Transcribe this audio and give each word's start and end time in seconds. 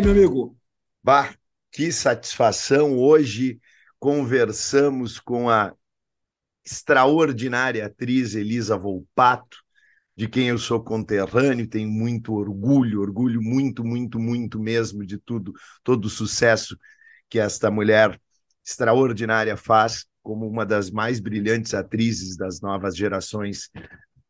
aí, 0.00 0.02
meu 0.02 0.12
amigo? 0.12 0.56
Bah, 1.02 1.34
que 1.70 1.92
satisfação! 1.92 2.96
Hoje 2.98 3.60
conversamos 3.98 5.20
com 5.20 5.48
a 5.50 5.74
extraordinária 6.64 7.84
atriz 7.84 8.34
Elisa 8.34 8.76
Volpato, 8.76 9.58
de 10.16 10.26
quem 10.28 10.48
eu 10.48 10.58
sou 10.58 10.82
conterrâneo, 10.82 11.68
tenho 11.68 11.88
muito 11.88 12.32
orgulho, 12.34 13.00
orgulho 13.00 13.42
muito, 13.42 13.84
muito, 13.84 14.18
muito 14.18 14.58
mesmo 14.58 15.04
de 15.04 15.18
tudo, 15.18 15.52
todo 15.82 16.06
o 16.06 16.10
sucesso 16.10 16.78
que 17.28 17.38
esta 17.38 17.70
mulher 17.70 18.18
extraordinária 18.64 19.56
faz 19.56 20.06
como 20.22 20.46
uma 20.46 20.64
das 20.64 20.90
mais 20.90 21.20
brilhantes 21.20 21.74
atrizes 21.74 22.36
das 22.36 22.60
novas 22.60 22.96
gerações 22.96 23.70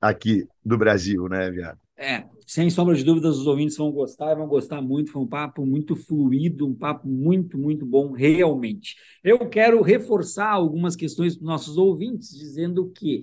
aqui 0.00 0.46
do 0.64 0.78
Brasil, 0.78 1.28
né, 1.28 1.50
Viado? 1.50 1.78
É, 1.96 2.24
sem 2.46 2.70
sombra 2.70 2.94
de 2.94 3.04
dúvidas, 3.04 3.38
os 3.38 3.46
ouvintes 3.46 3.76
vão 3.76 3.92
gostar, 3.92 4.34
vão 4.34 4.48
gostar 4.48 4.80
muito. 4.80 5.12
Foi 5.12 5.20
um 5.20 5.26
papo 5.26 5.66
muito 5.66 5.94
fluido, 5.94 6.66
um 6.66 6.74
papo 6.74 7.06
muito, 7.06 7.58
muito 7.58 7.84
bom, 7.84 8.12
realmente. 8.12 8.96
Eu 9.22 9.38
quero 9.50 9.82
reforçar 9.82 10.48
algumas 10.48 10.96
questões 10.96 11.34
para 11.34 11.42
os 11.42 11.46
nossos 11.46 11.76
ouvintes, 11.76 12.30
dizendo 12.30 12.90
que 12.90 13.22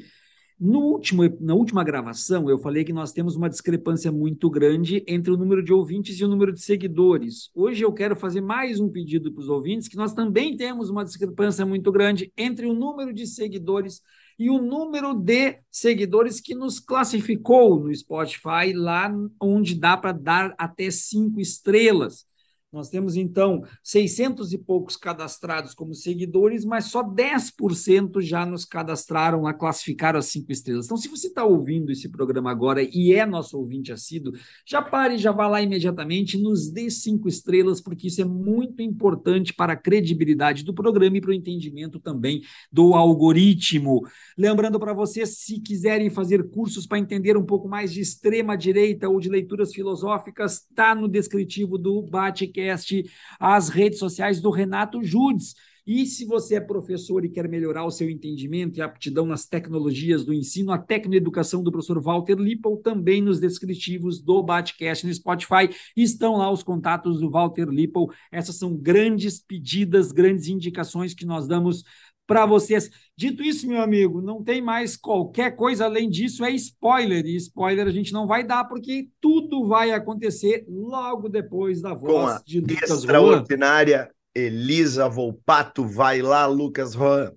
no 0.59 0.79
último, 0.79 1.23
na 1.39 1.53
última 1.53 1.83
gravação, 1.83 2.49
eu 2.49 2.57
falei 2.57 2.83
que 2.83 2.93
nós 2.93 3.11
temos 3.11 3.35
uma 3.35 3.49
discrepância 3.49 4.11
muito 4.11 4.49
grande 4.49 5.03
entre 5.07 5.31
o 5.31 5.37
número 5.37 5.63
de 5.63 5.71
ouvintes 5.71 6.19
e 6.19 6.25
o 6.25 6.27
número 6.27 6.51
de 6.51 6.61
seguidores. 6.61 7.51
Hoje 7.53 7.83
eu 7.83 7.93
quero 7.93 8.15
fazer 8.15 8.41
mais 8.41 8.79
um 8.79 8.89
pedido 8.89 9.31
para 9.31 9.41
os 9.41 9.49
ouvintes, 9.49 9.87
que 9.87 9.95
nós 9.95 10.13
também 10.13 10.55
temos 10.57 10.89
uma 10.89 11.03
discrepância 11.03 11.65
muito 11.65 11.91
grande 11.91 12.31
entre 12.35 12.65
o 12.65 12.73
número 12.73 13.13
de 13.13 13.27
seguidores 13.27 14.01
o 14.49 14.61
número 14.61 15.13
de 15.13 15.59
seguidores 15.71 16.39
que 16.39 16.53
nos 16.53 16.79
classificou 16.79 17.79
no 17.79 17.91
Spotify, 17.93 18.71
lá 18.73 19.11
onde 19.41 19.73
dá 19.73 19.97
para 19.97 20.11
dar 20.11 20.55
até 20.57 20.91
cinco 20.91 21.39
estrelas. 21.39 22.25
Nós 22.69 22.89
temos, 22.89 23.15
então, 23.15 23.63
600 23.81 24.51
e 24.51 24.57
poucos 24.57 24.97
cadastrados 24.97 25.73
como 25.73 25.93
seguidores, 25.93 26.65
mas 26.65 26.85
só 26.85 27.01
10% 27.01 28.19
já 28.19 28.45
nos 28.45 28.65
cadastraram, 28.65 29.47
a 29.47 29.53
classificaram 29.53 30.19
as 30.19 30.25
cinco 30.25 30.51
estrelas. 30.51 30.85
Então, 30.85 30.97
se 30.97 31.07
você 31.07 31.27
está 31.27 31.45
ouvindo 31.45 31.93
esse 31.93 32.09
programa 32.09 32.51
agora 32.51 32.81
e 32.83 33.13
é 33.13 33.25
nosso 33.25 33.57
ouvinte 33.57 33.93
assíduo, 33.93 34.33
já 34.65 34.81
pare, 34.81 35.17
já 35.17 35.31
vá 35.31 35.47
lá 35.47 35.61
imediatamente, 35.61 36.37
nos 36.37 36.69
dê 36.69 36.89
cinco 36.89 37.29
estrelas, 37.29 37.79
porque 37.79 38.07
isso 38.07 38.21
é 38.21 38.25
muito 38.25 38.81
importante 38.81 39.53
para 39.53 39.71
a 39.71 39.77
credibilidade 39.77 40.65
do 40.65 40.73
programa 40.73 41.17
e 41.17 41.21
para 41.21 41.31
o 41.31 41.33
entendimento 41.33 42.01
também 42.01 42.41
do 42.69 42.95
algoritmo. 42.95 44.01
Lembrando 44.37 44.77
para 44.77 44.91
vocês, 44.93 45.37
se 45.37 45.61
quiserem 45.61 46.09
fazer 46.09 46.49
cursos 46.49 46.85
para 46.85 46.99
entender 46.99 47.37
um 47.37 47.45
pouco 47.45 47.69
mais 47.69 47.93
de 47.93 48.01
extrema-direita 48.01 49.07
ou 49.07 49.21
de 49.21 49.29
leituras 49.29 49.73
filosóficas, 49.73 50.65
está 50.69 50.93
no 50.93 51.07
descritivo 51.07 51.77
do 51.77 52.01
Bate 52.01 52.56
podcast, 52.57 53.05
as 53.39 53.69
redes 53.69 53.99
sociais 53.99 54.41
do 54.41 54.49
Renato 54.49 55.03
Judes. 55.03 55.53
E 55.85 56.05
se 56.05 56.25
você 56.25 56.55
é 56.55 56.59
professor 56.59 57.23
e 57.23 57.29
quer 57.29 57.47
melhorar 57.47 57.85
o 57.85 57.91
seu 57.91 58.09
entendimento 58.09 58.77
e 58.77 58.81
aptidão 58.81 59.25
nas 59.25 59.45
tecnologias 59.45 60.25
do 60.25 60.33
ensino, 60.33 60.73
a 60.73 60.77
tecnoeducação 60.77 61.63
do 61.63 61.71
professor 61.71 62.01
Walter 62.01 62.35
Lippel, 62.35 62.75
também 62.83 63.21
nos 63.21 63.39
descritivos 63.39 64.21
do 64.21 64.43
Batcast 64.43 65.07
no 65.07 65.13
Spotify, 65.13 65.69
estão 65.95 66.35
lá 66.35 66.51
os 66.51 66.61
contatos 66.61 67.21
do 67.21 67.29
Walter 67.29 67.69
Lippel. 67.69 68.09
Essas 68.29 68.57
são 68.57 68.75
grandes 68.75 69.39
pedidas, 69.39 70.11
grandes 70.11 70.49
indicações 70.49 71.13
que 71.13 71.25
nós 71.25 71.47
damos 71.47 71.85
para 72.27 72.45
vocês. 72.45 72.91
Dito 73.15 73.41
isso, 73.41 73.67
meu 73.67 73.81
amigo, 73.81 74.21
não 74.21 74.43
tem 74.43 74.61
mais 74.61 74.97
qualquer 74.97 75.55
coisa 75.55 75.85
além 75.85 76.09
disso, 76.09 76.43
é 76.43 76.51
spoiler. 76.51 77.25
E 77.25 77.37
spoiler 77.37 77.87
a 77.87 77.91
gente 77.91 78.11
não 78.11 78.27
vai 78.27 78.43
dar, 78.43 78.65
porque 78.65 79.07
tudo 79.21 79.65
vai 79.65 79.91
acontecer 79.91 80.65
logo 80.67 81.29
depois 81.29 81.81
da 81.81 81.93
voz 81.93 82.41
de 82.45 82.59
Lucas 82.59 82.91
extraordinária 82.91 83.97
Rohan. 83.99 84.09
Elisa 84.35 85.09
Volpato. 85.09 85.87
Vai 85.87 86.21
lá, 86.21 86.45
Lucas 86.45 86.93
Rohan. 86.93 87.31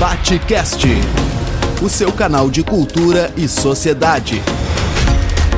Batecast, 0.00 0.86
o 1.82 1.88
seu 1.88 2.12
canal 2.12 2.50
de 2.50 2.62
cultura 2.62 3.32
e 3.36 3.48
sociedade. 3.48 4.42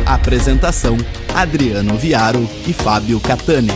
Apresentação: 0.06 0.96
Adriano 1.34 1.98
Viaro 1.98 2.38
e 2.64 2.72
Fábio 2.72 3.18
Catani. 3.18 3.72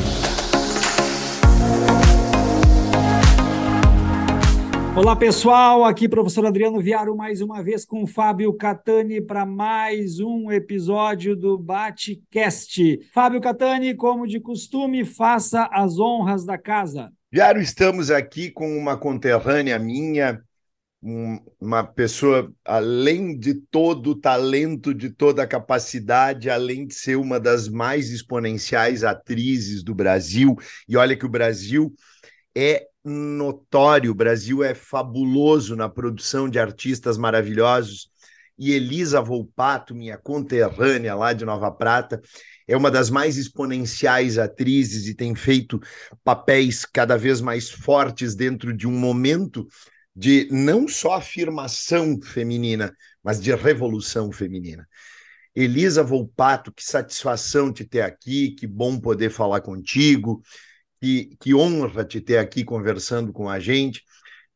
Olá 4.97 5.17
pessoal, 5.17 5.85
aqui 5.85 6.09
professor 6.09 6.47
Adriano 6.47 6.81
Viaro 6.81 7.17
mais 7.17 7.41
uma 7.41 7.65
vez 7.65 7.85
com 7.85 8.07
Fábio 8.07 8.53
Catani 8.53 9.21
para 9.21 9.45
mais 9.45 10.21
um 10.21 10.53
episódio 10.53 11.35
do 11.35 11.59
Batecast. 11.59 13.01
Fábio 13.13 13.41
Catani, 13.41 13.97
como 13.97 14.25
de 14.25 14.39
costume, 14.39 15.05
faça 15.05 15.69
as 15.73 15.99
honras 15.99 16.45
da 16.45 16.57
casa. 16.57 17.11
Viaro, 17.33 17.61
estamos 17.61 18.09
aqui 18.09 18.51
com 18.51 18.79
uma 18.79 18.97
conterrânea 18.97 19.81
minha, 19.81 20.41
uma 21.03 21.83
pessoa, 21.83 22.53
além 22.65 23.39
de 23.39 23.55
todo 23.55 24.11
o 24.11 24.15
talento, 24.15 24.93
de 24.93 25.09
toda 25.09 25.43
a 25.43 25.47
capacidade, 25.47 26.51
além 26.51 26.87
de 26.87 26.95
ser 26.95 27.17
uma 27.17 27.41
das 27.41 27.69
mais 27.69 28.11
exponenciais 28.11 29.03
atrizes 29.03 29.83
do 29.83 29.95
Brasil, 29.95 30.57
e 30.87 30.97
olha 30.97 31.17
que 31.17 31.25
o 31.25 31.31
Brasil 31.31 31.95
é 32.55 32.87
notório, 33.03 34.11
o 34.11 34.15
Brasil 34.15 34.63
é 34.63 34.75
fabuloso 34.75 35.75
na 35.75 35.89
produção 35.89 36.49
de 36.49 36.59
artistas 36.59 37.17
maravilhosos, 37.17 38.11
e 38.59 38.73
Elisa 38.73 39.23
Volpato, 39.23 39.95
minha 39.95 40.19
conterrânea 40.19 41.15
lá 41.15 41.33
de 41.33 41.47
Nova 41.47 41.71
Prata, 41.71 42.21
é 42.69 42.77
uma 42.77 42.91
das 42.91 43.09
mais 43.09 43.39
exponenciais 43.39 44.37
atrizes 44.37 45.07
e 45.07 45.15
tem 45.15 45.35
feito 45.35 45.81
papéis 46.23 46.85
cada 46.85 47.17
vez 47.17 47.41
mais 47.41 47.71
fortes 47.71 48.35
dentro 48.35 48.77
de 48.77 48.87
um 48.87 48.93
momento 48.93 49.67
de 50.15 50.49
não 50.51 50.89
só 50.89 51.15
afirmação 51.15 52.21
feminina, 52.21 52.95
mas 53.23 53.41
de 53.41 53.55
revolução 53.55 54.33
feminina. 54.33 54.89
Elisa 55.55 56.03
Volpato, 56.03 56.73
que 56.73 56.85
satisfação 56.85 57.73
te 57.73 57.85
ter 57.85 58.03
aqui, 58.03 58.53
que 58.53 58.67
bom 58.67 58.99
poder 58.99 59.31
falar 59.31 59.61
contigo, 59.61 60.43
que, 61.01 61.37
que 61.41 61.55
honra 61.55 62.05
te 62.05 62.21
ter 62.21 62.39
aqui 62.39 62.65
conversando 62.65 63.33
com 63.33 63.49
a 63.49 63.59
gente. 63.59 64.03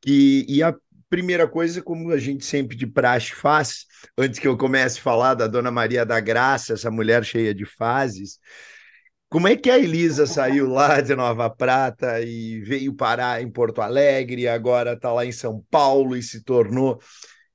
Que, 0.00 0.44
e 0.48 0.62
a 0.62 0.74
primeira 1.08 1.48
coisa, 1.48 1.82
como 1.82 2.10
a 2.10 2.18
gente 2.18 2.44
sempre 2.44 2.76
de 2.76 2.86
praxe 2.86 3.32
faz, 3.34 3.86
antes 4.16 4.38
que 4.38 4.46
eu 4.46 4.56
comece 4.56 4.98
a 4.98 5.02
falar 5.02 5.34
da 5.34 5.46
Dona 5.46 5.70
Maria 5.70 6.04
da 6.04 6.20
Graça, 6.20 6.74
essa 6.74 6.90
mulher 6.90 7.24
cheia 7.24 7.54
de 7.54 7.64
fases, 7.64 8.38
como 9.34 9.48
é 9.48 9.56
que 9.56 9.68
a 9.68 9.76
Elisa 9.76 10.26
saiu 10.26 10.70
lá 10.70 11.00
de 11.00 11.16
Nova 11.16 11.50
Prata 11.50 12.20
e 12.20 12.60
veio 12.60 12.96
parar 12.96 13.42
em 13.42 13.50
Porto 13.50 13.82
Alegre, 13.82 14.42
e 14.42 14.48
agora 14.48 14.92
está 14.92 15.12
lá 15.12 15.24
em 15.24 15.32
São 15.32 15.60
Paulo 15.72 16.16
e 16.16 16.22
se 16.22 16.44
tornou 16.44 17.00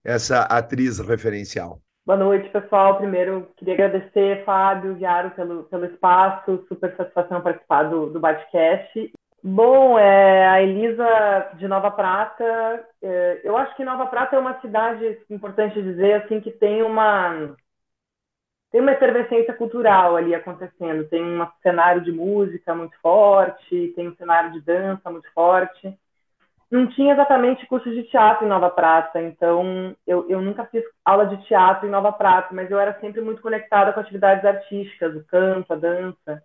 essa 0.03 0.41
atriz 0.41 0.99
referencial? 0.99 1.79
Boa 2.05 2.19
noite, 2.19 2.49
pessoal. 2.49 2.97
Primeiro, 2.97 3.47
queria 3.55 3.75
agradecer, 3.75 4.43
Fábio, 4.43 4.95
Viaro, 4.95 5.31
pelo, 5.31 5.63
pelo 5.63 5.85
espaço. 5.85 6.65
Super 6.67 6.93
satisfação 6.97 7.39
participar 7.39 7.83
do, 7.83 8.07
do 8.07 8.19
Batcast. 8.19 9.13
Bom, 9.41 9.97
é, 9.97 10.49
a 10.49 10.61
Elisa 10.61 11.51
de 11.57 11.65
Nova 11.65 11.91
Prata, 11.91 12.83
é, 13.01 13.39
eu 13.41 13.55
acho 13.55 13.73
que 13.77 13.85
Nova 13.85 14.05
Prata 14.07 14.35
é 14.35 14.39
uma 14.39 14.59
cidade, 14.59 15.17
importante 15.29 15.81
dizer, 15.81 16.23
assim, 16.23 16.41
que 16.41 16.51
tem 16.51 16.83
uma 16.83 17.55
tem 18.71 18.81
uma 18.81 18.91
efervescência 18.91 19.53
cultural 19.53 20.15
ali 20.15 20.35
acontecendo. 20.35 21.07
Tem 21.09 21.23
um 21.23 21.47
cenário 21.61 22.01
de 22.01 22.11
música 22.11 22.75
muito 22.75 22.95
forte, 23.01 23.93
tem 23.95 24.07
um 24.07 24.15
cenário 24.15 24.51
de 24.51 24.61
dança 24.61 25.09
muito 25.09 25.31
forte. 25.33 25.97
Não 26.69 26.85
tinha 26.87 27.13
exatamente 27.13 27.65
curso 27.65 27.89
de 27.89 28.03
teatro 28.03 28.45
em 28.45 28.49
Nova 28.49 28.69
Prata, 28.69 29.19
então 29.19 29.95
eu, 30.05 30.29
eu 30.29 30.39
nunca 30.39 30.65
fiz 30.65 30.83
aula 31.03 31.25
de 31.25 31.37
teatro 31.47 31.87
em 31.87 31.89
Nova 31.89 32.11
Prata, 32.11 32.53
mas 32.53 32.69
eu 32.69 32.77
era 32.77 32.99
sempre 32.99 33.21
muito 33.21 33.41
conectada 33.41 33.91
com 33.91 33.99
atividades 33.99 34.45
artísticas, 34.45 35.15
o 35.15 35.23
canto, 35.25 35.73
a 35.73 35.75
dança. 35.75 36.43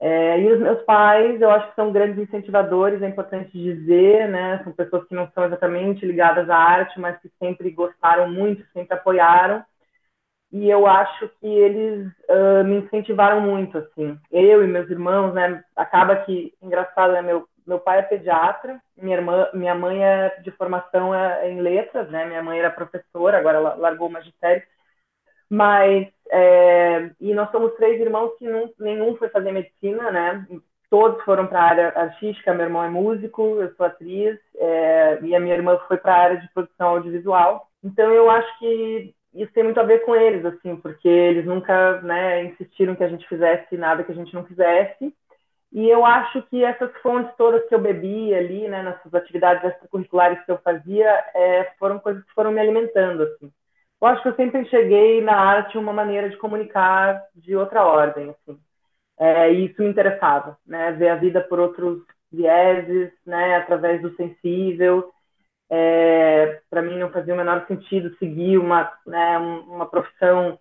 É, 0.00 0.40
e 0.40 0.52
os 0.52 0.58
meus 0.58 0.82
pais, 0.84 1.40
eu 1.40 1.50
acho 1.50 1.68
que 1.68 1.76
são 1.76 1.92
grandes 1.92 2.18
incentivadores, 2.18 3.02
é 3.02 3.08
importante 3.08 3.52
dizer, 3.52 4.26
né? 4.28 4.60
São 4.64 4.72
pessoas 4.72 5.06
que 5.06 5.14
não 5.14 5.30
são 5.32 5.44
exatamente 5.44 6.04
ligadas 6.06 6.48
à 6.48 6.56
arte, 6.56 6.98
mas 6.98 7.20
que 7.20 7.30
sempre 7.38 7.70
gostaram 7.70 8.30
muito, 8.30 8.64
sempre 8.72 8.94
apoiaram 8.94 9.62
e 10.52 10.68
eu 10.68 10.86
acho 10.86 11.30
que 11.40 11.46
eles 11.46 12.06
uh, 12.28 12.62
me 12.64 12.76
incentivaram 12.76 13.40
muito, 13.40 13.78
assim. 13.78 14.18
Eu 14.30 14.62
e 14.62 14.66
meus 14.66 14.90
irmãos, 14.90 15.32
né? 15.32 15.64
Acaba 15.74 16.16
que, 16.16 16.52
engraçado, 16.60 17.14
né? 17.14 17.22
Meu, 17.22 17.48
meu 17.66 17.80
pai 17.80 18.00
é 18.00 18.02
pediatra, 18.02 18.78
minha 18.94 19.16
irmã, 19.16 19.48
minha 19.54 19.74
mãe 19.74 20.04
é 20.04 20.40
de 20.42 20.50
formação 20.50 21.14
é, 21.14 21.50
em 21.50 21.60
letras, 21.62 22.10
né? 22.10 22.26
Minha 22.26 22.42
mãe 22.42 22.58
era 22.58 22.70
professora, 22.70 23.38
agora 23.38 23.56
ela 23.56 23.74
largou 23.76 24.08
o 24.08 24.12
magistério. 24.12 24.62
Mas, 25.48 26.08
é, 26.30 27.10
e 27.18 27.32
nós 27.32 27.50
somos 27.50 27.74
três 27.76 27.98
irmãos 27.98 28.36
que 28.38 28.46
não, 28.46 28.70
nenhum 28.78 29.16
foi 29.16 29.30
fazer 29.30 29.52
medicina, 29.52 30.10
né? 30.10 30.46
Todos 30.90 31.24
foram 31.24 31.46
para 31.46 31.60
a 31.60 31.64
área 31.64 31.88
artística, 31.96 32.52
meu 32.52 32.66
irmão 32.66 32.84
é 32.84 32.90
músico, 32.90 33.58
eu 33.58 33.74
sou 33.74 33.86
atriz, 33.86 34.38
é, 34.56 35.18
e 35.22 35.34
a 35.34 35.40
minha 35.40 35.54
irmã 35.54 35.78
foi 35.88 35.96
para 35.96 36.14
a 36.14 36.18
área 36.18 36.36
de 36.36 36.48
produção 36.52 36.88
audiovisual 36.88 37.68
Então 37.82 38.10
eu 38.12 38.28
acho 38.28 38.58
que 38.58 39.14
isso 39.34 39.52
tem 39.52 39.64
muito 39.64 39.80
a 39.80 39.84
ver 39.84 40.00
com 40.04 40.14
eles, 40.14 40.44
assim, 40.44 40.76
porque 40.76 41.08
eles 41.08 41.46
nunca, 41.46 42.00
né, 42.02 42.44
insistiram 42.44 42.94
que 42.94 43.04
a 43.04 43.08
gente 43.08 43.26
fizesse 43.28 43.76
nada 43.76 44.04
que 44.04 44.12
a 44.12 44.14
gente 44.14 44.34
não 44.34 44.44
fizesse. 44.44 45.14
E 45.72 45.88
eu 45.88 46.04
acho 46.04 46.42
que 46.48 46.62
essas 46.64 46.92
fontes 47.02 47.34
todas 47.36 47.66
que 47.68 47.74
eu 47.74 47.80
bebi 47.80 48.34
ali, 48.34 48.68
né, 48.68 48.82
nessas 48.82 49.14
atividades 49.14 49.64
extracurriculares 49.64 50.44
que 50.44 50.52
eu 50.52 50.58
fazia, 50.58 51.08
é, 51.34 51.72
foram 51.78 51.98
coisas 51.98 52.22
que 52.24 52.34
foram 52.34 52.52
me 52.52 52.60
alimentando, 52.60 53.22
assim. 53.22 53.50
Eu 54.00 54.08
acho 54.08 54.22
que 54.22 54.28
eu 54.28 54.36
sempre 54.36 54.60
enxerguei 54.60 55.22
na 55.22 55.34
arte 55.34 55.78
uma 55.78 55.92
maneira 55.92 56.28
de 56.28 56.36
comunicar 56.36 57.22
de 57.34 57.56
outra 57.56 57.84
ordem, 57.84 58.30
assim. 58.30 58.58
É, 59.18 59.52
e 59.52 59.66
isso 59.66 59.82
me 59.82 59.88
interessava, 59.88 60.58
né, 60.66 60.92
ver 60.92 61.08
a 61.10 61.16
vida 61.16 61.40
por 61.42 61.58
outros 61.60 62.02
vieses, 62.30 63.12
né, 63.26 63.56
através 63.56 64.02
do 64.02 64.14
sensível. 64.16 65.10
É, 65.74 66.60
Para 66.70 66.82
mim 66.82 66.98
não 66.98 67.10
fazia 67.10 67.32
o 67.34 67.36
menor 67.36 67.66
sentido 67.66 68.14
seguir 68.18 68.58
uma, 68.58 68.92
né, 69.06 69.38
uma 69.38 69.86
profissão 69.88 70.58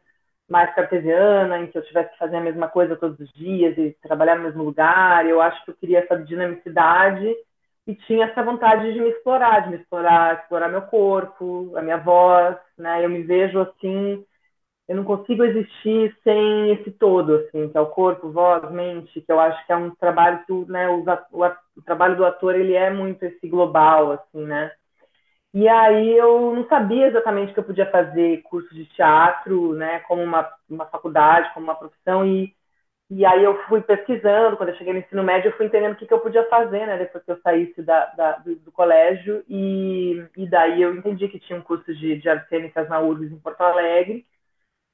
mais 0.50 0.74
cartesiana, 0.76 1.60
em 1.60 1.68
que 1.68 1.78
eu 1.78 1.84
tivesse 1.86 2.12
que 2.12 2.18
fazer 2.18 2.38
a 2.38 2.42
mesma 2.42 2.68
coisa 2.70 2.96
todos 2.96 3.20
os 3.20 3.32
dias 3.34 3.78
e 3.78 3.96
trabalhar 4.02 4.36
no 4.38 4.44
mesmo 4.44 4.64
lugar. 4.64 5.26
Eu 5.28 5.42
acho 5.42 5.64
que 5.66 5.72
eu 5.72 5.76
queria 5.76 6.00
essa 6.00 6.18
dinamicidade 6.18 7.34
e 7.88 7.96
tinha 7.96 8.26
essa 8.26 8.44
vontade 8.44 8.94
de 8.94 9.00
me 9.02 9.10
explorar, 9.10 9.62
de 9.64 9.70
me 9.72 9.78
explorar, 9.78 10.40
explorar 10.42 10.70
meu 10.70 10.82
corpo, 10.84 11.72
a 11.78 11.82
minha 11.82 11.98
voz, 11.98 12.58
né? 12.78 13.04
Eu 13.06 13.10
me 13.10 13.24
vejo 13.24 13.60
assim, 13.60 14.26
eu 14.88 14.96
não 14.98 15.04
consigo 15.06 15.44
existir 15.46 16.16
sem 16.24 16.72
esse 16.74 16.92
todo, 16.92 17.36
assim, 17.36 17.70
que 17.70 17.78
é 17.78 17.82
o 17.82 17.88
corpo, 17.92 18.32
voz, 18.32 18.70
mente, 18.72 19.22
que 19.22 19.32
eu 19.32 19.40
acho 19.40 19.66
que 19.68 19.74
é 19.74 19.78
um 19.78 19.92
trabalho 19.96 20.44
que, 20.46 20.54
né, 20.72 20.90
o, 20.90 21.04
o, 21.32 21.46
o 21.78 21.82
trabalho 21.86 22.18
do 22.18 22.26
ator 22.26 22.56
ele 22.56 22.74
é 22.76 22.90
muito 22.92 23.24
esse 23.24 23.48
global, 23.50 24.12
assim, 24.14 24.46
né? 24.46 24.72
E 25.54 25.68
aí 25.68 26.18
eu 26.18 26.56
não 26.56 26.66
sabia 26.68 27.08
exatamente 27.08 27.54
que 27.54 27.60
eu 27.60 27.64
podia 27.66 27.90
fazer 27.92 28.42
curso 28.44 28.74
de 28.74 28.86
teatro, 28.88 29.74
né, 29.74 30.00
como 30.02 30.24
uma, 30.24 30.50
uma 30.70 30.86
faculdade, 30.86 31.54
como 31.54 31.66
uma 31.66 31.76
profissão, 31.76 32.26
e, 32.26 32.56
e 33.10 33.26
aí 33.26 33.44
eu 33.44 33.58
fui 33.68 33.82
pesquisando, 33.82 34.58
quando 34.58 34.70
eu 34.70 34.76
cheguei 34.78 34.94
no 34.94 35.00
ensino 35.00 35.24
médio, 35.24 35.50
eu 35.50 35.58
fui 35.58 35.66
entendendo 35.68 35.94
o 35.94 35.98
que, 35.98 36.08
que 36.08 36.14
eu 36.14 36.22
podia 36.22 36.48
fazer, 36.50 36.88
né, 36.88 36.98
depois 36.98 37.24
que 37.26 37.32
eu 37.32 37.42
saísse 37.42 37.82
da, 37.84 38.06
da 38.16 38.34
do, 38.40 38.56
do, 38.58 38.72
colégio, 38.72 39.44
e, 39.50 40.26
e 40.38 40.48
daí 40.50 40.82
eu 40.82 40.96
entendi 40.96 41.28
que 41.30 41.40
tinha 41.40 41.60
um 41.60 41.64
curso 41.64 41.94
de, 41.96 42.18
de 42.18 42.30
artes 42.30 42.50
cênicas 42.50 42.90
na 42.90 43.00
URGS 43.02 43.34
em 43.34 43.40
Porto 43.40 43.62
Alegre, 43.62 44.26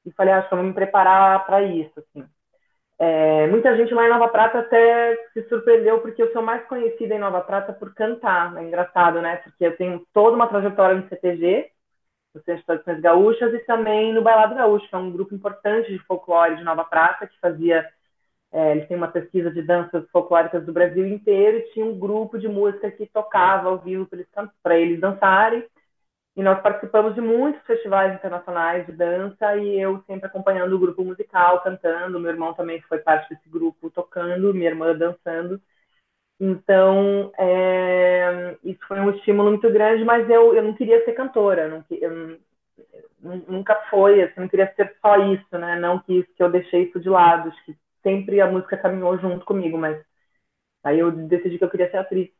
e 0.06 0.12
falei, 0.12 0.34
acho 0.34 0.48
que 0.48 0.54
eu 0.54 0.58
vou 0.58 0.66
me 0.68 0.74
preparar 0.74 1.46
para 1.46 1.62
isso, 1.64 1.92
assim. 2.00 2.26
É, 3.00 3.46
muita 3.46 3.76
gente 3.76 3.94
lá 3.94 4.06
em 4.06 4.10
Nova 4.10 4.28
Prata 4.28 4.58
até 4.58 5.16
se 5.32 5.42
surpreendeu 5.48 6.00
porque 6.00 6.20
eu 6.20 6.32
sou 6.32 6.42
mais 6.42 6.66
conhecida 6.66 7.14
em 7.14 7.18
Nova 7.18 7.40
Prata 7.40 7.72
por 7.72 7.94
cantar. 7.94 8.56
É 8.56 8.64
engraçado, 8.64 9.22
né? 9.22 9.36
Porque 9.36 9.64
eu 9.64 9.76
tenho 9.76 10.04
toda 10.12 10.34
uma 10.34 10.48
trajetória 10.48 10.96
no 10.96 11.08
CTG, 11.08 11.70
no 12.34 12.42
Centro 12.42 12.60
de 12.60 12.66
Tradições 12.66 13.00
Gaúchas, 13.00 13.54
e 13.54 13.58
também 13.60 14.12
no 14.12 14.22
Bailado 14.22 14.56
Gaúcho, 14.56 14.88
que 14.88 14.94
é 14.94 14.98
um 14.98 15.12
grupo 15.12 15.32
importante 15.34 15.92
de 15.92 15.98
folclore 16.00 16.56
de 16.56 16.64
Nova 16.64 16.84
Prata, 16.84 17.26
que 17.26 17.38
fazia. 17.40 17.88
É, 18.50 18.72
eles 18.72 18.88
têm 18.88 18.96
uma 18.96 19.08
pesquisa 19.08 19.50
de 19.50 19.60
danças 19.62 20.08
folclóricas 20.10 20.64
do 20.64 20.72
Brasil 20.72 21.06
inteiro 21.06 21.58
e 21.58 21.72
tinha 21.72 21.84
um 21.84 21.98
grupo 21.98 22.38
de 22.38 22.48
música 22.48 22.90
que 22.90 23.06
tocava 23.06 23.68
ao 23.68 23.78
vivo 23.78 24.08
para 24.62 24.78
eles 24.78 24.98
dançarem. 24.98 25.64
E 26.36 26.42
nós 26.42 26.60
participamos 26.62 27.14
de 27.14 27.20
muitos 27.20 27.60
festivais 27.66 28.14
internacionais 28.14 28.86
de 28.86 28.92
dança 28.92 29.56
e 29.56 29.80
eu 29.80 30.00
sempre 30.06 30.26
acompanhando 30.26 30.74
o 30.74 30.78
grupo 30.78 31.04
musical, 31.04 31.60
cantando. 31.62 32.20
Meu 32.20 32.30
irmão 32.30 32.54
também 32.54 32.80
foi 32.82 32.98
parte 32.98 33.28
desse 33.34 33.48
grupo 33.48 33.90
tocando, 33.90 34.54
minha 34.54 34.70
irmã 34.70 34.96
dançando. 34.96 35.60
Então, 36.40 37.32
é, 37.36 38.56
isso 38.62 38.78
foi 38.86 39.00
um 39.00 39.10
estímulo 39.10 39.50
muito 39.50 39.70
grande, 39.72 40.04
mas 40.04 40.28
eu, 40.30 40.54
eu 40.54 40.62
não 40.62 40.72
queria 40.74 41.04
ser 41.04 41.12
cantora, 41.12 41.66
não, 41.68 41.84
eu, 41.90 42.38
nunca 43.20 43.74
foi, 43.90 44.22
assim, 44.22 44.40
não 44.40 44.48
queria 44.48 44.72
ser 44.74 44.96
só 45.00 45.16
isso, 45.32 45.58
né? 45.58 45.78
Não 45.78 45.98
que, 46.00 46.22
que 46.36 46.42
eu 46.42 46.50
deixei 46.50 46.84
isso 46.84 47.00
de 47.00 47.08
lado, 47.08 47.48
acho 47.48 47.64
que 47.64 47.76
sempre 48.02 48.40
a 48.40 48.50
música 48.50 48.76
caminhou 48.76 49.18
junto 49.18 49.44
comigo, 49.44 49.76
mas 49.76 50.00
aí 50.84 50.98
eu 50.98 51.10
decidi 51.12 51.58
que 51.58 51.64
eu 51.64 51.70
queria 51.70 51.90
ser 51.90 51.98
atriz. 51.98 52.30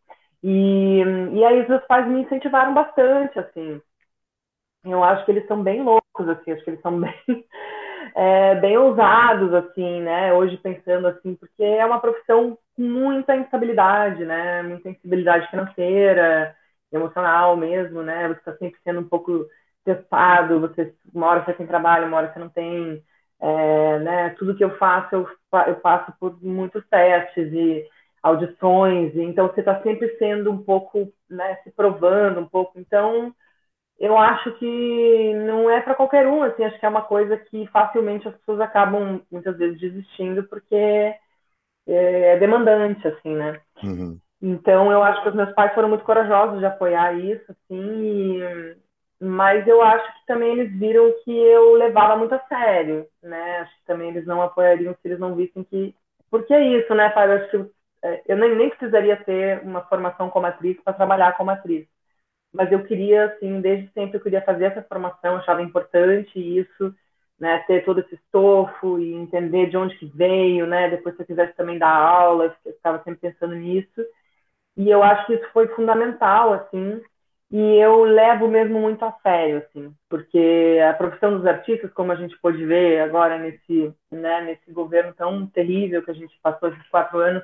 E, 0.43 1.00
e 1.35 1.44
aí 1.44 1.62
os 1.62 1.69
meus 1.69 1.85
pais 1.87 2.06
me 2.08 2.23
incentivaram 2.23 2.75
bastante, 2.75 3.38
assim, 3.38 3.81
eu 4.85 5.02
acho 5.05 5.25
que 5.25 5.31
eles 5.32 5.46
são 5.46 5.62
bem 5.62 5.82
loucos, 5.82 6.29
assim, 6.29 6.52
acho 6.52 6.64
que 6.64 6.70
eles 6.70 6.81
são 6.81 6.99
bem, 7.00 7.44
é, 8.14 8.55
bem 8.56 8.79
ousados, 8.79 9.52
assim, 9.55 10.00
né? 10.02 10.32
Hoje 10.32 10.56
pensando 10.58 11.08
assim, 11.08 11.35
porque 11.37 11.62
é 11.62 11.85
uma 11.85 12.00
profissão 12.00 12.58
com 12.76 12.82
muita 12.82 13.37
instabilidade, 13.37 14.25
né? 14.25 14.62
Muita 14.62 14.90
instabilidade 14.90 15.49
financeira, 15.50 16.56
emocional 16.93 17.56
mesmo, 17.56 18.02
né? 18.02 18.29
Você 18.29 18.38
está 18.40 18.56
sempre 18.56 18.81
sendo 18.85 19.00
um 19.00 19.08
pouco 19.08 19.46
testado, 19.85 20.61
você, 20.61 20.94
uma 21.14 21.26
hora 21.29 21.44
você 21.44 21.55
tem 21.55 21.67
trabalho, 21.67 22.06
uma 22.06 22.19
hora 22.19 22.32
você 22.32 22.38
não 22.38 22.49
tem, 22.49 23.02
é, 23.40 23.99
né? 24.00 24.31
Tudo 24.38 24.56
que 24.56 24.64
eu 24.64 24.76
faço, 24.79 25.14
eu, 25.14 25.29
eu 25.69 25.76
passo 25.81 26.12
por 26.20 26.43
muitos 26.43 26.87
testes 26.88 27.52
e 27.52 27.87
audições, 28.28 29.14
e 29.14 29.22
então 29.22 29.48
você 29.48 29.60
está 29.60 29.82
sempre 29.82 30.16
sendo 30.19 30.50
um 30.50 30.62
pouco, 30.62 31.12
né? 31.28 31.56
Se 31.64 31.70
provando 31.72 32.40
um 32.40 32.48
pouco, 32.48 32.78
então 32.78 33.34
eu 33.98 34.16
acho 34.16 34.52
que 34.58 35.34
não 35.46 35.69
é 35.69 35.80
para 35.80 35.94
qualquer 35.94 36.26
um, 36.26 36.42
assim, 36.42 36.64
acho 36.64 36.78
que 36.78 36.86
é 36.86 36.88
uma 36.88 37.02
coisa 37.02 37.36
que 37.36 37.66
facilmente 37.69 38.28
as 38.28 38.36
pessoas 38.36 38.60
acabam 38.60 39.20
muitas 39.30 39.56
vezes 39.58 39.80
desistindo 39.80 40.44
porque 40.44 40.75
é, 40.76 41.16
é 41.86 42.38
demandante, 42.38 43.06
assim, 43.08 43.34
né? 43.34 43.60
Uhum. 43.82 44.19
Então 44.40 44.92
eu 44.92 45.02
acho 45.02 45.22
que 45.22 45.28
os 45.30 45.34
meus 45.34 45.52
pais 45.52 45.75
foram 45.75 45.88
muito 45.88 46.04
corajosos 46.04 46.60
de 46.60 46.66
apoiar 46.66 47.12
isso, 47.19 47.44
assim, 47.50 48.38
e... 48.38 48.76
mas 49.20 49.66
eu 49.66 49.82
acho 49.82 50.06
que 50.20 50.26
também 50.26 50.52
eles 50.52 50.78
viram 50.78 51.12
que 51.25 51.36
eu 51.36 51.75
levava 51.75 52.16
muito 52.16 52.34
a 52.34 52.40
sério, 52.46 53.06
né? 53.22 53.58
Acho 53.60 53.76
que 53.78 53.84
também 53.84 54.10
eles 54.10 54.26
não 54.26 54.40
apoiariam 54.40 54.94
se 54.94 55.00
eles 55.04 55.19
não 55.19 55.34
vissem 55.34 55.64
que 55.64 55.94
porque 56.30 56.52
é 56.52 56.78
isso, 56.78 56.94
né, 56.94 57.08
pai? 57.10 57.26
Eu 57.28 57.32
acho 57.36 57.50
que 57.50 57.70
eu 58.26 58.36
nem, 58.36 58.54
nem 58.56 58.70
precisaria 58.70 59.16
ter 59.16 59.62
uma 59.62 59.82
formação 59.82 60.30
como 60.30 60.46
atriz 60.46 60.80
para 60.82 60.92
trabalhar 60.92 61.36
como 61.36 61.50
atriz. 61.50 61.86
Mas 62.52 62.72
eu 62.72 62.84
queria, 62.84 63.26
assim, 63.26 63.60
desde 63.60 63.92
sempre 63.92 64.16
eu 64.18 64.22
queria 64.22 64.42
fazer 64.42 64.66
essa 64.66 64.82
formação, 64.82 65.36
achava 65.36 65.62
importante 65.62 66.38
isso, 66.38 66.94
né, 67.38 67.58
ter 67.66 67.84
todo 67.84 68.00
esse 68.00 68.14
estofo 68.14 68.98
e 68.98 69.14
entender 69.14 69.68
de 69.70 69.76
onde 69.76 69.96
que 69.98 70.06
veio, 70.06 70.66
né, 70.66 70.90
depois 70.90 71.14
se 71.16 71.23
eu 71.23 71.26
quisesse 71.26 71.54
também 71.56 71.78
dar 71.78 71.90
aula, 71.94 72.56
eu 72.64 72.73
estava 72.73 73.02
sempre 73.04 73.20
pensando 73.30 73.54
nisso, 73.54 74.04
e 74.76 74.90
eu 74.90 75.02
acho 75.02 75.26
que 75.26 75.34
isso 75.34 75.49
foi 75.52 75.68
fundamental, 75.68 76.52
assim, 76.52 77.00
e 77.50 77.58
eu 77.76 78.04
levo 78.04 78.49
mesmo 78.49 78.80
muito 78.80 79.04
a 79.04 79.12
sério, 79.23 79.58
assim, 79.58 79.94
porque 80.08 80.78
a 80.88 80.94
profissão 80.94 81.37
dos 81.37 81.46
artistas, 81.46 81.92
como 81.92 82.12
a 82.12 82.16
gente 82.16 82.38
pôde 82.40 82.64
ver 82.64 83.00
agora 83.00 83.38
nesse, 83.38 83.94
né, 84.11 84.42
nesse 84.42 84.73
governo 84.73 85.14
tão 85.14 85.46
terrível 85.49 86.02
que 86.02 86.11
a 86.11 86.14
gente 86.14 86.38
passou 86.42 86.68
esses 86.70 86.88
quatro 86.88 87.18
anos, 87.18 87.42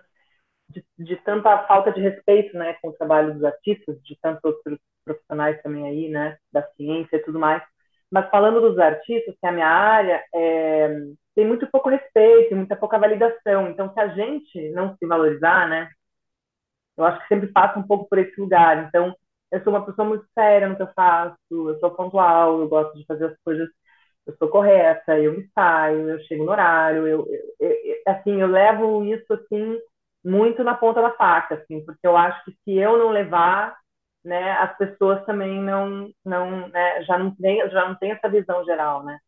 de, 0.74 0.84
de, 0.98 1.16
tanta 1.24 1.58
falta 1.66 1.92
de 1.92 2.00
respeito, 2.00 2.56
né, 2.56 2.74
com 2.82 2.88
o 2.88 2.92
trabalho 2.92 3.34
dos 3.34 3.44
artistas, 3.44 3.96
de 4.02 4.18
tantos 4.20 4.44
outros 4.44 4.78
profissionais 5.04 5.60
também 5.62 5.86
aí, 5.86 6.08
né, 6.10 6.36
da 6.52 6.62
ciência 6.76 7.16
e 7.16 7.22
tudo 7.24 7.38
mais. 7.38 7.62
Mas 8.10 8.28
falando 8.30 8.60
dos 8.60 8.78
artistas, 8.78 9.34
que 9.40 9.46
é 9.46 9.48
a 9.48 9.52
minha 9.52 9.66
área, 9.68 10.22
é, 10.34 10.88
tem 11.34 11.46
muito 11.46 11.66
pouco 11.70 11.88
respeito, 11.88 12.54
muita 12.56 12.76
pouca 12.76 12.98
validação. 12.98 13.68
Então, 13.68 13.92
se 13.92 14.00
a 14.00 14.08
gente 14.08 14.70
não 14.70 14.96
se 14.96 15.06
valorizar, 15.06 15.68
né, 15.68 15.90
eu 16.96 17.04
acho 17.04 17.20
que 17.22 17.28
sempre 17.28 17.48
passa 17.52 17.78
um 17.78 17.86
pouco 17.86 18.08
por 18.08 18.18
esse 18.18 18.40
lugar. 18.40 18.86
Então, 18.88 19.14
eu 19.50 19.62
sou 19.62 19.72
uma 19.72 19.84
pessoa 19.84 20.06
muito 20.06 20.26
séria 20.34 20.68
no 20.68 20.76
que 20.76 20.82
eu 20.82 20.92
faço, 20.94 21.36
eu 21.50 21.78
sou 21.80 21.90
pontual, 21.92 22.60
eu 22.60 22.68
gosto 22.68 22.96
de 22.96 23.04
fazer 23.06 23.26
as 23.26 23.36
coisas, 23.44 23.68
eu 24.26 24.36
sou 24.38 24.48
correta, 24.48 25.18
eu 25.18 25.32
me 25.36 25.48
saio, 25.54 26.08
eu 26.10 26.20
chego 26.20 26.44
no 26.44 26.52
horário, 26.52 27.06
eu, 27.06 27.26
eu, 27.60 27.70
eu 27.70 27.96
assim, 28.06 28.40
eu 28.40 28.48
levo 28.48 29.04
isso 29.04 29.32
assim 29.32 29.78
muito 30.24 30.64
na 30.64 30.74
ponta 30.74 31.02
da 31.02 31.10
faca, 31.12 31.56
assim, 31.56 31.84
porque 31.84 32.06
eu 32.06 32.16
acho 32.16 32.44
que 32.44 32.52
se 32.64 32.78
eu 32.78 32.96
não 32.98 33.10
levar, 33.10 33.76
né, 34.24 34.52
as 34.52 34.76
pessoas 34.78 35.24
também 35.26 35.60
não, 35.60 36.10
não, 36.24 36.68
né, 36.68 37.02
já 37.04 37.18
não 37.18 37.34
tem, 37.34 37.68
já 37.70 37.88
não 37.88 37.94
tem 37.96 38.12
essa 38.12 38.28
visão 38.28 38.64
geral, 38.64 39.04
né. 39.04 39.18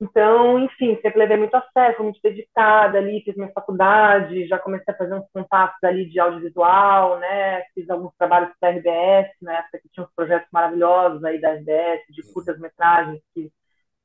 Então, 0.00 0.58
enfim, 0.58 0.94
sempre 1.00 1.18
levei 1.18 1.38
muito 1.38 1.54
a 1.54 1.66
sério, 1.72 1.96
fui 1.96 2.04
muito 2.04 2.20
dedicada 2.22 2.98
ali, 2.98 3.22
fiz 3.22 3.34
minha 3.34 3.50
faculdade, 3.52 4.46
já 4.46 4.58
comecei 4.58 4.92
a 4.92 4.96
fazer 4.96 5.14
uns 5.14 5.26
contatos 5.32 5.82
ali 5.82 6.06
de 6.08 6.20
audiovisual, 6.20 7.18
né, 7.18 7.62
fiz 7.74 7.88
alguns 7.90 8.12
trabalhos 8.18 8.52
para 8.60 8.68
a 8.70 8.72
RBS, 8.72 9.30
na 9.42 9.52
né, 9.52 9.58
época 9.60 9.80
que 9.82 9.88
tinha 9.88 10.04
uns 10.04 10.12
projetos 10.14 10.48
maravilhosos 10.52 11.24
aí 11.24 11.40
da 11.40 11.54
RBS, 11.54 12.02
de 12.10 12.32
curtas-metragens 12.32 13.20
que 13.34 13.50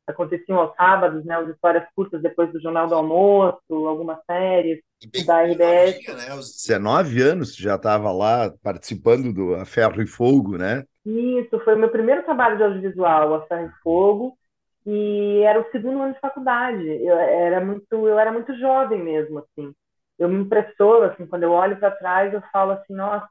aconteciam 0.08 0.60
aos 0.60 0.76
sábados, 0.76 1.26
né, 1.26 1.36
as 1.36 1.50
histórias 1.50 1.86
curtas 1.96 2.22
depois 2.22 2.52
do 2.52 2.62
Jornal 2.62 2.88
do 2.88 2.96
Almoço, 2.96 3.62
algumas 3.70 4.20
séries 4.26 4.82
da 5.26 5.42
RBS. 5.44 6.14
né? 6.16 6.30
Aos 6.30 6.56
19 6.56 7.22
anos 7.22 7.56
já 7.56 7.76
estava 7.76 8.12
lá 8.12 8.54
participando 8.62 9.34
do 9.34 9.56
A 9.56 9.66
Ferro 9.66 10.02
e 10.02 10.08
Fogo, 10.08 10.58
né? 10.58 10.84
Isso, 11.06 11.60
foi 11.62 11.76
o 11.76 11.80
meu 11.80 11.90
primeiro 11.90 12.24
trabalho 12.24 12.58
de 12.58 12.64
audiovisual, 12.64 13.34
A 13.34 13.48
Ferro 13.48 13.68
e 13.68 13.82
Fogo, 13.82 14.38
e 14.86 15.42
era 15.44 15.60
o 15.60 15.72
segundo 15.72 16.02
ano 16.02 16.14
de 16.14 16.20
faculdade. 16.20 16.84
Eu 16.88 17.18
era 17.18 17.64
muito, 17.64 17.92
eu 17.92 18.20
era 18.20 18.32
muito 18.32 18.58
jovem 18.60 19.02
mesmo, 19.04 19.40
assim. 19.40 19.74
Eu 20.20 20.30
me 20.30 20.44
impressiono, 20.44 21.06
assim, 21.06 21.26
quando 21.26 21.44
eu 21.44 21.52
olho 21.52 21.78
para 21.78 21.92
trás, 21.92 22.34
eu 22.34 22.42
falo 22.52 22.74
assim, 22.74 22.94
nossa, 22.94 23.28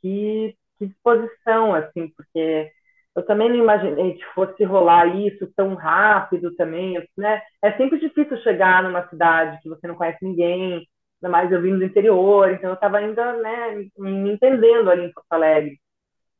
que, 0.00 0.56
que 0.78 0.86
disposição, 0.86 1.74
assim, 1.74 2.08
porque 2.16 2.70
eu 3.16 3.24
também 3.24 3.48
não 3.48 3.56
imaginei 3.56 4.14
que 4.14 4.24
fosse 4.34 4.62
rolar 4.64 5.06
isso 5.16 5.50
tão 5.56 5.74
rápido 5.74 6.54
também, 6.54 7.02
né? 7.16 7.42
É 7.62 7.72
sempre 7.72 7.98
difícil 7.98 8.36
chegar 8.42 8.82
numa 8.82 9.08
cidade 9.08 9.58
que 9.62 9.68
você 9.70 9.88
não 9.88 9.94
conhece 9.94 10.18
ninguém, 10.22 10.86
ainda 11.22 11.30
mais 11.30 11.50
eu 11.50 11.62
vindo 11.62 11.78
do 11.78 11.84
interior, 11.84 12.50
então 12.50 12.70
eu 12.70 12.74
estava 12.74 12.98
ainda, 12.98 13.32
né, 13.40 13.88
me 13.98 14.32
entendendo 14.32 14.90
ali 14.90 15.06
em 15.06 15.12
Porto 15.12 15.32
Alegre. 15.32 15.80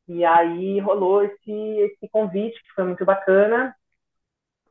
E 0.08 0.24
aí 0.24 0.78
rolou 0.80 1.22
esse, 1.24 1.50
esse 1.50 2.08
convite, 2.10 2.62
que 2.62 2.72
foi 2.74 2.84
muito 2.84 3.04
bacana, 3.04 3.74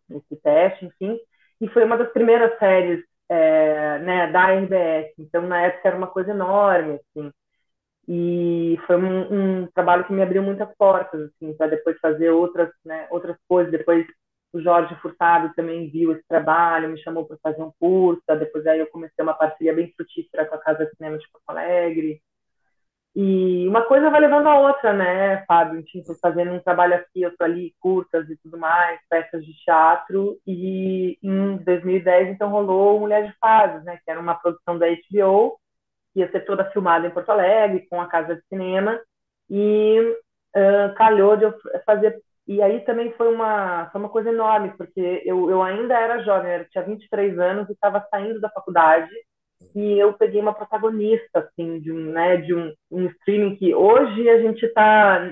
esse 0.09 0.35
teste, 0.41 0.85
enfim, 0.85 1.17
e 1.61 1.67
foi 1.69 1.83
uma 1.83 1.97
das 1.97 2.11
primeiras 2.13 2.57
séries 2.59 3.03
é, 3.29 3.99
né, 3.99 4.31
da 4.31 4.51
RBS, 4.51 5.13
então 5.19 5.41
na 5.41 5.63
época 5.63 5.87
era 5.87 5.97
uma 5.97 6.07
coisa 6.07 6.31
enorme, 6.31 6.99
assim, 6.99 7.31
e 8.07 8.79
foi 8.85 8.95
um, 8.97 9.63
um 9.63 9.67
trabalho 9.73 10.05
que 10.05 10.13
me 10.13 10.21
abriu 10.21 10.43
muitas 10.43 10.69
portas, 10.77 11.29
assim, 11.29 11.53
para 11.55 11.67
depois 11.67 11.97
fazer 11.99 12.29
outras, 12.29 12.69
né, 12.85 13.07
outras 13.11 13.37
coisas, 13.47 13.71
depois 13.71 14.05
o 14.53 14.61
Jorge 14.61 14.95
Furtado 15.01 15.51
também 15.55 15.89
viu 15.89 16.13
esse 16.13 16.23
trabalho, 16.27 16.89
me 16.89 17.01
chamou 17.01 17.25
para 17.25 17.37
fazer 17.43 17.61
um 17.61 17.71
curso, 17.79 18.21
depois 18.39 18.65
aí 18.67 18.79
eu 18.79 18.87
comecei 18.87 19.23
uma 19.23 19.33
parceria 19.33 19.73
bem 19.73 19.91
frutífera 19.95 20.45
com 20.45 20.55
a 20.55 20.59
Casa 20.59 20.85
de 20.85 20.95
Cinema 20.95 21.17
de 21.17 21.29
Porto 21.29 21.49
Alegre, 21.49 22.21
e 23.15 23.65
uma 23.69 23.81
coisa 23.83 24.09
vai 24.09 24.19
levando 24.19 24.47
a 24.47 24.59
outra, 24.59 24.91
né, 24.91 25.45
Fábio? 25.45 25.81
Tipo, 25.83 26.13
fazendo 26.15 26.51
um 26.51 26.59
trabalho 26.59 26.95
aqui, 26.95 27.25
outro 27.25 27.45
ali, 27.45 27.73
curtas 27.79 28.29
e 28.29 28.35
tudo 28.43 28.57
mais, 28.57 28.99
peças 29.09 29.45
de 29.45 29.53
teatro. 29.63 30.37
E 30.45 31.17
em 31.23 31.55
2010, 31.63 32.27
então, 32.29 32.49
rolou 32.49 32.99
Mulher 32.99 33.25
de 33.25 33.33
Fases, 33.39 33.85
né, 33.85 33.97
que 34.03 34.11
era 34.11 34.19
uma 34.19 34.35
produção 34.35 34.77
da 34.77 34.87
HBO, 34.87 35.57
ia 36.15 36.29
ser 36.31 36.41
toda 36.45 36.69
filmada 36.71 37.07
em 37.07 37.11
Porto 37.11 37.29
Alegre, 37.29 37.87
com 37.89 37.99
a 37.99 38.07
Casa 38.07 38.35
de 38.35 38.41
Cinema. 38.47 38.99
E 39.49 39.99
uh, 40.55 40.95
calhou 40.95 41.35
de 41.37 41.43
eu 41.43 41.53
fazer. 41.85 42.17
E 42.47 42.61
aí 42.61 42.81
também 42.81 43.11
foi 43.13 43.33
uma, 43.33 43.89
foi 43.91 43.99
uma 43.99 44.09
coisa 44.09 44.29
enorme, 44.29 44.73
porque 44.77 45.21
eu, 45.25 45.49
eu 45.49 45.63
ainda 45.63 45.99
era 45.99 46.23
jovem, 46.23 46.51
eu 46.51 46.69
tinha 46.69 46.83
23 46.83 47.39
anos 47.39 47.69
e 47.69 47.73
estava 47.73 48.05
saindo 48.11 48.39
da 48.39 48.49
faculdade 48.49 49.09
e 49.75 49.99
eu 49.99 50.13
peguei 50.13 50.41
uma 50.41 50.53
protagonista 50.53 51.39
assim 51.39 51.79
de 51.79 51.91
um 51.91 52.11
né 52.11 52.37
de 52.37 52.53
um, 52.53 52.73
um 52.91 53.05
streaming 53.07 53.55
que 53.55 53.73
hoje 53.73 54.29
a 54.29 54.41
gente 54.41 54.65
está 54.65 55.29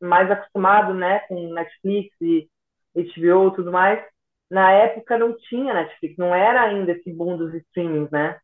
mais 0.00 0.30
acostumado 0.30 0.94
né 0.94 1.20
com 1.20 1.52
Netflix 1.52 2.14
e 2.20 2.48
HBO 2.94 3.48
e 3.48 3.54
tudo 3.54 3.70
mais 3.70 4.02
na 4.50 4.72
época 4.72 5.18
não 5.18 5.36
tinha 5.36 5.74
Netflix 5.74 6.16
não 6.16 6.34
era 6.34 6.62
ainda 6.62 6.92
esse 6.92 7.12
boom 7.12 7.36
dos 7.36 7.54
streamings 7.54 8.10
né 8.10 8.38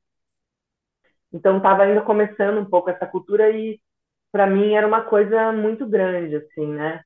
então 1.35 1.59
estava 1.59 1.83
ainda 1.83 2.01
começando 2.01 2.59
um 2.59 2.65
pouco 2.65 2.89
essa 2.89 3.07
cultura 3.07 3.51
e 3.51 3.79
para 4.33 4.47
mim 4.47 4.73
era 4.73 4.87
uma 4.87 5.03
coisa 5.03 5.53
muito 5.53 5.87
grande 5.87 6.37
assim 6.37 6.69
né 6.69 7.05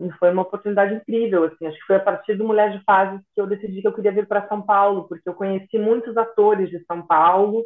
e 0.00 0.10
foi 0.12 0.30
uma 0.30 0.42
oportunidade 0.42 0.94
incrível, 0.94 1.44
assim. 1.44 1.66
Acho 1.66 1.78
que 1.78 1.86
foi 1.86 1.96
a 1.96 2.00
partir 2.00 2.36
do 2.36 2.44
Mulher 2.44 2.70
de 2.70 2.84
Fases 2.84 3.20
que 3.34 3.40
eu 3.40 3.46
decidi 3.46 3.80
que 3.80 3.88
eu 3.88 3.92
queria 3.92 4.12
vir 4.12 4.26
para 4.28 4.46
São 4.48 4.62
Paulo, 4.62 5.08
porque 5.08 5.28
eu 5.28 5.34
conheci 5.34 5.78
muitos 5.78 6.16
atores 6.16 6.70
de 6.70 6.84
São 6.84 7.04
Paulo, 7.04 7.64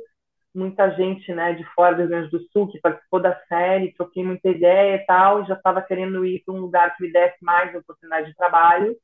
muita 0.54 0.90
gente, 0.92 1.32
né, 1.34 1.52
de 1.54 1.64
fora 1.74 1.94
do 1.94 2.00
Rio 2.00 2.08
Grande 2.08 2.30
do 2.30 2.40
Sul 2.50 2.68
que 2.70 2.80
participou 2.80 3.20
da 3.20 3.38
série, 3.48 3.94
troquei 3.94 4.24
muita 4.24 4.48
ideia 4.48 4.96
e 4.96 5.06
tal, 5.06 5.42
e 5.42 5.46
já 5.46 5.54
estava 5.54 5.82
querendo 5.82 6.24
ir 6.24 6.42
para 6.44 6.54
um 6.54 6.60
lugar 6.60 6.96
que 6.96 7.02
me 7.02 7.12
desse 7.12 7.42
mais 7.42 7.74
oportunidade 7.74 8.28
de 8.28 8.36
trabalho. 8.36 8.96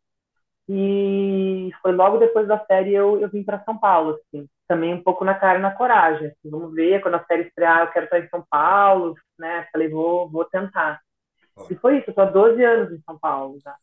E 0.68 1.70
foi 1.80 1.92
logo 1.92 2.18
depois 2.18 2.46
da 2.46 2.62
série 2.66 2.92
eu, 2.92 3.18
eu 3.20 3.30
vim 3.30 3.42
para 3.42 3.64
São 3.64 3.78
Paulo, 3.78 4.18
assim, 4.20 4.46
também 4.66 4.92
um 4.92 5.02
pouco 5.02 5.24
na 5.24 5.34
cara 5.34 5.58
e 5.58 5.62
na 5.62 5.70
coragem. 5.70 6.26
Assim, 6.26 6.50
vamos 6.50 6.74
ver, 6.74 7.00
quando 7.00 7.14
a 7.14 7.24
série 7.24 7.44
estrear, 7.44 7.80
eu 7.80 7.90
quero 7.90 8.04
estar 8.04 8.18
em 8.18 8.28
São 8.28 8.44
Paulo, 8.50 9.14
né? 9.38 9.66
Falei, 9.72 9.88
vou, 9.88 10.28
vou 10.28 10.44
tentar. 10.44 11.00
E 11.70 11.74
foi 11.74 11.98
isso, 11.98 12.10
eu 12.10 12.14
tô 12.14 12.20
há 12.20 12.26
12 12.26 12.62
anos 12.62 12.92
em 12.92 13.02
São 13.02 13.18
Paulo 13.18 13.58
já. 13.64 13.74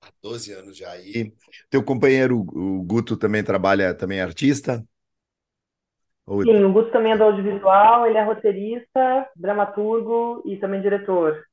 Há 0.00 0.08
12 0.22 0.52
anos 0.52 0.76
já. 0.76 0.96
E 0.96 1.32
teu 1.68 1.84
companheiro, 1.84 2.40
o 2.40 2.82
Guto, 2.82 3.16
também 3.16 3.44
trabalha, 3.44 3.94
também 3.94 4.18
é 4.18 4.22
artista? 4.22 4.82
Ou... 6.26 6.42
Sim, 6.42 6.64
o 6.64 6.72
Guto 6.72 6.90
também 6.90 7.12
é 7.12 7.16
do 7.16 7.24
audiovisual, 7.24 8.06
ele 8.06 8.16
é 8.16 8.24
roteirista, 8.24 9.28
dramaturgo 9.36 10.42
e 10.46 10.56
também 10.56 10.80
diretor. 10.80 11.44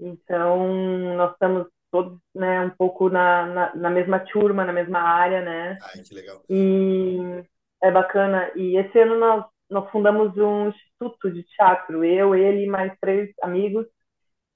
Então, 0.00 1.14
nós 1.16 1.32
estamos 1.32 1.68
todos 1.92 2.18
né, 2.34 2.62
um 2.62 2.70
pouco 2.70 3.10
na, 3.10 3.46
na, 3.46 3.76
na, 3.76 3.90
mesma 3.90 4.18
turma, 4.18 4.64
na 4.64 4.72
mesma 4.72 4.98
área, 4.98 5.42
né? 5.42 5.78
Ai, 5.82 6.02
que 6.02 6.14
legal. 6.14 6.42
E 6.48 7.18
é 7.82 7.90
bacana. 7.90 8.50
E 8.56 8.76
esse 8.78 8.98
ano 8.98 9.18
nós, 9.18 9.44
nós 9.70 9.90
fundamos 9.90 10.36
um 10.38 10.70
instituto 10.70 11.30
de 11.30 11.44
teatro, 11.44 12.02
eu, 12.02 12.34
ele 12.34 12.64
e 12.64 12.66
mais 12.66 12.92
três 12.98 13.30
amigos, 13.42 13.86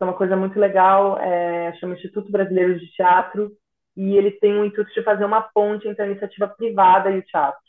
é 0.01 0.05
uma 0.05 0.15
coisa 0.15 0.37
muito 0.37 0.59
legal, 0.59 1.19
é, 1.19 1.75
chama 1.75 1.95
Instituto 1.95 2.31
Brasileiro 2.31 2.79
de 2.79 2.87
Teatro, 2.93 3.53
e 3.97 4.17
ele 4.17 4.31
tem 4.31 4.59
o 4.59 4.65
intuito 4.65 4.93
de 4.93 5.03
fazer 5.03 5.25
uma 5.25 5.41
ponte 5.41 5.89
entre 5.89 6.03
a 6.03 6.07
iniciativa 6.07 6.49
privada 6.49 7.11
e 7.11 7.19
o 7.19 7.23
teatro. 7.23 7.61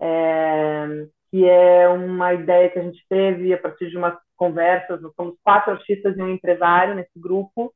É, 0.00 1.06
que 1.30 1.44
é 1.46 1.88
uma 1.88 2.32
ideia 2.32 2.70
que 2.70 2.78
a 2.78 2.82
gente 2.82 3.04
teve 3.08 3.52
a 3.52 3.58
partir 3.58 3.90
de 3.90 3.96
umas 3.96 4.16
conversas, 4.36 5.00
nós 5.02 5.14
somos 5.14 5.36
quatro 5.44 5.72
artistas 5.72 6.16
e 6.16 6.22
um 6.22 6.30
empresário 6.30 6.94
nesse 6.94 7.18
grupo, 7.18 7.72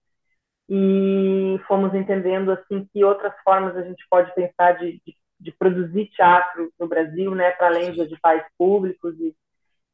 e 0.69 1.61
fomos 1.67 1.95
entendendo 1.95 2.51
assim 2.53 2.89
que 2.93 3.05
outras 3.05 3.35
formas 3.43 3.77
a 3.77 3.83
gente 3.83 4.05
pode 4.09 4.35
pensar 4.35 4.73
de, 4.73 5.01
de, 5.07 5.17
de 5.41 5.53
produzir 5.53 6.07
teatro 6.07 6.73
no 6.79 6.89
Brasil, 6.89 7.35
né, 7.35 7.51
para 7.53 7.67
além 7.67 7.93
de 7.93 8.01
editais 8.01 8.45
públicos, 8.57 9.15
e 9.21 9.35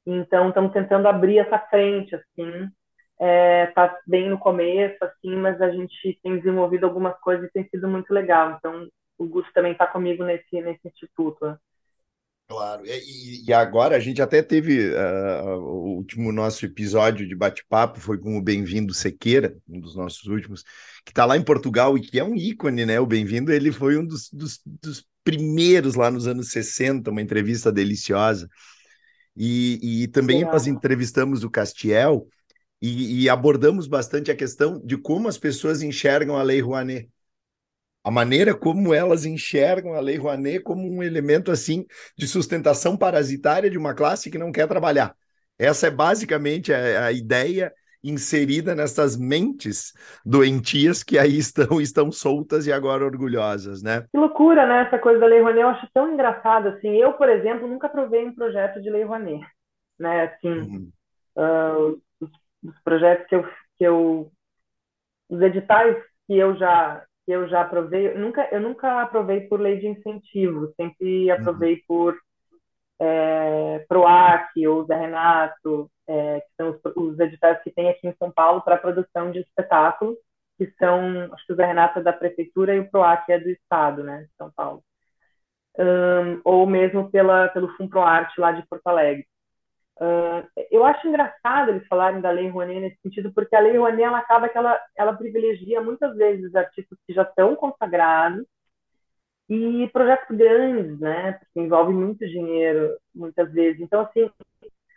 então 0.06 0.48
estamos 0.48 0.72
tentando 0.72 1.06
abrir 1.06 1.38
essa 1.38 1.58
frente, 1.58 2.14
assim, 2.14 2.68
está 3.68 3.84
é, 3.84 3.98
bem 4.06 4.30
no 4.30 4.38
começo, 4.38 4.96
assim, 5.04 5.36
mas 5.36 5.60
a 5.60 5.70
gente 5.70 6.18
tem 6.22 6.38
desenvolvido 6.38 6.86
algumas 6.86 7.18
coisas 7.20 7.48
e 7.48 7.52
tem 7.52 7.68
sido 7.68 7.86
muito 7.86 8.12
legal. 8.12 8.56
Então, 8.58 8.88
o 9.18 9.26
Gusto 9.26 9.52
também 9.52 9.72
está 9.72 9.86
comigo 9.86 10.24
nesse, 10.24 10.60
nesse 10.62 10.88
instituto. 10.88 11.46
Né? 11.46 11.58
Claro, 12.50 12.83
e, 12.85 13.45
e, 13.47 13.52
agora 13.52 13.95
a 13.95 14.00
gente 14.00 14.21
até 14.21 14.42
teve 14.42 14.90
uh, 14.90 15.54
o 15.57 15.95
último 15.95 16.33
nosso 16.33 16.66
episódio 16.66 17.25
de 17.25 17.33
bate-papo 17.33 18.00
foi 18.00 18.19
com 18.19 18.37
o 18.37 18.42
Bem-vindo 18.42 18.92
Sequeira, 18.92 19.57
um 19.69 19.78
dos 19.78 19.95
nossos 19.95 20.25
últimos, 20.25 20.64
que 21.04 21.12
está 21.12 21.25
lá 21.25 21.37
em 21.37 21.45
Portugal 21.45 21.97
e 21.97 22.00
que 22.00 22.19
é 22.19 22.25
um 22.25 22.35
ícone, 22.35 22.85
né? 22.85 22.99
O 22.99 23.07
Bem-vindo, 23.07 23.52
ele 23.52 23.71
foi 23.71 23.97
um 23.97 24.04
dos, 24.04 24.28
dos, 24.33 24.61
dos, 24.64 25.07
primeiros 25.23 25.95
lá 25.95 26.11
nos 26.11 26.26
anos 26.26 26.50
60, 26.50 27.09
uma 27.09 27.23
entrevista 27.23 27.71
deliciosa. 27.71 28.49
E, 29.37 30.02
e 30.02 30.09
também 30.09 30.42
nós 30.42 30.66
entrevistamos 30.66 31.45
o 31.45 31.50
Castiel, 31.50 32.26
e, 32.83 33.23
e, 33.23 33.28
abordamos 33.28 33.87
bastante 33.87 34.28
a 34.28 34.37
questão 34.37 34.80
de 34.85 34.97
como 34.97 35.28
as 35.28 35.38
pessoas 35.38 35.83
enxergam 35.83 36.37
a 36.37 36.42
Lei 36.42 36.61
Rouanet. 36.61 37.09
A 38.02 38.11
maneira 38.11 38.54
como 38.54 38.95
elas 38.95 39.26
enxergam 39.26 39.95
a 39.95 40.00
Lei 40.00 40.16
Rouanet 40.16 40.61
como 40.61 40.88
um 40.90 41.02
elemento 41.02 41.50
assim 41.50 41.87
de 42.16 42.26
sustentação 42.26 42.97
parasitária 42.97 43.71
de 43.71 43.76
uma 43.76 43.95
classe 43.95 44.30
que 44.30 44.38
não 44.38 44.50
quer 44.50 44.66
trabalhar. 44.66 45.14
Essa 45.59 45.88
é 45.88 45.90
basicamente 45.90 46.73
a, 46.73 47.07
a 47.07 47.12
ideia 47.12 47.73
inserida 48.02 48.75
nessas 48.75 49.16
mentes 49.16 49.92
doentias 50.25 51.02
que 51.02 51.19
aí 51.19 51.37
estão 51.38 51.80
estão 51.80 52.11
soltas 52.11 52.66
e 52.66 52.73
agora 52.73 53.04
orgulhosas, 53.04 53.83
né? 53.83 54.07
Que 54.11 54.19
loucura, 54.19 54.66
né? 54.66 54.87
Essa 54.87 54.99
coisa 54.99 55.21
da 55.21 55.26
Lei 55.26 55.40
Rouanet, 55.40 55.61
eu 55.61 55.69
acho 55.69 55.88
tão 55.92 56.12
engraçado 56.12 56.69
assim. 56.69 56.97
Eu, 56.97 57.12
por 57.12 57.28
exemplo, 57.28 57.69
nunca 57.69 57.87
aprovei 57.87 58.26
um 58.26 58.35
projeto 58.35 58.80
de 58.80 58.88
Lei 58.90 59.04
Rouanet, 59.04 59.47
né? 59.99 60.25
Assim, 60.25 60.49
uhum. 60.49 60.92
uh, 61.37 62.02
dos 62.62 62.80
projetos 62.83 63.26
que 63.26 63.35
eu, 63.35 63.45
que 63.76 63.85
eu 63.85 64.33
os 65.28 65.40
editais 65.40 65.97
que 66.26 66.37
eu 66.37 66.57
já 66.57 67.04
que 67.30 67.34
eu 67.34 67.49
já 67.49 67.60
aprovei, 67.60 68.08
eu 68.08 68.18
nunca 68.18 68.49
eu 68.50 68.60
nunca 68.60 69.02
aprovei 69.02 69.42
por 69.42 69.60
lei 69.60 69.78
de 69.78 69.87
incentivo, 69.87 70.72
sempre 70.75 71.30
uhum. 71.30 71.38
aprovei 71.38 71.75
uhum. 71.75 71.80
por 71.87 72.18
é, 72.99 73.78
Proac 73.88 74.66
ou 74.66 74.84
Zé 74.84 74.96
Renato, 74.96 75.88
é, 76.08 76.40
que 76.40 76.49
são 76.56 76.70
os, 76.70 76.80
os, 76.96 77.20
editais 77.20 77.62
que 77.62 77.70
tem 77.70 77.88
aqui 77.88 78.08
em 78.08 78.16
São 78.16 78.32
Paulo 78.32 78.62
para 78.62 78.76
produção 78.76 79.30
de 79.30 79.38
espetáculos, 79.38 80.16
que 80.58 80.66
são, 80.72 81.32
acho 81.32 81.46
que 81.46 81.52
o 81.52 81.56
Zé 81.56 81.64
Renato 81.64 82.00
é 82.00 82.02
da 82.02 82.12
prefeitura 82.12 82.75
e 82.75 82.80
o 82.80 82.90
Proac 82.90 83.30
é 83.30 83.38
do 83.38 83.49
estado, 83.49 84.02
né, 84.02 84.22
de 84.22 84.37
São 84.37 84.50
Paulo. 84.50 84.82
Um, 85.78 86.40
ou 86.44 86.66
mesmo 86.66 87.10
pela, 87.12 87.49
pelo 87.49 87.68
Fumproarte 87.76 88.40
lá 88.40 88.50
de 88.50 88.66
Porto 88.66 88.88
Alegre. 88.88 89.25
Uh, 90.00 90.49
eu 90.71 90.83
acho 90.83 91.07
engraçado 91.07 91.69
eles 91.69 91.87
falarem 91.87 92.23
da 92.23 92.30
Lei 92.30 92.49
Rouanet 92.49 92.80
nesse 92.80 92.99
sentido, 93.02 93.30
porque 93.35 93.54
a 93.54 93.61
Lei 93.61 93.76
Rouanet 93.76 94.02
ela 94.02 94.19
acaba 94.19 94.49
que 94.49 94.57
ela, 94.57 94.80
ela 94.97 95.12
privilegia 95.12 95.83
muitas 95.83 96.16
vezes 96.16 96.54
artistas 96.54 96.99
que 97.07 97.12
já 97.12 97.23
estão 97.23 97.54
consagrados 97.54 98.47
e 99.47 99.90
projetos 99.92 100.35
grandes, 100.35 100.99
né? 100.99 101.33
Porque 101.33 101.61
envolve 101.61 101.92
muito 101.92 102.26
dinheiro, 102.26 102.97
muitas 103.14 103.52
vezes. 103.52 103.80
Então, 103.83 104.00
assim, 104.00 104.30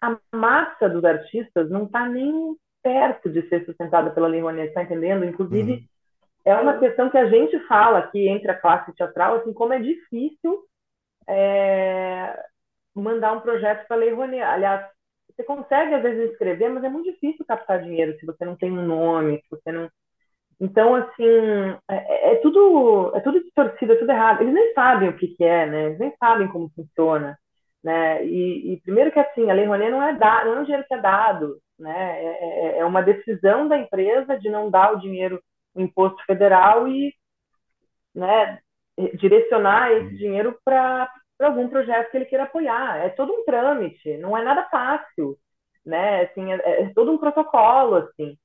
a 0.01 0.17
massa 0.33 0.87
dos 0.87 1.03
artistas 1.03 1.69
não 1.69 1.83
está 1.83 2.07
nem 2.07 2.55
perto 2.81 3.29
de 3.29 3.41
ser 3.49 3.65
sustentada 3.65 4.09
pela 4.11 4.27
Lei 4.27 4.39
Rouanet, 4.39 4.69
está 4.69 4.83
entendendo? 4.83 5.25
Inclusive, 5.25 5.73
uhum. 5.73 5.83
é 6.45 6.55
uma 6.55 6.77
questão 6.77 7.09
que 7.09 7.17
a 7.17 7.27
gente 7.27 7.59
fala 7.67 7.99
aqui 7.99 8.29
entre 8.29 8.49
a 8.51 8.57
classe 8.57 8.93
teatral, 8.93 9.35
assim, 9.35 9.51
como 9.51 9.73
é 9.73 9.79
difícil 9.79 10.63
é, 11.27 11.82
mandar 13.03 13.33
um 13.33 13.41
projeto 13.41 13.87
para 13.87 13.97
a 13.97 13.99
Lei 13.99 14.13
Rouanet. 14.13 14.41
Aliás, 14.41 14.85
você 15.35 15.43
consegue, 15.43 15.93
às 15.95 16.03
vezes, 16.03 16.31
escrever, 16.31 16.69
mas 16.69 16.83
é 16.83 16.89
muito 16.89 17.11
difícil 17.11 17.45
captar 17.45 17.81
dinheiro 17.81 18.17
se 18.19 18.25
você 18.25 18.45
não 18.45 18.55
tem 18.55 18.71
um 18.71 18.85
nome, 18.85 19.37
se 19.41 19.49
você 19.49 19.71
não. 19.71 19.89
Então, 20.59 20.95
assim, 20.95 21.23
é, 21.89 22.33
é, 22.33 22.35
tudo 22.37 23.11
é 23.15 23.19
tudo 23.21 23.43
distorcido, 23.43 23.93
é 23.93 23.95
tudo 23.97 24.11
errado. 24.11 24.41
Eles 24.41 24.53
nem 24.53 24.73
sabem 24.73 25.09
o 25.09 25.17
que, 25.17 25.27
que 25.29 25.43
é, 25.43 25.65
né? 25.65 25.85
Eles 25.87 25.99
nem 25.99 26.15
sabem 26.17 26.47
como 26.47 26.71
funciona, 26.75 27.37
né? 27.83 28.25
E, 28.25 28.73
e 28.73 28.81
primeiro 28.81 29.11
que 29.11 29.19
assim, 29.19 29.49
a 29.49 29.53
Lei 29.53 29.65
Rouanet 29.65 29.91
não 29.91 30.03
é 30.03 30.13
dado, 30.15 30.49
não 30.49 30.57
é 30.57 30.61
um 30.61 30.63
dinheiro 30.63 30.85
que 30.87 30.93
é 30.93 31.01
dado, 31.01 31.57
né? 31.79 32.23
É, 32.23 32.77
é, 32.77 32.79
é 32.79 32.85
uma 32.85 33.01
decisão 33.01 33.67
da 33.67 33.77
empresa 33.77 34.37
de 34.39 34.49
não 34.49 34.69
dar 34.69 34.93
o 34.93 34.99
dinheiro, 34.99 35.41
o 35.75 35.81
imposto 35.81 36.23
federal 36.25 36.87
e, 36.87 37.13
né, 38.15 38.59
direcionar 39.15 39.91
esse 39.91 40.15
dinheiro 40.17 40.57
para 40.63 41.09
algum 41.39 41.67
projeto 41.67 42.11
que 42.11 42.17
ele 42.17 42.25
queira 42.25 42.43
apoiar. 42.43 42.97
É 42.97 43.09
todo 43.09 43.31
um 43.33 43.43
trâmite, 43.45 44.17
não 44.17 44.37
é 44.37 44.43
nada 44.43 44.67
fácil, 44.69 45.37
né? 45.85 46.23
Assim, 46.23 46.51
é, 46.51 46.83
é 46.83 46.93
todo 46.93 47.11
um 47.11 47.17
protocolo, 47.17 47.95
assim. 47.95 48.37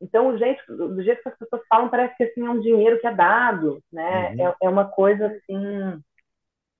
Então, 0.00 0.28
o 0.28 0.38
jeito, 0.38 0.60
do 0.68 1.02
jeito 1.02 1.22
que 1.22 1.28
as 1.28 1.38
pessoas 1.38 1.62
falam, 1.68 1.88
parece 1.88 2.16
que 2.16 2.24
assim, 2.24 2.44
é 2.44 2.50
um 2.50 2.60
dinheiro 2.60 3.00
que 3.00 3.06
é 3.06 3.14
dado, 3.14 3.82
né? 3.92 4.30
Uhum. 4.30 4.48
É, 4.48 4.54
é 4.62 4.68
uma 4.68 4.86
coisa 4.86 5.26
assim, 5.26 6.02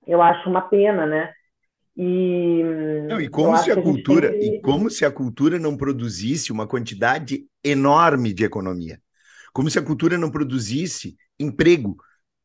eu 0.05 0.21
acho 0.21 0.49
uma 0.49 0.61
pena, 0.61 1.05
né? 1.05 1.33
E, 1.97 2.61
não, 3.07 3.21
e 3.21 3.29
como 3.29 3.55
se 3.57 3.71
a, 3.71 3.73
a 3.73 3.81
cultura 3.81 4.29
que... 4.29 4.37
e 4.37 4.61
como 4.61 4.89
se 4.89 5.05
a 5.05 5.11
cultura 5.11 5.57
não 5.57 5.77
produzisse 5.77 6.51
uma 6.51 6.67
quantidade 6.67 7.45
enorme 7.63 8.33
de 8.33 8.43
economia, 8.43 8.99
como 9.53 9.69
se 9.69 9.79
a 9.79 9.83
cultura 9.83 10.17
não 10.17 10.29
produzisse 10.29 11.15
emprego, 11.39 11.95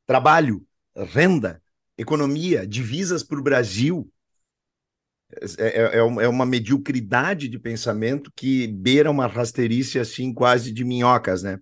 trabalho, 0.06 0.62
renda, 0.96 1.60
economia, 2.00 2.66
divisas 2.66 3.22
para 3.22 3.38
o 3.38 3.42
Brasil, 3.42 4.10
é, 5.58 5.66
é, 5.66 5.82
é, 5.82 5.98
é, 5.98 6.28
uma 6.28 6.46
mediocridade 6.46 7.48
de 7.48 7.58
pensamento 7.58 8.32
que 8.34 8.66
beira 8.66 9.10
uma 9.10 9.26
rasteirice 9.26 9.98
assim 9.98 10.34
quase 10.34 10.72
de 10.72 10.84
minhocas, 10.84 11.42
né? 11.42 11.58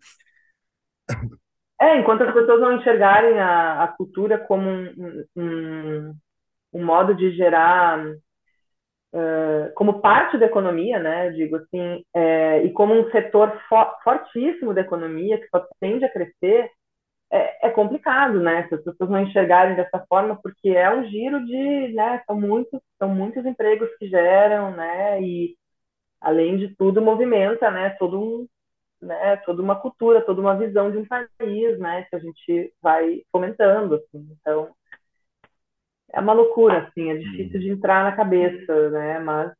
É, 1.80 1.98
enquanto 1.98 2.22
as 2.22 2.32
pessoas 2.32 2.60
não 2.60 2.76
enxergarem 2.76 3.38
a, 3.38 3.84
a 3.84 3.88
cultura 3.88 4.38
como 4.38 4.68
um, 4.68 5.24
um, 5.36 6.14
um, 6.72 6.84
modo 6.84 7.14
de 7.14 7.30
gerar, 7.36 8.04
uh, 8.04 9.72
como 9.74 10.00
parte 10.00 10.36
da 10.38 10.46
economia, 10.46 10.98
né, 10.98 11.30
digo 11.30 11.56
assim, 11.56 12.02
é, 12.14 12.64
e 12.64 12.72
como 12.72 12.94
um 12.94 13.10
setor 13.10 13.56
fo 13.68 13.76
fortíssimo 14.02 14.74
da 14.74 14.80
economia 14.80 15.38
que 15.38 15.48
só 15.50 15.64
tende 15.78 16.04
a 16.04 16.12
crescer, 16.12 16.68
é, 17.30 17.68
é, 17.68 17.70
complicado, 17.70 18.40
né? 18.40 18.66
Se 18.68 18.74
as 18.74 18.82
pessoas 18.82 19.10
não 19.10 19.20
enxergarem 19.20 19.76
dessa 19.76 20.04
forma, 20.08 20.38
porque 20.42 20.70
é 20.70 20.90
um 20.94 21.04
giro 21.08 21.44
de, 21.44 21.92
né? 21.94 22.22
São 22.26 22.40
muitos, 22.40 22.80
são 22.98 23.08
muitos 23.14 23.44
empregos 23.44 23.88
que 23.98 24.08
geram, 24.08 24.70
né? 24.72 25.20
E 25.22 25.56
além 26.20 26.56
de 26.58 26.74
tudo 26.76 27.02
movimenta, 27.02 27.70
né? 27.70 27.90
Todo 27.98 28.20
um, 28.20 28.48
né? 29.02 29.36
Toda 29.38 29.62
uma 29.62 29.76
cultura, 29.80 30.22
toda 30.24 30.40
uma 30.40 30.56
visão 30.56 30.90
de 30.90 30.98
um 30.98 31.06
país, 31.06 31.78
né? 31.78 32.06
Que 32.10 32.16
a 32.16 32.18
gente 32.20 32.72
vai 32.82 33.22
fomentando, 33.32 33.96
assim. 33.96 34.28
Então 34.40 34.74
é 36.12 36.20
uma 36.20 36.32
loucura, 36.32 36.88
assim. 36.88 37.10
É 37.10 37.16
difícil 37.16 37.60
de 37.60 37.70
entrar 37.70 38.04
na 38.04 38.16
cabeça, 38.16 38.90
né? 38.90 39.18
Mas 39.20 39.52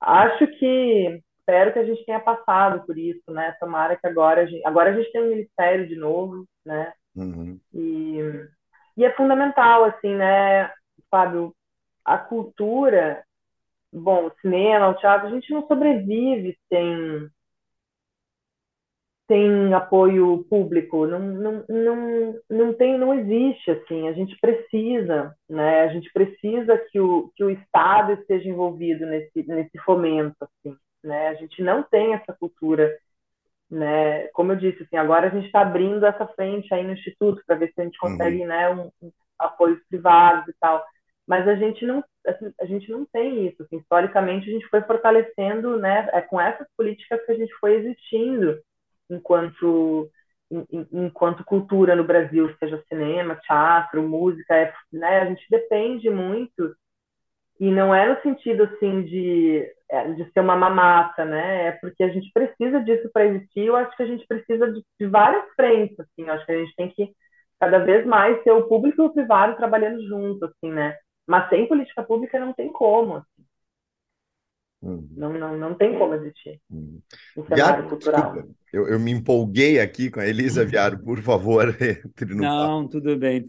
acho 0.00 0.46
que 0.58 1.22
espero 1.48 1.72
que 1.72 1.78
a 1.78 1.84
gente 1.84 2.04
tenha 2.04 2.20
passado 2.20 2.84
por 2.84 2.98
isso, 2.98 3.30
né? 3.30 3.56
Tomara 3.58 3.96
que 3.96 4.06
agora 4.06 4.42
a 4.42 4.46
gente, 4.46 4.66
agora 4.66 4.90
a 4.90 4.92
gente 4.92 5.10
tem 5.10 5.22
um 5.22 5.30
ministério 5.30 5.88
de 5.88 5.96
novo, 5.96 6.44
né? 6.64 6.92
Uhum. 7.16 7.58
E, 7.72 8.18
e 8.98 9.04
é 9.04 9.10
fundamental, 9.14 9.84
assim, 9.84 10.14
né, 10.14 10.70
Fábio, 11.10 11.54
a 12.04 12.18
cultura, 12.18 13.24
bom, 13.90 14.26
o 14.26 14.32
cinema, 14.42 14.88
o 14.88 14.94
teatro, 14.94 15.28
a 15.28 15.30
gente 15.30 15.50
não 15.50 15.66
sobrevive 15.66 16.56
sem 16.70 17.30
sem 19.30 19.74
apoio 19.74 20.42
público, 20.48 21.06
não, 21.06 21.18
não, 21.18 21.64
não, 21.68 22.40
não 22.48 22.72
tem, 22.72 22.96
não 22.96 23.12
existe 23.12 23.70
assim, 23.70 24.08
a 24.08 24.12
gente 24.14 24.34
precisa, 24.40 25.36
né, 25.46 25.82
a 25.82 25.88
gente 25.88 26.10
precisa 26.14 26.78
que 26.78 26.98
o, 26.98 27.30
que 27.36 27.44
o 27.44 27.50
Estado 27.50 28.12
esteja 28.12 28.48
envolvido 28.48 29.04
nesse, 29.04 29.46
nesse 29.46 29.76
fomento, 29.84 30.34
assim, 30.40 30.74
né, 31.02 31.28
a 31.28 31.34
gente 31.34 31.62
não 31.62 31.82
tem 31.82 32.14
essa 32.14 32.32
cultura 32.32 32.92
né? 33.70 34.28
Como 34.28 34.52
eu 34.52 34.56
disse, 34.56 34.82
assim, 34.82 34.96
agora 34.96 35.26
a 35.26 35.30
gente 35.30 35.46
está 35.46 35.60
abrindo 35.60 36.04
essa 36.06 36.26
frente 36.28 36.72
aí 36.72 36.84
no 36.84 36.92
instituto 36.92 37.42
para 37.46 37.56
ver 37.56 37.72
se 37.72 37.80
a 37.80 37.84
gente 37.84 37.98
consegue, 37.98 38.40
uhum. 38.40 38.46
né, 38.46 38.70
um, 38.70 38.90
um 39.02 39.12
apoios 39.38 39.78
privados 39.88 40.48
e 40.48 40.54
tal. 40.58 40.84
Mas 41.26 41.46
a 41.46 41.54
gente 41.54 41.84
não, 41.84 42.02
assim, 42.26 42.52
a 42.60 42.64
gente 42.64 42.90
não 42.90 43.04
tem 43.04 43.46
isso. 43.46 43.62
Assim, 43.62 43.76
historicamente 43.76 44.48
a 44.48 44.52
gente 44.52 44.66
foi 44.68 44.80
fortalecendo, 44.82 45.78
né, 45.78 46.08
é 46.12 46.20
com 46.22 46.40
essas 46.40 46.66
políticas 46.76 47.24
que 47.24 47.32
a 47.32 47.36
gente 47.36 47.54
foi 47.56 47.74
existindo 47.74 48.58
enquanto 49.10 50.10
enquanto 50.90 51.44
cultura 51.44 51.94
no 51.94 52.04
Brasil, 52.04 52.50
seja 52.58 52.82
cinema, 52.88 53.36
teatro, 53.36 54.02
música, 54.02 54.56
é, 54.56 54.72
né, 54.90 55.20
a 55.20 55.26
gente 55.26 55.44
depende 55.50 56.08
muito 56.08 56.74
e 57.60 57.70
não 57.70 57.94
é 57.94 58.08
no 58.08 58.18
sentido 58.22 58.62
assim 58.62 59.02
de, 59.02 59.70
de 60.16 60.30
ser 60.32 60.40
uma 60.40 60.56
mamata, 60.56 61.24
né? 61.24 61.68
É 61.68 61.72
porque 61.72 62.02
a 62.02 62.08
gente 62.08 62.30
precisa 62.32 62.80
disso 62.80 63.08
para 63.12 63.26
existir. 63.26 63.66
Eu 63.66 63.76
acho 63.76 63.96
que 63.96 64.02
a 64.02 64.06
gente 64.06 64.26
precisa 64.26 64.70
de, 64.70 64.84
de, 65.00 65.06
várias 65.06 65.44
frentes, 65.54 65.98
assim. 65.98 66.22
Eu 66.22 66.32
acho 66.32 66.44
que 66.44 66.52
a 66.52 66.58
gente 66.58 66.74
tem 66.76 66.90
que 66.90 67.10
cada 67.58 67.78
vez 67.78 68.06
mais 68.06 68.42
ter 68.44 68.52
o 68.52 68.68
público 68.68 69.02
e 69.02 69.06
o 69.06 69.12
privado 69.12 69.56
trabalhando 69.56 70.06
junto, 70.06 70.44
assim, 70.44 70.70
né? 70.70 70.96
Mas 71.26 71.48
sem 71.48 71.66
política 71.66 72.02
pública 72.02 72.38
não 72.38 72.52
tem 72.52 72.70
como, 72.70 73.16
assim. 73.16 73.48
Uhum. 74.80 75.08
Não, 75.16 75.32
não, 75.32 75.56
não 75.56 75.74
tem 75.74 75.98
como 75.98 76.14
existir 76.14 76.60
uhum. 76.70 77.00
um 77.36 77.44
cenário 77.46 77.88
cultural. 77.88 78.32
Desculpa, 78.32 78.56
eu, 78.72 78.86
eu 78.86 79.00
me 79.00 79.10
empolguei 79.10 79.80
aqui 79.80 80.08
com 80.08 80.20
a 80.20 80.26
Elisa 80.26 80.64
Viaro, 80.66 81.02
por 81.02 81.20
favor, 81.20 81.66
entre 81.80 82.34
no 82.34 82.42
Não, 82.42 82.82
papo. 82.82 82.90
tudo 82.90 83.16
bem. 83.16 83.48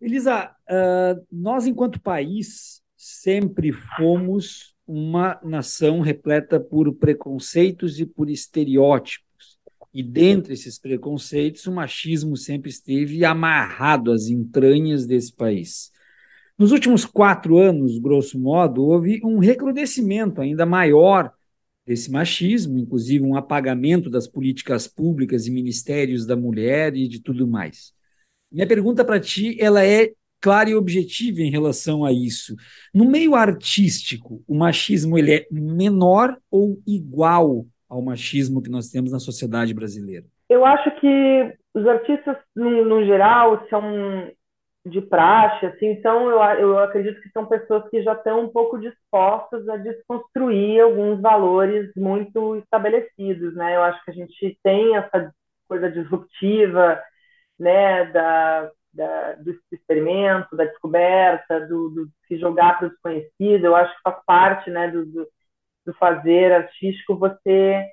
Elisa, 0.00 0.54
uh, 0.68 1.26
nós 1.32 1.66
enquanto 1.66 2.00
país 2.00 2.82
sempre 2.94 3.72
fomos 3.72 4.75
uma 4.86 5.40
nação 5.42 6.00
repleta 6.00 6.60
por 6.60 6.94
preconceitos 6.94 7.98
e 7.98 8.06
por 8.06 8.30
estereótipos. 8.30 9.58
E 9.92 10.02
dentre 10.02 10.52
esses 10.52 10.78
preconceitos, 10.78 11.66
o 11.66 11.72
machismo 11.72 12.36
sempre 12.36 12.70
esteve 12.70 13.24
amarrado 13.24 14.12
às 14.12 14.28
entranhas 14.28 15.06
desse 15.06 15.32
país. 15.32 15.90
Nos 16.58 16.70
últimos 16.72 17.04
quatro 17.04 17.58
anos, 17.58 17.98
grosso 17.98 18.38
modo, 18.38 18.84
houve 18.84 19.20
um 19.24 19.38
recrudescimento 19.38 20.40
ainda 20.40 20.64
maior 20.64 21.32
desse 21.84 22.10
machismo, 22.10 22.78
inclusive 22.78 23.24
um 23.24 23.36
apagamento 23.36 24.10
das 24.10 24.26
políticas 24.26 24.88
públicas 24.88 25.46
e 25.46 25.50
ministérios 25.50 26.26
da 26.26 26.36
mulher 26.36 26.96
e 26.96 27.08
de 27.08 27.20
tudo 27.20 27.46
mais. 27.46 27.92
Minha 28.50 28.66
pergunta 28.66 29.04
para 29.04 29.20
ti, 29.20 29.56
ela 29.60 29.84
é 29.84 30.12
clara 30.46 30.70
e 30.70 30.76
objetiva 30.76 31.40
em 31.40 31.50
relação 31.50 32.04
a 32.04 32.12
isso. 32.12 32.54
No 32.94 33.04
meio 33.04 33.34
artístico, 33.34 34.44
o 34.46 34.54
machismo 34.54 35.18
ele 35.18 35.34
é 35.34 35.46
menor 35.50 36.36
ou 36.48 36.78
igual 36.86 37.64
ao 37.90 38.00
machismo 38.00 38.62
que 38.62 38.70
nós 38.70 38.88
temos 38.88 39.10
na 39.10 39.18
sociedade 39.18 39.74
brasileira? 39.74 40.24
Eu 40.48 40.64
acho 40.64 40.88
que 41.00 41.52
os 41.74 41.84
artistas, 41.84 42.36
no, 42.54 42.84
no 42.84 43.04
geral, 43.04 43.66
são 43.68 44.30
de 44.86 45.00
praxe, 45.00 45.66
assim, 45.66 45.86
então 45.86 46.30
eu, 46.30 46.38
eu 46.60 46.78
acredito 46.78 47.20
que 47.20 47.30
são 47.30 47.44
pessoas 47.44 47.82
que 47.90 48.00
já 48.04 48.12
estão 48.12 48.44
um 48.44 48.48
pouco 48.48 48.78
dispostas 48.78 49.68
a 49.68 49.76
desconstruir 49.76 50.80
alguns 50.80 51.20
valores 51.20 51.90
muito 51.96 52.54
estabelecidos, 52.58 53.56
né? 53.56 53.74
Eu 53.74 53.82
acho 53.82 54.04
que 54.04 54.12
a 54.12 54.14
gente 54.14 54.56
tem 54.62 54.94
essa 54.94 55.32
coisa 55.66 55.90
disruptiva, 55.90 57.02
né, 57.58 58.04
da 58.12 58.70
da, 58.96 59.34
do 59.34 59.54
experimento, 59.70 60.56
da 60.56 60.64
descoberta, 60.64 61.60
do, 61.66 61.90
do 61.90 62.08
se 62.26 62.38
jogar 62.38 62.78
para 62.78 62.86
o 62.86 62.90
desconhecido. 62.90 63.66
Eu 63.66 63.76
acho 63.76 63.94
que 63.94 64.02
faz 64.02 64.16
parte 64.24 64.70
né, 64.70 64.88
do, 64.88 65.04
do, 65.06 65.28
do 65.84 65.94
fazer 65.94 66.52
artístico 66.52 67.16
você 67.16 67.84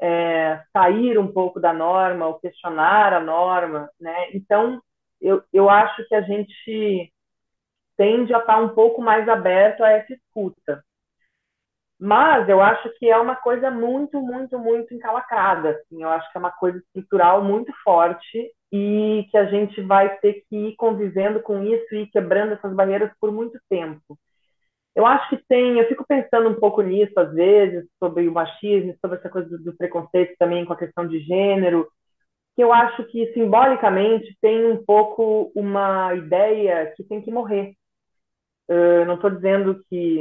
é, 0.00 0.62
sair 0.72 1.18
um 1.18 1.30
pouco 1.30 1.60
da 1.60 1.72
norma, 1.72 2.26
ou 2.26 2.40
questionar 2.40 3.12
a 3.12 3.20
norma. 3.20 3.90
Né? 4.00 4.30
Então, 4.32 4.80
eu, 5.20 5.42
eu 5.52 5.68
acho 5.68 6.06
que 6.08 6.14
a 6.14 6.22
gente 6.22 7.12
tende 7.96 8.34
a 8.34 8.38
estar 8.38 8.58
um 8.58 8.70
pouco 8.70 9.00
mais 9.00 9.28
aberto 9.28 9.82
a 9.82 9.90
essa 9.90 10.12
escuta. 10.12 10.82
Mas 11.98 12.46
eu 12.48 12.60
acho 12.60 12.90
que 12.98 13.08
é 13.08 13.16
uma 13.16 13.36
coisa 13.36 13.70
muito, 13.70 14.20
muito, 14.20 14.58
muito 14.58 14.92
encalacrada. 14.92 15.70
Assim. 15.70 16.02
Eu 16.02 16.10
acho 16.10 16.30
que 16.30 16.36
é 16.36 16.40
uma 16.40 16.52
coisa 16.52 16.78
estrutural 16.78 17.42
muito 17.42 17.72
forte 17.82 18.52
e 18.72 19.26
que 19.30 19.36
a 19.36 19.46
gente 19.46 19.80
vai 19.82 20.16
ter 20.18 20.44
que 20.48 20.56
ir 20.56 20.76
convivendo 20.76 21.40
com 21.40 21.62
isso 21.62 21.94
e 21.94 22.06
quebrando 22.08 22.54
essas 22.54 22.74
barreiras 22.74 23.12
por 23.20 23.30
muito 23.32 23.58
tempo. 23.68 24.18
Eu 24.94 25.04
acho 25.04 25.28
que 25.28 25.44
tem, 25.46 25.78
eu 25.78 25.86
fico 25.88 26.06
pensando 26.06 26.48
um 26.48 26.58
pouco 26.58 26.80
nisso 26.82 27.12
às 27.20 27.32
vezes, 27.34 27.86
sobre 27.98 28.26
o 28.26 28.32
machismo, 28.32 28.96
sobre 29.00 29.18
essa 29.18 29.28
coisa 29.28 29.58
do, 29.58 29.76
preconceito 29.76 30.34
também 30.38 30.64
com 30.64 30.72
a 30.72 30.78
questão 30.78 31.06
de 31.06 31.20
gênero, 31.20 31.86
que 32.56 32.62
eu 32.64 32.72
acho 32.72 33.04
que 33.04 33.32
simbolicamente 33.34 34.36
tem 34.40 34.64
um 34.66 34.82
pouco 34.84 35.52
uma 35.54 36.14
ideia 36.14 36.92
que 36.96 37.04
tem 37.04 37.20
que 37.20 37.30
morrer. 37.30 37.74
Eu 38.68 39.04
não 39.06 39.16
estou 39.16 39.30
dizendo 39.30 39.84
que 39.88 40.20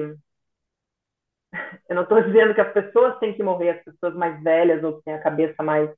eu 1.90 1.96
não 1.96 2.04
estou 2.04 2.22
dizendo 2.22 2.54
que 2.54 2.62
as 2.62 2.74
pessoas 2.74 3.18
têm 3.20 3.34
que 3.34 3.44
morrer, 3.44 3.70
as 3.70 3.84
pessoas 3.84 4.14
mais 4.16 4.42
velhas 4.44 4.84
ou 4.84 4.98
que 4.98 5.04
têm 5.04 5.14
a 5.14 5.22
cabeça 5.22 5.64
mais 5.64 5.90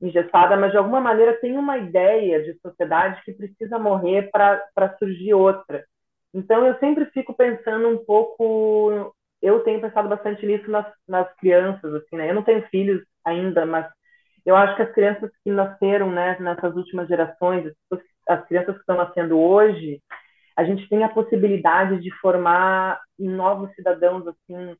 engessada, 0.00 0.56
mas 0.56 0.70
de 0.70 0.78
alguma 0.78 1.00
maneira 1.00 1.38
tem 1.40 1.56
uma 1.56 1.76
ideia 1.78 2.42
de 2.42 2.58
sociedade 2.60 3.20
que 3.24 3.32
precisa 3.32 3.78
morrer 3.78 4.30
para 4.30 4.96
surgir 4.98 5.34
outra. 5.34 5.84
Então 6.32 6.66
eu 6.66 6.78
sempre 6.78 7.06
fico 7.06 7.34
pensando 7.34 7.88
um 7.88 8.04
pouco, 8.04 9.14
eu 9.42 9.60
tenho 9.60 9.80
pensado 9.80 10.08
bastante 10.08 10.44
nisso 10.46 10.70
nas, 10.70 10.86
nas 11.06 11.32
crianças, 11.36 11.92
assim, 11.94 12.16
né? 12.16 12.30
Eu 12.30 12.34
não 12.34 12.42
tenho 12.42 12.62
filhos 12.68 13.02
ainda, 13.24 13.66
mas 13.66 13.86
eu 14.46 14.56
acho 14.56 14.76
que 14.76 14.82
as 14.82 14.92
crianças 14.92 15.30
que 15.42 15.50
nasceram, 15.50 16.10
né, 16.10 16.36
nessas 16.40 16.74
últimas 16.76 17.08
gerações, 17.08 17.72
as 18.28 18.46
crianças 18.46 18.74
que 18.74 18.80
estão 18.80 18.96
nascendo 18.96 19.38
hoje, 19.38 20.00
a 20.56 20.64
gente 20.64 20.88
tem 20.88 21.04
a 21.04 21.08
possibilidade 21.08 22.00
de 22.00 22.10
formar 22.20 23.00
novos 23.18 23.72
cidadãos 23.74 24.26
assim 24.26 24.76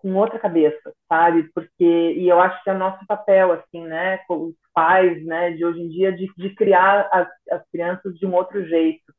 com 0.00 0.14
outra 0.14 0.38
cabeça, 0.38 0.92
sabe? 1.08 1.44
Porque 1.54 1.84
e 1.84 2.28
eu 2.28 2.40
acho 2.40 2.62
que 2.62 2.70
é 2.70 2.74
nosso 2.74 3.04
papel 3.06 3.52
assim, 3.52 3.84
né, 3.84 4.18
com 4.26 4.46
os 4.46 4.54
pais, 4.74 5.24
né, 5.24 5.52
de 5.52 5.64
hoje 5.64 5.80
em 5.80 5.88
dia 5.88 6.12
de, 6.12 6.32
de 6.36 6.54
criar 6.54 7.08
as, 7.12 7.28
as 7.50 7.62
crianças 7.70 8.14
de 8.18 8.26
um 8.26 8.34
outro 8.34 8.64
jeito, 8.66 9.12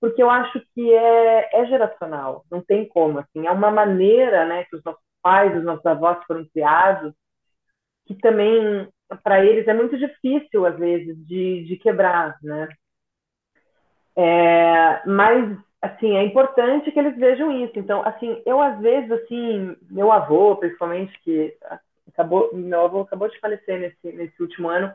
porque 0.00 0.22
eu 0.22 0.30
acho 0.30 0.60
que 0.74 0.92
é, 0.92 1.60
é 1.62 1.66
geracional, 1.66 2.44
não 2.50 2.62
tem 2.62 2.88
como 2.88 3.18
assim, 3.18 3.46
é 3.46 3.50
uma 3.50 3.70
maneira, 3.70 4.46
né, 4.46 4.64
que 4.64 4.76
os 4.76 4.84
nossos 4.84 5.02
pais, 5.22 5.56
os 5.56 5.64
nossos 5.64 5.86
avós 5.86 6.18
foram 6.26 6.46
criados, 6.52 7.12
que 8.06 8.14
também 8.16 8.88
para 9.22 9.44
eles 9.44 9.66
é 9.68 9.74
muito 9.74 9.98
difícil 9.98 10.66
às 10.66 10.76
vezes 10.78 11.16
de, 11.26 11.64
de 11.64 11.76
quebrar, 11.76 12.36
né? 12.42 12.68
É, 14.16 15.02
mas 15.06 15.58
assim, 15.82 16.16
é 16.16 16.24
importante 16.24 16.90
que 16.92 16.98
eles 16.98 17.16
vejam 17.16 17.50
isso. 17.64 17.78
Então, 17.78 18.02
assim, 18.06 18.42
eu 18.44 18.60
às 18.60 18.78
vezes, 18.80 19.10
assim, 19.10 19.76
meu 19.90 20.12
avô, 20.12 20.56
principalmente, 20.56 21.18
que 21.22 21.54
acabou, 22.08 22.50
meu 22.54 22.84
avô 22.84 23.00
acabou 23.00 23.28
de 23.28 23.38
falecer 23.40 23.80
nesse, 23.80 24.16
nesse 24.16 24.42
último 24.42 24.68
ano, 24.68 24.94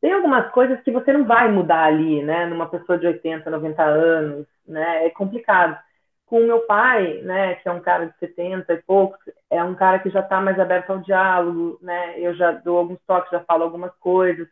tem 0.00 0.12
algumas 0.12 0.50
coisas 0.50 0.80
que 0.82 0.90
você 0.90 1.12
não 1.12 1.24
vai 1.24 1.50
mudar 1.50 1.84
ali, 1.84 2.22
né, 2.22 2.46
numa 2.46 2.68
pessoa 2.68 2.98
de 2.98 3.06
80, 3.06 3.48
90 3.48 3.82
anos, 3.82 4.46
né, 4.66 5.06
é 5.06 5.10
complicado. 5.10 5.78
Com 6.26 6.40
o 6.40 6.46
meu 6.46 6.60
pai, 6.66 7.20
né, 7.22 7.54
que 7.56 7.68
é 7.68 7.72
um 7.72 7.80
cara 7.80 8.06
de 8.06 8.18
70 8.18 8.72
e 8.72 8.82
poucos, 8.82 9.18
é 9.50 9.62
um 9.62 9.74
cara 9.74 9.98
que 10.00 10.10
já 10.10 10.20
está 10.20 10.40
mais 10.40 10.58
aberto 10.58 10.90
ao 10.90 10.98
diálogo, 10.98 11.78
né, 11.80 12.18
eu 12.18 12.34
já 12.34 12.52
dou 12.52 12.78
alguns 12.78 12.98
toques, 13.06 13.30
já 13.30 13.40
falo 13.40 13.62
algumas 13.64 13.94
coisas, 13.96 14.46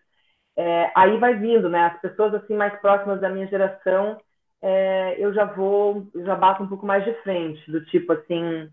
é, 0.56 0.90
aí 0.94 1.18
vai 1.18 1.34
vindo, 1.34 1.68
né, 1.68 1.86
as 1.86 2.00
pessoas, 2.00 2.34
assim, 2.34 2.54
mais 2.54 2.74
próximas 2.80 3.20
da 3.20 3.28
minha 3.28 3.46
geração, 3.46 4.18
é, 4.62 5.16
eu 5.18 5.34
já 5.34 5.44
vou, 5.44 6.06
já 6.16 6.36
bato 6.36 6.62
um 6.62 6.68
pouco 6.68 6.86
mais 6.86 7.04
de 7.04 7.12
frente, 7.22 7.70
do 7.70 7.84
tipo 7.86 8.12
assim, 8.12 8.70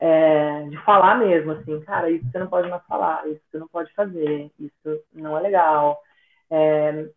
é, 0.00 0.64
de 0.68 0.78
falar 0.84 1.16
mesmo, 1.16 1.52
assim, 1.52 1.80
cara, 1.82 2.10
isso 2.10 2.24
você 2.30 2.38
não 2.38 2.48
pode 2.48 2.68
mais 2.70 2.84
falar, 2.86 3.26
isso 3.28 3.40
você 3.50 3.58
não 3.58 3.68
pode 3.68 3.92
fazer, 3.94 4.50
isso 4.58 5.04
não 5.12 5.36
é 5.38 5.40
legal. 5.42 6.00
É, 6.50 7.08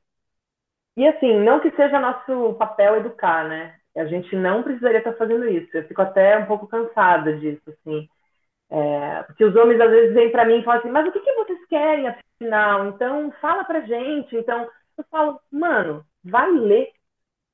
e 0.98 1.08
assim, 1.08 1.34
não 1.44 1.60
que 1.60 1.72
seja 1.72 2.00
nosso 2.00 2.54
papel 2.56 2.98
educar, 2.98 3.48
né? 3.48 3.76
A 3.96 4.06
gente 4.06 4.36
não 4.36 4.64
precisaria 4.64 5.00
estar 5.00 5.14
fazendo 5.14 5.48
isso. 5.48 5.70
Eu 5.76 5.88
fico 5.88 6.02
até 6.02 6.38
um 6.38 6.46
pouco 6.46 6.68
cansada 6.68 7.38
disso, 7.38 7.62
assim. 7.70 8.08
É, 8.70 9.24
porque 9.24 9.46
os 9.46 9.56
homens 9.56 9.80
às 9.82 9.92
vezes 9.92 10.14
vêm 10.14 10.32
para 10.32 10.46
mim 10.46 10.60
e 10.60 10.64
falam 10.64 10.80
assim, 10.82 10.90
mas 10.92 11.08
o 11.08 11.12
que, 11.12 11.20
que 11.22 11.34
vocês 11.36 11.66
querem 11.68 12.08
afinal? 12.08 12.88
Então 12.88 13.32
fala 13.42 13.64
pra 13.66 13.82
gente. 13.82 14.36
Então 14.36 14.70
eu 14.98 15.06
falo, 15.12 15.40
mano, 15.52 16.06
vai 16.24 16.52
ler 16.52 16.92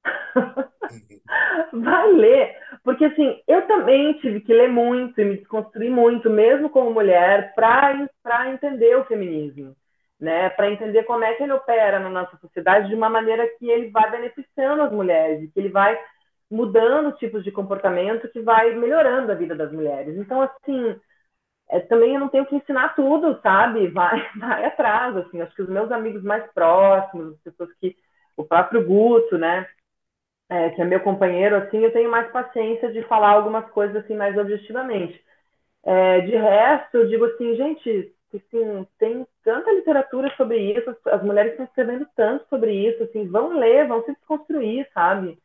Vai 1.73 2.13
ler. 2.13 2.55
Porque, 2.83 3.05
assim, 3.05 3.39
eu 3.47 3.67
também 3.67 4.13
tive 4.19 4.41
que 4.41 4.53
ler 4.53 4.69
muito 4.69 5.19
e 5.19 5.25
me 5.25 5.37
desconstruir 5.37 5.91
muito, 5.91 6.29
mesmo 6.29 6.69
como 6.69 6.91
mulher, 6.91 7.53
para 7.53 8.49
entender 8.49 8.95
o 8.97 9.05
feminismo. 9.05 9.75
Né, 10.19 10.51
para 10.51 10.69
entender 10.69 11.01
como 11.05 11.23
é 11.23 11.33
que 11.33 11.41
ele 11.41 11.51
opera 11.51 11.99
na 11.99 12.07
nossa 12.07 12.37
sociedade 12.37 12.89
de 12.89 12.93
uma 12.93 13.09
maneira 13.09 13.47
que 13.57 13.67
ele 13.67 13.89
vai 13.89 14.11
beneficiando 14.11 14.83
as 14.83 14.91
mulheres, 14.91 15.51
que 15.51 15.59
ele 15.59 15.69
vai 15.69 15.99
mudando 16.47 17.13
tipos 17.13 17.43
de 17.43 17.51
comportamento 17.51 18.29
que 18.29 18.39
vai 18.39 18.71
melhorando 18.75 19.31
a 19.31 19.35
vida 19.35 19.55
das 19.55 19.71
mulheres. 19.71 20.15
Então, 20.17 20.39
assim, 20.43 20.95
é, 21.71 21.79
também 21.79 22.13
eu 22.13 22.19
não 22.19 22.27
tenho 22.27 22.45
que 22.45 22.55
ensinar 22.55 22.93
tudo, 22.95 23.39
sabe? 23.41 23.87
Vai, 23.87 24.29
vai 24.37 24.65
atrás, 24.65 25.15
assim. 25.17 25.41
Acho 25.41 25.55
que 25.55 25.61
os 25.61 25.69
meus 25.69 25.91
amigos 25.91 26.21
mais 26.21 26.45
próximos, 26.51 27.33
as 27.33 27.39
pessoas 27.41 27.69
que 27.79 27.95
o 28.35 28.43
próprio 28.43 28.85
Guto, 28.85 29.37
né? 29.37 29.65
É, 30.51 30.69
que 30.71 30.81
é 30.81 30.85
meu 30.85 30.99
companheiro, 30.99 31.55
assim, 31.55 31.77
eu 31.79 31.93
tenho 31.93 32.11
mais 32.11 32.29
paciência 32.29 32.91
de 32.91 33.01
falar 33.03 33.29
algumas 33.31 33.69
coisas 33.71 33.95
assim 34.03 34.15
mais 34.17 34.37
objetivamente. 34.37 35.23
É, 35.85 36.21
de 36.21 36.35
resto, 36.35 36.97
eu 36.97 37.07
digo 37.07 37.25
assim, 37.25 37.55
gente, 37.55 38.13
assim, 38.35 38.87
tem 38.99 39.25
tanta 39.45 39.71
literatura 39.71 40.29
sobre 40.35 40.59
isso, 40.59 40.93
as 41.05 41.23
mulheres 41.23 41.51
estão 41.53 41.65
escrevendo 41.65 42.05
tanto 42.17 42.45
sobre 42.49 42.73
isso, 42.73 43.03
assim, 43.03 43.27
vão 43.29 43.57
ler, 43.57 43.87
vão 43.87 44.03
se 44.03 44.13
desconstruir, 44.13 44.87
sabe? 44.93 45.39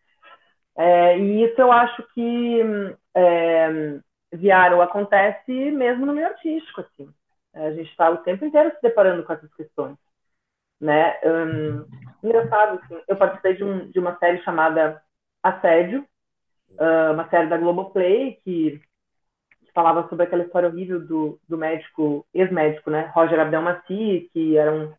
É, 0.76 1.18
e 1.18 1.44
isso 1.44 1.60
eu 1.60 1.72
acho 1.72 2.02
que 2.14 2.60
é, 3.14 4.00
Viaro 4.32 4.82
acontece 4.82 5.52
mesmo 5.70 6.04
no 6.04 6.14
meio 6.14 6.26
artístico, 6.28 6.80
assim. 6.80 7.08
A 7.54 7.70
gente 7.72 7.90
está 7.90 8.10
o 8.10 8.18
tempo 8.18 8.44
inteiro 8.44 8.70
se 8.74 8.82
deparando 8.82 9.24
com 9.24 9.32
essas 9.32 9.54
questões 9.54 9.96
né? 10.80 11.18
Um, 11.24 11.86
engraçado, 12.22 12.80
assim, 12.82 13.00
eu 13.08 13.16
participei 13.16 13.54
de, 13.54 13.64
um, 13.64 13.90
de 13.90 13.98
uma 13.98 14.16
série 14.18 14.42
chamada 14.42 15.00
Assédio, 15.42 16.06
uma 17.14 17.28
série 17.28 17.48
da 17.48 17.56
Globoplay 17.56 18.38
que, 18.44 18.80
que 19.64 19.72
falava 19.72 20.08
sobre 20.08 20.24
aquela 20.24 20.42
história 20.42 20.68
horrível 20.68 21.00
do, 21.00 21.40
do 21.48 21.56
médico, 21.56 22.26
ex-médico, 22.34 22.90
né? 22.90 23.10
Roger 23.14 23.40
Abdelmaci, 23.40 24.28
que 24.32 24.56
era 24.56 24.72
um, 24.72 24.92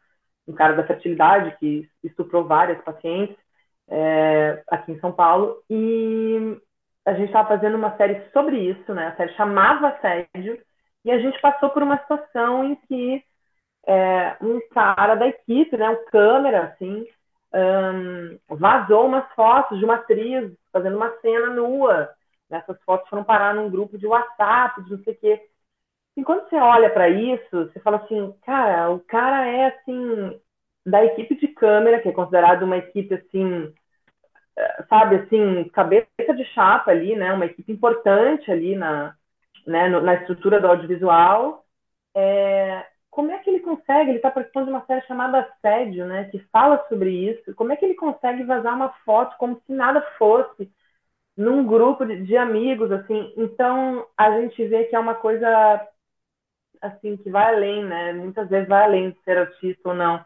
um 0.48 0.54
cara 0.54 0.74
da 0.74 0.88
fertilidade 0.88 1.56
que 1.60 1.88
estuprou 2.04 2.46
várias 2.46 2.82
pacientes 2.84 3.36
é, 3.90 4.64
aqui 4.70 4.92
em 4.92 5.00
São 5.00 5.12
Paulo. 5.12 5.62
E 5.70 6.58
a 7.06 7.14
gente 7.14 7.28
estava 7.28 7.50
fazendo 7.50 7.76
uma 7.76 7.96
série 7.98 8.22
sobre 8.32 8.58
isso, 8.58 8.94
né? 8.94 9.08
A 9.08 9.16
série 9.16 9.34
chamava 9.34 9.90
Assédio, 9.90 10.60
e 11.06 11.12
a 11.12 11.20
gente 11.20 11.40
passou 11.40 11.70
por 11.70 11.84
uma 11.84 11.98
situação 12.00 12.64
em 12.64 12.76
que 12.88 13.24
é, 13.88 14.38
um 14.42 14.60
cara 14.70 15.16
da 15.16 15.28
equipe, 15.28 15.78
né, 15.78 15.90
um 15.90 16.06
câmera, 16.08 16.66
assim, 16.66 17.06
um, 17.54 18.56
vazou 18.58 19.06
umas 19.08 19.32
fotos 19.34 19.80
de 19.80 19.86
uma 19.86 19.96
atriz 19.96 20.54
fazendo 20.72 20.98
uma 20.98 21.12
cena 21.22 21.50
nua. 21.52 22.10
Essas 22.50 22.82
fotos 22.84 23.10
foram 23.10 23.24
parar 23.24 23.56
num 23.56 23.70
grupo 23.70 23.98
de 23.98 24.08
WhatsApp, 24.08 24.84
de 24.84 24.92
não 24.92 25.04
sei 25.04 25.14
o 25.14 25.18
quê. 25.18 25.42
E 26.18 26.24
quando 26.24 26.50
você 26.50 26.58
olha 26.58 26.90
para 26.90 27.10
isso, 27.10 27.50
você 27.52 27.80
fala 27.82 27.98
assim, 27.98 28.34
cara, 28.46 28.92
o 28.92 29.00
cara 29.02 29.48
é 29.48 29.68
assim 29.68 30.40
da 30.86 31.06
equipe 31.06 31.36
de 31.36 31.48
câmera, 31.50 32.02
que 32.02 32.10
é 32.10 32.14
considerado 32.14 32.64
uma 32.64 32.78
equipe 32.78 33.14
assim, 33.16 33.74
sabe, 34.90 35.18
assim, 35.18 35.70
cabeça 35.70 36.34
de 36.36 36.44
chapa 36.54 36.92
ali, 36.92 37.16
né, 37.16 37.32
uma 37.34 37.46
equipe 37.46 37.72
importante 37.72 38.52
ali 38.52 38.76
na, 38.76 39.16
né, 39.66 39.90
na 39.90 40.16
estrutura 40.16 40.60
do 40.60 40.68
audiovisual. 40.68 41.66
É, 42.16 42.86
como 43.18 43.32
é 43.32 43.40
que 43.40 43.50
ele 43.50 43.62
consegue? 43.62 44.12
Ele 44.12 44.18
está 44.18 44.30
participando 44.30 44.66
de 44.66 44.72
uma 44.74 44.86
série 44.86 45.04
chamada 45.08 45.40
Assédio, 45.40 46.06
né? 46.06 46.26
Que 46.26 46.38
fala 46.52 46.86
sobre 46.88 47.10
isso. 47.10 47.56
Como 47.56 47.74
é 47.74 47.76
que 47.76 47.84
ele 47.84 47.96
consegue 47.96 48.44
vazar 48.44 48.76
uma 48.76 48.90
foto 49.04 49.36
como 49.40 49.60
se 49.66 49.74
nada 49.74 50.00
fosse 50.20 50.72
num 51.36 51.66
grupo 51.66 52.06
de, 52.06 52.24
de 52.24 52.38
amigos, 52.38 52.92
assim? 52.92 53.34
Então 53.36 54.08
a 54.16 54.40
gente 54.40 54.64
vê 54.68 54.84
que 54.84 54.96
é 54.96 55.00
uma 55.00 55.16
coisa 55.16 55.88
assim 56.80 57.18
que 57.18 57.32
vai 57.32 57.56
além, 57.56 57.84
né? 57.86 58.14
Muitas 58.14 58.48
vezes 58.50 58.70
vai 58.70 58.84
além 58.84 59.10
de 59.10 59.20
ser 59.24 59.36
artista 59.40 59.90
ou 59.90 59.96
não 59.96 60.24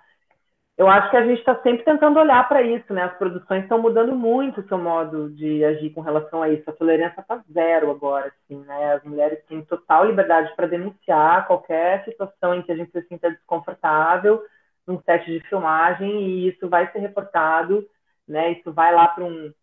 eu 0.77 0.87
acho 0.87 1.11
que 1.11 1.17
a 1.17 1.25
gente 1.25 1.39
está 1.39 1.61
sempre 1.61 1.83
tentando 1.85 2.19
olhar 2.19 2.47
para 2.47 2.61
isso, 2.63 2.93
né? 2.93 3.03
As 3.03 3.17
produções 3.17 3.63
estão 3.63 3.79
mudando 3.81 4.15
muito 4.15 4.61
o 4.61 4.67
seu 4.67 4.77
modo 4.77 5.29
de 5.31 5.63
agir 5.63 5.91
com 5.91 6.01
relação 6.01 6.41
a 6.41 6.49
isso. 6.49 6.67
A 6.69 6.73
tolerância 6.73 7.21
está 7.21 7.43
zero 7.53 7.91
agora, 7.91 8.27
assim, 8.27 8.59
né? 8.65 8.93
As 8.93 9.03
mulheres 9.03 9.43
têm 9.45 9.63
total 9.65 10.05
liberdade 10.05 10.55
para 10.55 10.67
denunciar 10.67 11.45
qualquer 11.47 12.03
situação 12.05 12.55
em 12.55 12.63
que 12.63 12.71
a 12.71 12.75
gente 12.75 12.91
se 12.91 13.01
sinta 13.07 13.29
desconfortável 13.29 14.43
num 14.87 14.99
set 15.03 15.25
de 15.25 15.39
filmagem 15.47 16.09
e 16.23 16.49
isso 16.49 16.67
vai 16.69 16.91
ser 16.91 16.99
reportado, 16.99 17.87
né? 18.27 18.53
Isso 18.53 18.73
vai 18.73 18.93
lá 18.93 19.07
para 19.09 19.23
um 19.25 19.53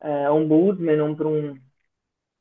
é, 0.00 0.30
ombudsman, 0.30 1.02
um, 1.02 1.14
para 1.16 1.28
um, 1.28 1.58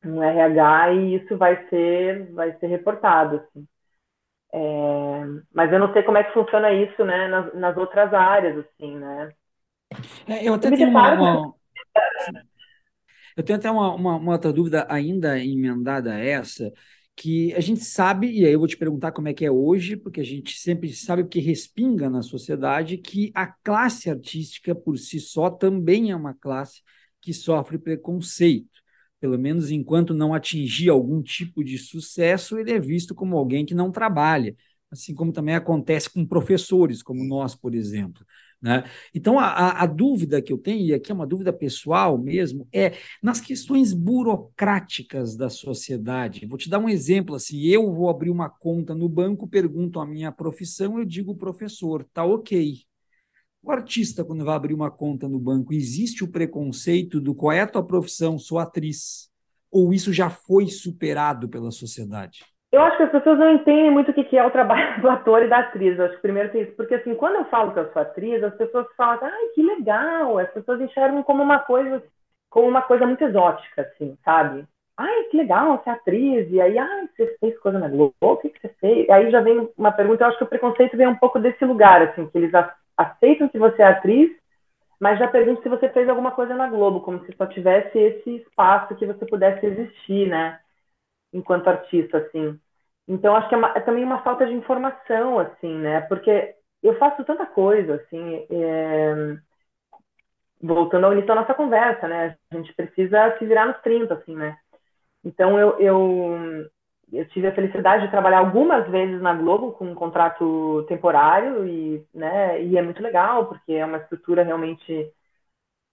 um 0.06 0.24
RH 0.24 0.94
e 0.94 1.16
isso 1.16 1.38
vai 1.38 1.68
ser 1.70 2.32
vai 2.34 2.54
ser 2.60 2.68
reportado, 2.68 3.38
assim. 3.38 3.68
É, 4.54 5.24
mas 5.54 5.72
eu 5.72 5.80
não 5.80 5.94
sei 5.94 6.04
como 6.04 6.18
é 6.18 6.24
que 6.24 6.34
funciona 6.34 6.72
isso, 6.74 7.06
né, 7.06 7.28
nas, 7.28 7.54
nas 7.54 7.78
outras 7.78 8.14
áreas, 8.14 8.58
assim, 8.66 8.98
né? 8.98 9.32
É, 10.28 10.48
eu 10.48 10.54
até 10.54 10.70
tenho 10.70 10.90
uma, 10.90 11.14
uma, 11.14 11.56
eu 13.36 13.44
tenho 13.44 13.60
até 13.60 13.70
uma, 13.70 13.94
uma, 13.94 14.16
uma, 14.16 14.32
outra 14.34 14.52
dúvida 14.52 14.86
ainda 14.90 15.40
emendada 15.40 16.14
a 16.14 16.20
essa, 16.20 16.72
que 17.16 17.54
a 17.54 17.60
gente 17.60 17.84
sabe, 17.84 18.32
e 18.32 18.46
aí 18.46 18.52
eu 18.54 18.60
vou 18.60 18.68
te 18.68 18.78
perguntar 18.78 19.12
como 19.12 19.28
é 19.28 19.34
que 19.34 19.46
é 19.46 19.52
hoje, 19.52 19.96
porque 19.96 20.22
a 20.22 20.26
gente 20.26 20.58
sempre 20.58 20.94
sabe 20.94 21.26
que 21.26 21.40
respinga 21.40 22.10
na 22.10 22.22
sociedade 22.22 22.98
que 22.98 23.32
a 23.34 23.48
classe 23.48 24.10
artística 24.10 24.74
por 24.74 24.98
si 24.98 25.20
só 25.20 25.50
também 25.50 26.12
é 26.12 26.16
uma 26.16 26.34
classe 26.34 26.82
que 27.22 27.34
sofre 27.34 27.78
preconceito 27.78 28.71
pelo 29.22 29.38
menos 29.38 29.70
enquanto 29.72 30.14
não 30.14 30.34
atingir 30.34 30.90
algum 30.90 31.22
tipo 31.22 31.64
de 31.64 31.78
sucesso, 31.78 32.58
ele 32.58 32.72
é 32.72 32.80
visto 32.80 33.16
como 33.16 33.38
alguém 33.38 33.66
que 33.66 33.76
não 33.76 33.92
trabalha, 33.92 34.56
assim 34.92 35.14
como 35.14 35.32
também 35.32 35.56
acontece 35.56 36.10
com 36.10 36.26
professores, 36.26 37.04
como 37.04 37.24
nós, 37.24 37.56
por 37.56 37.76
exemplo. 37.76 38.26
Né? 38.62 38.84
Então, 39.14 39.40
a, 39.40 39.82
a, 39.82 39.86
dúvida 39.86 40.42
que 40.42 40.54
eu 40.54 40.58
tenho, 40.58 40.86
e 40.86 40.94
aqui 40.94 41.12
é 41.12 41.16
uma 41.16 41.26
dúvida 41.26 41.52
pessoal 41.54 42.18
mesmo, 42.18 42.68
é 42.72 42.94
nas 43.22 43.42
questões 43.42 43.94
burocráticas 43.94 45.36
da 45.36 45.50
sociedade. 45.50 46.46
Vou 46.46 46.58
te 46.58 46.70
dar 46.70 46.80
um 46.80 46.90
exemplo: 46.90 47.36
assim, 47.36 47.60
eu 47.66 47.92
vou 47.92 48.10
abrir 48.10 48.30
uma 48.30 48.50
conta 48.50 48.94
no 48.94 49.10
banco, 49.10 49.48
pergunto 49.48 50.00
a 50.00 50.06
minha 50.06 50.32
profissão, 50.32 51.00
eu 51.00 51.06
digo 51.06 51.36
professor, 51.36 52.06
tá 52.14 52.24
ok. 52.24 52.91
O 53.64 53.72
artista, 53.72 54.26
quando 54.26 54.44
vai 54.44 54.56
abrir 54.56 54.74
uma 54.74 54.90
conta 54.90 55.28
no 55.28 55.40
banco, 55.40 55.72
existe 55.72 56.24
o 56.24 56.32
preconceito 56.32 57.22
do 57.22 57.36
qual 57.36 57.52
é 57.52 57.62
a 57.62 57.68
tua 57.68 57.86
profissão, 57.86 58.40
sou 58.40 58.58
atriz? 58.58 59.30
Ou 59.72 59.94
isso 59.94 60.12
já 60.12 60.32
foi 60.32 60.66
superado 60.66 61.48
pela 61.48 61.70
sociedade? 61.70 62.44
Eu 62.72 62.82
acho 62.82 62.98
que 62.98 63.04
as 63.04 63.12
pessoas 63.12 63.38
não 63.38 63.54
entendem 63.54 63.92
muito 63.92 64.10
o 64.10 64.14
que 64.14 64.36
é 64.36 64.44
o 64.44 64.50
trabalho 64.50 65.00
do 65.02 65.10
ator 65.10 65.44
e 65.44 65.48
da 65.48 65.60
atriz. 65.60 65.98
Eu 65.98 66.06
acho 66.06 66.16
que 66.16 66.22
primeiro 66.22 66.52
tem 66.52 66.64
isso, 66.64 66.76
porque 66.76 66.96
assim, 66.96 67.14
quando 67.14 67.36
eu 67.36 67.46
falo 67.46 67.72
que 67.72 67.80
eu 67.80 67.92
sou 67.94 68.02
atriz, 68.02 68.44
as 68.44 68.56
pessoas 68.56 68.88
falam, 68.98 69.20
ai, 69.22 69.48
que 69.54 69.62
legal. 69.62 70.40
As 70.40 70.50
pessoas 70.52 70.82
enxergam 70.82 71.22
como 71.22 71.44
uma 71.44 71.60
coisa, 71.60 72.02
como 72.50 72.68
uma 72.68 72.82
coisa 72.82 73.06
muito 73.06 73.24
exótica, 73.24 73.84
assim, 73.84 74.18
sabe? 74.26 74.66
Ai, 74.98 75.24
que 75.26 75.38
legal, 75.38 75.78
você 75.78 75.90
é 75.90 75.94
atriz. 75.94 76.52
E 76.52 76.60
aí, 76.60 76.78
ai, 76.80 77.10
você 77.16 77.38
fez 77.40 77.60
coisa 77.60 77.78
na 77.78 77.90
Globo, 77.90 78.16
o 78.22 78.38
que, 78.38 78.52
você 78.60 78.70
fez? 78.80 79.08
Aí 79.10 79.30
já 79.30 79.42
vem 79.42 79.70
uma 79.78 79.92
pergunta, 79.92 80.24
eu 80.24 80.30
acho 80.30 80.38
que 80.40 80.44
o 80.46 80.48
preconceito 80.48 80.98
vem 80.98 81.08
um 81.08 81.16
pouco 81.16 81.40
desse 81.40 81.64
lugar, 81.64 82.02
assim, 82.02 82.28
que 82.28 82.38
eles 82.38 82.52
aceitam 82.98 83.50
que 83.50 83.60
você 83.60 83.82
é 83.82 83.86
atriz, 83.86 84.32
mas 85.00 85.20
já 85.20 85.28
perguntam 85.28 85.64
se 85.64 85.70
você 85.70 85.90
fez 85.90 86.08
alguma 86.08 86.32
coisa 86.32 86.54
na 86.56 86.70
Globo, 86.70 87.02
como 87.02 87.26
se 87.26 87.36
só 87.36 87.46
tivesse 87.48 87.98
esse 87.98 88.36
espaço 88.38 88.96
que 88.96 89.06
você 89.06 89.26
pudesse 89.26 89.66
existir, 89.66 90.28
né? 90.28 90.60
enquanto 91.34 91.68
artista, 91.68 92.18
assim. 92.18 92.60
Então, 93.08 93.36
acho 93.36 93.50
que 93.50 93.56
é, 93.56 93.58
uma, 93.58 93.70
é, 93.76 93.80
também 93.82 94.04
uma 94.04 94.24
falta 94.24 94.46
de 94.46 94.54
informação, 94.54 95.40
assim, 95.40 95.74
né? 95.80 96.02
Porque 96.02 96.56
eu 96.84 96.98
faço 96.98 97.24
tanta 97.26 97.46
coisa, 97.46 97.96
assim, 97.96 98.46
é... 98.50 99.38
voltando 100.62 101.06
ao 101.06 101.14
início 101.14 101.28
da 101.28 101.36
nossa 101.36 101.54
conversa, 101.54 102.08
né? 102.08 102.38
A 102.52 102.56
gente 102.56 102.74
precisa 102.74 103.38
se 103.38 103.46
virar 103.46 103.66
nos 103.68 103.82
30, 103.82 104.14
assim, 104.14 104.36
né? 104.36 104.58
Então, 105.24 105.60
eu, 105.60 105.80
eu, 105.80 106.68
eu 107.12 107.28
tive 107.30 107.48
a 107.48 107.56
felicidade 107.56 108.06
de 108.06 108.12
trabalhar 108.12 108.40
algumas 108.40 108.88
vezes 108.90 109.22
na 109.22 109.34
Globo 109.34 109.74
com 109.74 109.86
um 109.86 109.96
contrato 109.96 110.86
temporário 110.88 111.68
e, 111.68 112.06
né, 112.14 112.62
e 112.64 112.78
é 112.78 112.82
muito 112.82 113.02
legal, 113.02 113.48
porque 113.48 113.74
é 113.74 113.86
uma 113.86 113.98
estrutura 113.98 114.44
realmente 114.44 115.12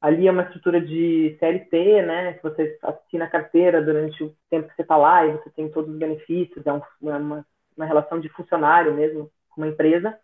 ali 0.01 0.29
é 0.29 0.31
uma 0.31 0.43
estrutura 0.43 0.81
de 0.81 1.37
CLT, 1.39 2.03
né? 2.03 2.35
Que 2.35 2.43
você 2.43 2.79
assina 2.83 3.25
a 3.25 3.31
carteira 3.31 3.83
durante 3.83 4.23
o 4.23 4.35
tempo 4.51 4.69
que 4.69 4.77
você 4.77 4.83
está 4.83 4.97
lá 4.97 5.27
e 5.27 5.33
você 5.33 5.51
tem 5.51 5.71
todos 5.71 5.91
os 5.93 5.99
benefícios, 5.99 6.67
é, 6.67 6.73
um, 6.73 6.81
é 7.03 7.17
uma, 7.17 7.47
uma, 7.77 7.87
relação 7.87 8.21
de 8.21 8.29
funcionário 8.31 8.95
mesmo 8.95 9.31
com 9.51 9.61
uma 9.63 9.69
empresa. 9.69 10.17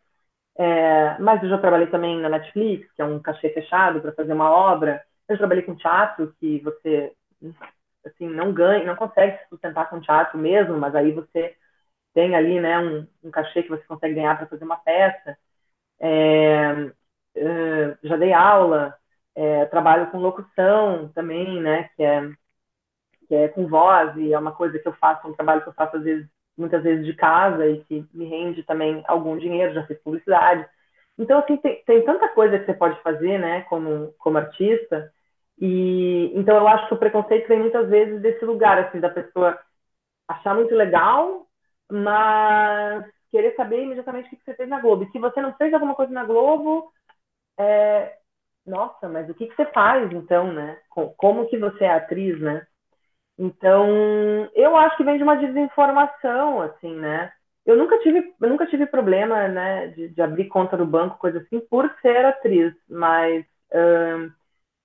É, 0.56 1.18
mas 1.18 1.42
eu 1.42 1.48
já 1.48 1.58
trabalhei 1.58 1.88
também 1.88 2.20
na 2.20 2.28
Netflix, 2.28 2.90
que 2.92 3.02
é 3.02 3.04
um 3.04 3.18
cachê 3.20 3.50
fechado 3.50 4.00
para 4.00 4.12
fazer 4.12 4.32
uma 4.32 4.50
obra. 4.50 5.02
Eu 5.28 5.34
já 5.34 5.38
trabalhei 5.38 5.64
com 5.64 5.74
teatro, 5.74 6.34
que 6.38 6.60
você 6.60 7.12
assim 8.08 8.28
não 8.28 8.52
ganha, 8.52 8.84
não 8.84 8.96
consegue 8.96 9.38
se 9.38 9.48
sustentar 9.48 9.88
com 9.90 10.00
teatro 10.00 10.38
mesmo, 10.38 10.78
mas 10.78 10.94
aí 10.94 11.12
você 11.12 11.56
tem 12.14 12.34
ali, 12.36 12.60
né, 12.60 12.78
um, 12.78 13.06
um 13.24 13.30
cachê 13.30 13.62
que 13.62 13.70
você 13.70 13.84
consegue 13.86 14.14
ganhar 14.14 14.36
para 14.38 14.46
fazer 14.46 14.64
uma 14.64 14.76
peça. 14.78 15.36
É, 16.00 16.92
é 17.36 17.98
já 18.04 18.16
dei 18.16 18.32
aula, 18.32 18.96
é, 19.34 19.66
trabalho 19.66 20.10
com 20.10 20.18
locução 20.18 21.08
também, 21.14 21.60
né? 21.60 21.90
Que 21.96 22.02
é, 22.04 22.30
que 23.28 23.34
é 23.34 23.48
com 23.48 23.66
voz 23.66 24.16
e 24.16 24.32
é 24.32 24.38
uma 24.38 24.52
coisa 24.52 24.78
que 24.78 24.86
eu 24.86 24.92
faço, 24.94 25.26
um 25.28 25.34
trabalho 25.34 25.62
que 25.62 25.68
eu 25.68 25.72
faço 25.74 25.96
às 25.96 26.04
vezes, 26.04 26.28
muitas 26.56 26.82
vezes 26.82 27.04
de 27.04 27.14
casa 27.14 27.66
e 27.66 27.82
que 27.84 28.06
me 28.12 28.26
rende 28.26 28.62
também 28.62 29.02
algum 29.06 29.36
dinheiro, 29.36 29.74
já 29.74 29.86
fiz 29.86 29.98
publicidade. 30.00 30.66
Então, 31.18 31.38
assim, 31.38 31.56
tem, 31.58 31.82
tem 31.84 32.04
tanta 32.04 32.28
coisa 32.28 32.58
que 32.58 32.66
você 32.66 32.74
pode 32.74 33.00
fazer, 33.02 33.38
né, 33.38 33.62
como, 33.62 34.12
como 34.18 34.38
artista, 34.38 35.12
e 35.58 36.32
então 36.34 36.56
eu 36.56 36.68
acho 36.68 36.88
que 36.88 36.94
o 36.94 36.98
preconceito 36.98 37.48
vem 37.48 37.60
muitas 37.60 37.88
vezes 37.88 38.20
desse 38.20 38.44
lugar, 38.44 38.78
assim, 38.78 39.00
da 39.00 39.10
pessoa 39.10 39.58
achar 40.28 40.54
muito 40.54 40.74
legal, 40.74 41.46
mas 41.90 43.06
querer 43.30 43.54
saber 43.56 43.82
imediatamente 43.82 44.26
o 44.26 44.30
que 44.30 44.44
você 44.44 44.54
fez 44.54 44.68
na 44.68 44.80
Globo. 44.80 45.04
E 45.04 45.10
se 45.10 45.18
você 45.18 45.40
não 45.40 45.54
fez 45.54 45.72
alguma 45.74 45.94
coisa 45.94 46.12
na 46.12 46.24
Globo, 46.24 46.92
é, 47.58 48.16
nossa, 48.66 49.08
mas 49.08 49.28
o 49.28 49.34
que, 49.34 49.46
você 49.54 49.66
faz 49.66 50.10
então, 50.12 50.52
né? 50.52 50.78
Como 51.16 51.46
que 51.48 51.58
você 51.58 51.84
é 51.84 51.90
atriz, 51.94 52.40
né? 52.40 52.66
Então, 53.38 53.88
eu 54.54 54.76
acho 54.76 54.96
que 54.96 55.04
vem 55.04 55.16
de 55.16 55.22
uma 55.24 55.36
desinformação, 55.36 56.62
assim, 56.62 56.94
né? 56.96 57.32
Eu 57.66 57.76
nunca 57.76 57.98
tive, 58.00 58.34
eu 58.40 58.48
nunca 58.48 58.66
tive 58.66 58.86
problema, 58.86 59.48
né, 59.48 59.88
de, 59.88 60.08
de 60.10 60.22
abrir 60.22 60.48
conta 60.48 60.76
do 60.76 60.86
banco, 60.86 61.18
coisa 61.18 61.38
assim, 61.38 61.60
por 61.60 61.90
ser 62.02 62.24
atriz, 62.26 62.74
mas 62.88 63.44
hum, 63.72 64.30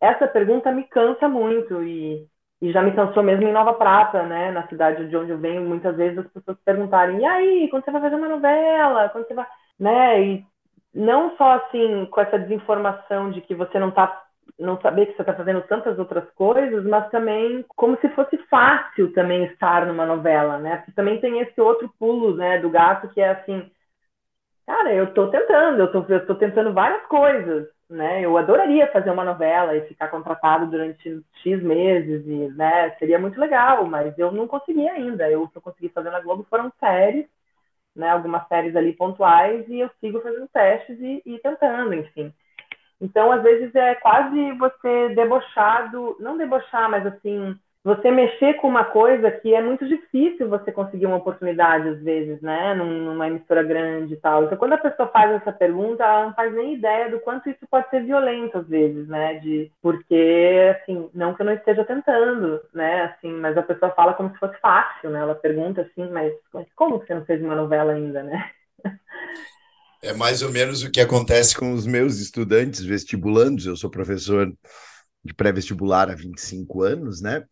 essa 0.02 0.28
pergunta 0.28 0.72
me 0.72 0.84
cansa 0.84 1.28
muito 1.28 1.84
e, 1.84 2.28
e 2.62 2.72
já 2.72 2.82
me 2.82 2.94
cansou 2.96 3.24
mesmo 3.24 3.48
em 3.48 3.52
Nova 3.52 3.74
Prata, 3.74 4.24
né, 4.24 4.52
na 4.52 4.68
cidade 4.68 5.08
de 5.10 5.18
onde 5.18 5.32
eu 5.32 5.38
venho, 5.38 5.62
muitas 5.62 5.96
vezes 5.96 6.20
as 6.20 6.28
pessoas 6.32 6.58
perguntarem, 6.64 7.20
e 7.20 7.26
aí, 7.26 7.68
quando 7.70 7.86
você 7.86 7.92
vai 7.92 8.02
fazer 8.02 8.16
uma 8.16 8.30
novela? 8.30 9.10
Quando 9.10 9.28
você 9.28 9.34
vai, 9.34 9.48
né? 9.80 10.22
E 10.24 10.46
não 10.94 11.36
só 11.38 11.52
assim 11.54 12.06
com 12.08 12.22
essa 12.22 12.40
desinformação 12.40 13.32
de 13.32 13.42
que 13.42 13.56
você 13.56 13.80
não 13.80 13.90
está 13.90 14.26
não 14.58 14.80
saber 14.82 15.06
que 15.06 15.16
você 15.16 15.22
está 15.22 15.34
fazendo 15.34 15.62
tantas 15.62 15.98
outras 16.00 16.30
coisas, 16.32 16.84
mas 16.84 17.10
também 17.12 17.64
como 17.76 17.98
se 18.02 18.10
fosse 18.10 18.38
fácil 18.50 19.14
também 19.14 19.46
estar 19.46 19.86
numa 19.86 20.06
novela, 20.06 20.58
né? 20.58 20.78
Porque 20.78 20.92
também 20.92 21.20
tem 21.22 21.40
esse 21.40 21.62
outro 21.62 21.90
pulo, 22.00 22.36
né, 22.36 22.60
do 22.60 22.70
gato 22.70 23.10
que 23.10 23.22
é 23.22 23.30
assim, 23.30 23.72
cara, 24.66 24.94
eu 24.94 25.06
estou 25.06 25.30
tentando, 25.30 25.80
eu 25.82 26.18
estou 26.18 26.36
tentando 26.36 26.74
várias 26.74 27.06
coisas, 27.08 27.68
né? 27.90 28.22
Eu 28.24 28.38
adoraria 28.38 28.92
fazer 28.92 29.12
uma 29.12 29.24
novela 29.26 29.76
e 29.76 29.88
ficar 29.88 30.10
contratado 30.10 30.68
durante 30.68 31.24
X 31.44 31.64
meses 31.64 32.26
e, 32.28 32.50
né, 32.56 32.92
seria 33.00 33.20
muito 33.20 33.40
legal, 33.40 33.86
mas 33.86 34.18
eu 34.18 34.32
não 34.32 34.48
consegui 34.48 34.88
ainda. 34.88 35.30
Eu 35.30 35.44
o 35.44 35.50
que 35.50 35.58
eu 35.58 35.62
consegui 35.62 35.90
fazer 35.90 36.10
na 36.12 36.20
Globo 36.22 36.46
foram 36.50 36.72
séries 36.80 37.28
né, 37.96 38.10
algumas 38.10 38.48
séries 38.48 38.76
ali 38.76 38.94
pontuais 38.94 39.68
e 39.68 39.80
eu 39.80 39.90
sigo 40.00 40.22
fazendo 40.22 40.48
testes 40.48 41.00
e, 41.00 41.22
e 41.26 41.40
tentando, 41.40 41.94
enfim. 41.94 42.34
Então, 43.02 43.32
às 43.32 43.44
vezes 43.44 43.74
é 43.76 43.96
quase 43.96 44.54
você 44.54 45.10
debochado, 45.16 46.18
não 46.20 46.38
debochar, 46.38 46.90
mas 46.90 47.06
assim, 47.06 47.58
você 47.84 48.12
mexer 48.12 48.56
com 48.56 48.68
uma 48.68 48.84
coisa 48.84 49.32
que 49.32 49.54
é 49.54 49.62
muito 49.62 49.88
difícil 49.88 50.50
você 50.50 50.72
conseguir 50.72 51.06
uma 51.06 51.16
oportunidade, 51.16 51.88
às 51.88 52.02
vezes, 52.02 52.42
né? 52.42 52.74
Numa 52.74 53.28
emissora 53.28 53.64
grande 53.64 54.16
e 54.16 54.18
tal. 54.18 54.44
Então, 54.44 54.58
quando 54.58 54.74
a 54.74 54.78
pessoa 54.78 55.08
faz 55.08 55.32
essa 55.32 55.52
pergunta, 55.52 56.04
ela 56.04 56.26
não 56.26 56.34
faz 56.34 56.54
nem 56.54 56.74
ideia 56.74 57.10
do 57.10 57.22
quanto 57.22 57.50
isso 57.50 57.66
pode 57.72 57.90
ser 57.90 58.04
violento, 58.04 58.58
às 58.58 58.68
vezes, 58.68 59.08
né? 59.08 59.36
De, 59.36 59.72
porque, 59.82 60.76
assim, 60.82 61.10
não 61.14 61.34
que 61.34 61.42
eu 61.42 61.46
não 61.46 61.54
esteja 61.54 61.86
tentando, 61.86 62.60
né? 62.74 63.04
Assim, 63.04 63.32
mas 63.32 63.58
a 63.58 63.64
pessoa 63.64 63.92
fala 63.92 64.14
como 64.14 64.30
se 64.32 64.40
fosse 64.40 64.60
fácil, 64.60 65.10
né? 65.10 65.22
Ela 65.22 65.36
pergunta 65.36 65.82
assim, 65.82 66.12
mas 66.12 66.34
como 66.76 67.00
você 67.00 67.16
não 67.16 67.24
fez 67.24 67.42
uma 67.42 67.56
novela 67.56 67.94
ainda, 67.94 68.22
né? 68.24 68.52
É 70.02 70.14
mais 70.14 70.42
ou 70.42 70.52
menos 70.52 70.82
o 70.84 70.92
que 70.92 71.02
acontece 71.02 71.58
com 71.58 71.74
os 71.74 71.86
meus 71.86 72.20
estudantes 72.20 72.84
vestibulandos. 72.84 73.66
Eu 73.66 73.76
sou 73.76 73.90
professor 73.90 74.50
de 75.24 75.34
pré-vestibular 75.34 76.10
há 76.10 76.16
25 76.16 76.82
anos, 76.84 77.22
né? 77.22 77.46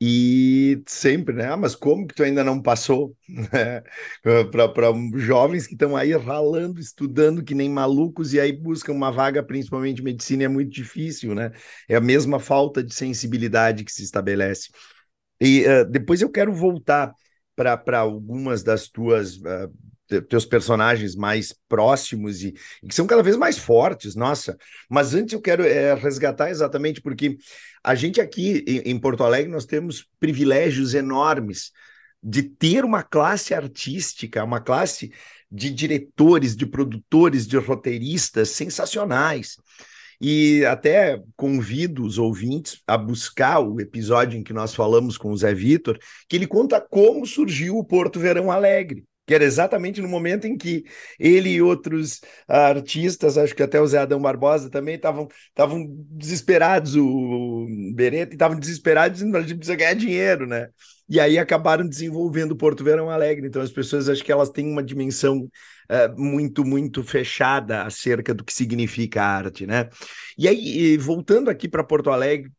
E 0.00 0.82
sempre, 0.86 1.34
né? 1.34 1.46
Ah, 1.50 1.56
mas 1.56 1.74
como 1.74 2.06
que 2.06 2.14
tu 2.14 2.22
ainda 2.22 2.44
não 2.44 2.60
passou? 2.62 3.16
Para 4.52 4.92
jovens 5.16 5.66
que 5.66 5.74
estão 5.74 5.96
aí 5.96 6.12
ralando, 6.16 6.80
estudando 6.80 7.42
que 7.44 7.54
nem 7.54 7.70
malucos 7.70 8.34
e 8.34 8.40
aí 8.40 8.52
buscam 8.52 8.92
uma 8.92 9.10
vaga, 9.10 9.42
principalmente 9.42 10.02
medicina, 10.02 10.44
é 10.44 10.48
muito 10.48 10.70
difícil, 10.72 11.34
né? 11.34 11.52
É 11.88 11.96
a 11.96 12.00
mesma 12.00 12.38
falta 12.38 12.82
de 12.82 12.94
sensibilidade 12.94 13.84
que 13.84 13.92
se 13.92 14.02
estabelece. 14.02 14.68
E 15.40 15.64
uh, 15.66 15.84
depois 15.90 16.22
eu 16.22 16.30
quero 16.30 16.52
voltar 16.54 17.12
para 17.54 17.98
algumas 17.98 18.62
das 18.62 18.88
tuas 18.88 19.36
uh, 19.38 19.72
teus 20.28 20.46
personagens 20.46 21.14
mais 21.14 21.54
próximos 21.68 22.42
e, 22.42 22.54
e, 22.82 22.88
que 22.88 22.94
são 22.94 23.06
cada 23.06 23.22
vez 23.22 23.36
mais 23.36 23.58
fortes, 23.58 24.14
nossa. 24.14 24.56
Mas 24.88 25.14
antes 25.14 25.34
eu 25.34 25.40
quero 25.40 25.64
é, 25.64 25.94
resgatar 25.94 26.50
exatamente 26.50 27.00
porque 27.00 27.36
a 27.82 27.94
gente 27.94 28.20
aqui 28.20 28.64
em, 28.66 28.90
em 28.90 28.98
Porto 28.98 29.24
Alegre 29.24 29.50
nós 29.50 29.66
temos 29.66 30.08
privilégios 30.20 30.94
enormes 30.94 31.72
de 32.22 32.42
ter 32.42 32.84
uma 32.84 33.02
classe 33.02 33.54
artística, 33.54 34.44
uma 34.44 34.60
classe 34.60 35.12
de 35.50 35.70
diretores, 35.70 36.56
de 36.56 36.66
produtores, 36.66 37.46
de 37.46 37.56
roteiristas 37.56 38.50
sensacionais. 38.50 39.56
E 40.18 40.64
até 40.64 41.22
convido 41.36 42.02
os 42.02 42.16
ouvintes 42.16 42.80
a 42.86 42.96
buscar 42.96 43.60
o 43.60 43.80
episódio 43.80 44.38
em 44.38 44.42
que 44.42 44.52
nós 44.52 44.74
falamos 44.74 45.18
com 45.18 45.30
o 45.30 45.36
Zé 45.36 45.52
Vitor, 45.52 45.98
que 46.26 46.36
ele 46.36 46.46
conta 46.46 46.80
como 46.80 47.26
surgiu 47.26 47.76
o 47.76 47.84
Porto 47.84 48.18
Verão 48.18 48.50
Alegre 48.50 49.04
que 49.26 49.34
era 49.34 49.44
exatamente 49.44 50.00
no 50.00 50.08
momento 50.08 50.46
em 50.46 50.56
que 50.56 50.84
ele 51.18 51.50
e 51.50 51.62
outros 51.62 52.20
artistas, 52.46 53.36
acho 53.36 53.54
que 53.54 53.62
até 53.62 53.80
o 53.80 53.86
Zé 53.86 53.98
Adão 53.98 54.20
Barbosa 54.20 54.70
também 54.70 54.94
estavam 54.94 55.28
desesperados, 56.10 56.94
o 56.94 57.66
Beretta 57.94 58.34
estavam 58.34 58.58
desesperados, 58.58 59.22
a 59.22 59.40
gente 59.40 59.56
precisa 59.56 59.76
ganhar 59.76 59.94
dinheiro, 59.94 60.46
né? 60.46 60.68
E 61.08 61.20
aí 61.20 61.38
acabaram 61.38 61.86
desenvolvendo 61.88 62.56
Porto 62.56 62.82
Verão 62.82 63.10
Alegre. 63.10 63.46
Então 63.46 63.62
as 63.62 63.70
pessoas 63.70 64.08
acho 64.08 64.24
que 64.24 64.32
elas 64.32 64.50
têm 64.50 64.66
uma 64.70 64.82
dimensão 64.82 65.48
uh, 65.90 66.20
muito, 66.20 66.64
muito 66.64 67.02
fechada 67.02 67.82
acerca 67.82 68.34
do 68.34 68.44
que 68.44 68.52
significa 68.52 69.22
arte, 69.22 69.66
né? 69.66 69.88
E 70.36 70.48
aí, 70.48 70.96
voltando 70.96 71.48
aqui 71.48 71.68
para 71.68 71.84
Porto 71.84 72.10
Alegre, 72.10 72.50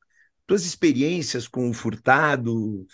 tuas 0.46 0.66
experiências 0.66 1.48
com 1.48 1.70
o 1.70 1.74
Furtado, 1.74 2.86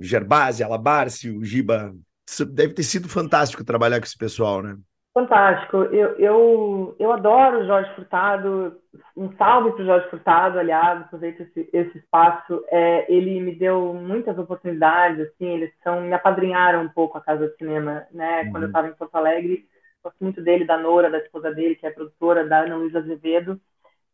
Gerbasi, 0.00 0.62
Alabarce, 0.62 1.30
o 1.30 1.44
Giba 1.44 1.92
deve 2.40 2.74
ter 2.74 2.82
sido 2.82 3.08
fantástico 3.08 3.64
trabalhar 3.64 3.98
com 3.98 4.04
esse 4.04 4.16
pessoal, 4.16 4.62
né? 4.62 4.76
Fantástico. 5.14 5.76
Eu, 5.76 6.16
eu, 6.16 6.96
eu 6.98 7.12
adoro 7.12 7.60
o 7.60 7.66
Jorge 7.66 7.94
Furtado. 7.94 8.76
Um 9.16 9.30
salve 9.36 9.72
para 9.72 9.82
o 9.82 9.86
Jorge 9.86 10.08
Furtado, 10.08 10.58
aliás, 10.58 11.02
aproveito 11.02 11.42
esse, 11.42 11.68
esse 11.72 11.98
espaço. 11.98 12.64
É, 12.70 13.12
ele 13.12 13.38
me 13.40 13.54
deu 13.54 13.92
muitas 13.92 14.38
oportunidades, 14.38 15.20
assim, 15.20 15.46
eles 15.46 15.70
são, 15.84 16.00
me 16.00 16.14
apadrinharam 16.14 16.82
um 16.82 16.88
pouco 16.88 17.18
a 17.18 17.20
Casa 17.20 17.48
de 17.48 17.56
Cinema, 17.56 18.06
né? 18.10 18.44
Uhum. 18.44 18.52
Quando 18.52 18.62
eu 18.62 18.66
estava 18.68 18.88
em 18.88 18.94
Porto 18.94 19.14
Alegre, 19.16 19.66
gosto 20.02 20.16
muito 20.20 20.42
dele, 20.42 20.64
da 20.64 20.78
Nora, 20.78 21.10
da 21.10 21.18
esposa 21.18 21.52
dele, 21.52 21.74
que 21.74 21.86
é 21.86 21.90
produtora, 21.90 22.46
da 22.46 22.60
Ana 22.60 22.76
Luísa 22.76 23.00
Azevedo, 23.00 23.60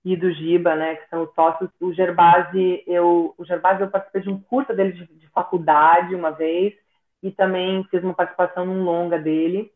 e 0.04 0.16
do 0.16 0.32
Giba, 0.32 0.74
né, 0.74 0.96
que 0.96 1.08
são 1.08 1.22
os 1.22 1.34
sócios. 1.34 1.70
O 1.80 1.92
Gerbasi, 1.92 2.82
eu, 2.86 3.34
o 3.36 3.44
Gerbasi, 3.44 3.82
eu 3.82 3.90
participei 3.90 4.22
de 4.22 4.30
um 4.30 4.40
curso 4.40 4.74
dele 4.74 4.92
de, 4.92 5.06
de 5.06 5.28
faculdade 5.28 6.14
uma 6.14 6.30
vez, 6.30 6.74
e 7.22 7.30
também 7.32 7.84
fiz 7.90 8.02
uma 8.02 8.14
participação 8.14 8.64
num 8.64 8.84
longa 8.84 9.18
dele, 9.18 9.70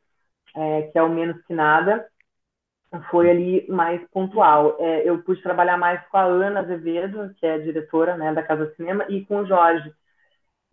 é, 0.54 0.82
que 0.82 0.98
é 0.98 1.02
o 1.02 1.08
Menos 1.08 1.42
Que 1.44 1.54
Nada, 1.54 2.06
foi 3.10 3.30
ali 3.30 3.66
mais 3.68 4.02
pontual. 4.10 4.76
É, 4.78 5.08
eu 5.08 5.22
pude 5.22 5.42
trabalhar 5.42 5.76
mais 5.76 6.06
com 6.08 6.16
a 6.16 6.24
Ana 6.24 6.60
Azevedo, 6.60 7.34
que 7.38 7.46
é 7.46 7.54
a 7.54 7.58
diretora 7.58 8.16
né, 8.16 8.32
da 8.32 8.42
Casa 8.42 8.72
Cinema, 8.74 9.06
e 9.08 9.24
com 9.24 9.38
o 9.38 9.46
Jorge. 9.46 9.92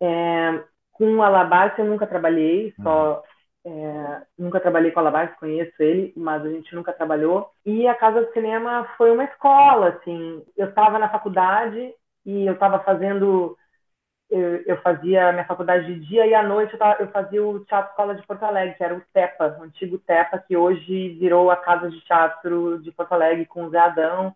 É, 0.00 0.62
com 0.92 1.16
o 1.16 1.22
Alabás 1.22 1.78
eu 1.78 1.84
nunca 1.86 2.06
trabalhei, 2.06 2.74
só 2.82 3.22
é, 3.64 4.22
nunca 4.38 4.60
trabalhei 4.60 4.90
com 4.90 5.00
o 5.00 5.02
Alabás, 5.02 5.34
conheço 5.38 5.82
ele, 5.82 6.12
mas 6.16 6.44
a 6.44 6.48
gente 6.48 6.74
nunca 6.74 6.92
trabalhou. 6.92 7.50
E 7.64 7.86
a 7.86 7.94
Casa 7.94 8.22
do 8.22 8.32
Cinema 8.32 8.86
foi 8.96 9.10
uma 9.10 9.24
escola, 9.24 9.88
assim. 9.88 10.44
Eu 10.56 10.68
estava 10.68 10.98
na 10.98 11.08
faculdade 11.08 11.92
e 12.24 12.46
eu 12.46 12.54
estava 12.54 12.80
fazendo 12.80 13.56
eu, 14.30 14.76
fazia 14.82 15.32
minha 15.32 15.44
faculdade 15.44 15.86
de 15.86 16.06
dia 16.06 16.26
e 16.26 16.34
à 16.34 16.42
noite 16.42 16.72
eu, 16.72 16.78
tava, 16.78 17.02
eu, 17.02 17.08
fazia 17.08 17.44
o 17.44 17.64
Teatro 17.64 17.90
Escola 17.90 18.14
de 18.14 18.26
Porto 18.26 18.44
Alegre, 18.44 18.76
que 18.76 18.84
era 18.84 18.94
o 18.94 19.02
TEPA, 19.12 19.56
o 19.58 19.64
antigo 19.64 19.98
TEPA, 19.98 20.38
que 20.38 20.56
hoje 20.56 21.10
virou 21.18 21.50
a 21.50 21.56
Casa 21.56 21.90
de 21.90 22.00
Teatro 22.02 22.80
de 22.80 22.92
Porto 22.92 23.12
Alegre 23.12 23.44
com 23.46 23.64
o 23.64 23.70
Zé 23.70 23.78
Adão. 23.78 24.34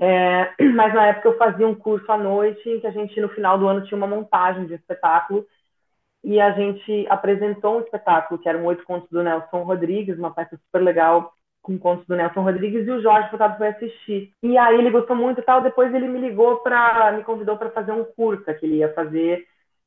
É, 0.00 0.54
mas 0.74 0.94
na 0.94 1.08
época 1.08 1.28
eu 1.28 1.38
fazia 1.38 1.68
um 1.68 1.74
curso 1.74 2.10
à 2.10 2.16
noite 2.16 2.66
em 2.68 2.80
que 2.80 2.86
a 2.86 2.90
gente, 2.90 3.20
no 3.20 3.28
final 3.28 3.58
do 3.58 3.68
ano, 3.68 3.84
tinha 3.84 3.98
uma 3.98 4.06
montagem 4.06 4.66
de 4.66 4.74
espetáculo 4.74 5.46
e 6.24 6.40
a 6.40 6.52
gente 6.52 7.06
apresentou 7.08 7.76
um 7.76 7.80
espetáculo 7.80 8.40
que 8.40 8.48
eram 8.48 8.64
oito 8.64 8.84
contos 8.84 9.08
do 9.10 9.22
Nelson 9.22 9.62
Rodrigues, 9.62 10.18
uma 10.18 10.32
peça 10.32 10.56
super 10.56 10.82
legal 10.82 11.32
com 11.62 11.78
contos 11.78 12.06
do 12.06 12.16
Nelson 12.16 12.42
Rodrigues 12.42 12.86
e 12.86 12.90
o 12.90 13.02
Jorge 13.02 13.28
Furtado 13.28 13.58
foi 13.58 13.68
assistir. 13.68 14.32
E 14.42 14.56
aí 14.56 14.78
ele 14.78 14.90
gostou 14.90 15.14
muito 15.14 15.40
e 15.40 15.44
tal, 15.44 15.62
depois 15.62 15.92
ele 15.94 16.08
me 16.08 16.20
ligou 16.20 16.58
para 16.58 17.12
me 17.12 17.22
convidou 17.22 17.56
para 17.56 17.70
fazer 17.70 17.92
um 17.92 18.04
curso 18.04 18.44
que 18.44 18.66
ele 18.66 18.76
ia 18.76 18.92
fazer, 18.94 19.46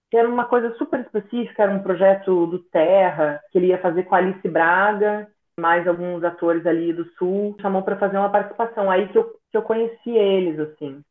que 0.09 0.17
era 0.17 0.29
uma 0.29 0.45
coisa 0.45 0.73
super 0.75 0.99
específica, 0.99 1.63
era 1.63 1.71
um 1.71 1.81
projeto 1.81 2.45
do 2.47 2.59
Terra, 2.59 3.41
que 3.51 3.57
ele 3.57 3.67
ia 3.67 3.79
fazer 3.79 4.03
com 4.03 4.15
a 4.15 4.19
Alice 4.19 4.47
Braga, 4.47 5.27
mais 5.59 5.87
alguns 5.87 6.23
atores 6.23 6.65
ali 6.65 6.93
do 6.93 7.05
Sul, 7.17 7.55
chamou 7.61 7.81
para 7.83 7.97
fazer 7.97 8.17
uma 8.17 8.29
participação. 8.29 8.89
Aí 8.89 9.07
que 9.09 9.17
eu, 9.17 9.23
que 9.51 9.57
eu 9.57 9.61
conheci 9.61 10.11
eles, 10.11 10.59
assim. 10.59 11.01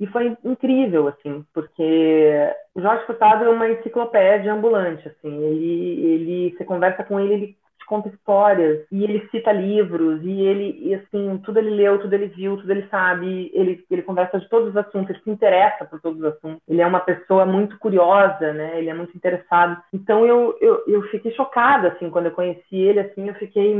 E 0.00 0.06
foi 0.06 0.36
incrível, 0.44 1.08
assim, 1.08 1.44
porque 1.52 2.52
o 2.74 2.80
Jorge 2.80 3.04
Furtado 3.04 3.44
é 3.44 3.48
uma 3.48 3.68
enciclopédia 3.68 4.52
ambulante, 4.52 5.08
assim. 5.08 5.42
Ele, 5.42 6.06
ele, 6.06 6.56
você 6.56 6.64
conversa 6.64 7.02
com 7.02 7.18
ele, 7.18 7.34
ele 7.34 7.58
conta 7.88 8.08
histórias 8.08 8.86
e 8.92 9.02
ele 9.02 9.26
cita 9.30 9.50
livros 9.50 10.20
e 10.22 10.42
ele 10.42 10.78
e 10.80 10.94
assim 10.94 11.38
tudo 11.44 11.58
ele 11.58 11.70
leu 11.70 11.98
tudo 11.98 12.12
ele 12.12 12.26
viu 12.28 12.56
tudo 12.56 12.70
ele 12.70 12.86
sabe 12.90 13.50
ele 13.54 13.84
ele 13.90 14.02
conversa 14.02 14.38
de 14.38 14.48
todos 14.48 14.68
os 14.68 14.76
assuntos 14.76 15.10
ele 15.10 15.24
se 15.24 15.30
interessa 15.30 15.84
por 15.84 16.00
todos 16.00 16.18
os 16.18 16.24
assuntos 16.26 16.60
ele 16.68 16.80
é 16.80 16.86
uma 16.86 17.00
pessoa 17.00 17.46
muito 17.46 17.78
curiosa 17.78 18.52
né 18.52 18.78
ele 18.78 18.90
é 18.90 18.94
muito 18.94 19.16
interessado. 19.16 19.80
Então 19.92 20.26
eu 20.26 20.56
eu, 20.60 20.84
eu 20.86 21.02
fiquei 21.04 21.32
chocada 21.32 21.88
assim 21.88 22.10
quando 22.10 22.26
eu 22.26 22.32
conheci 22.32 22.76
ele 22.76 23.00
assim 23.00 23.28
eu 23.28 23.34
fiquei 23.34 23.74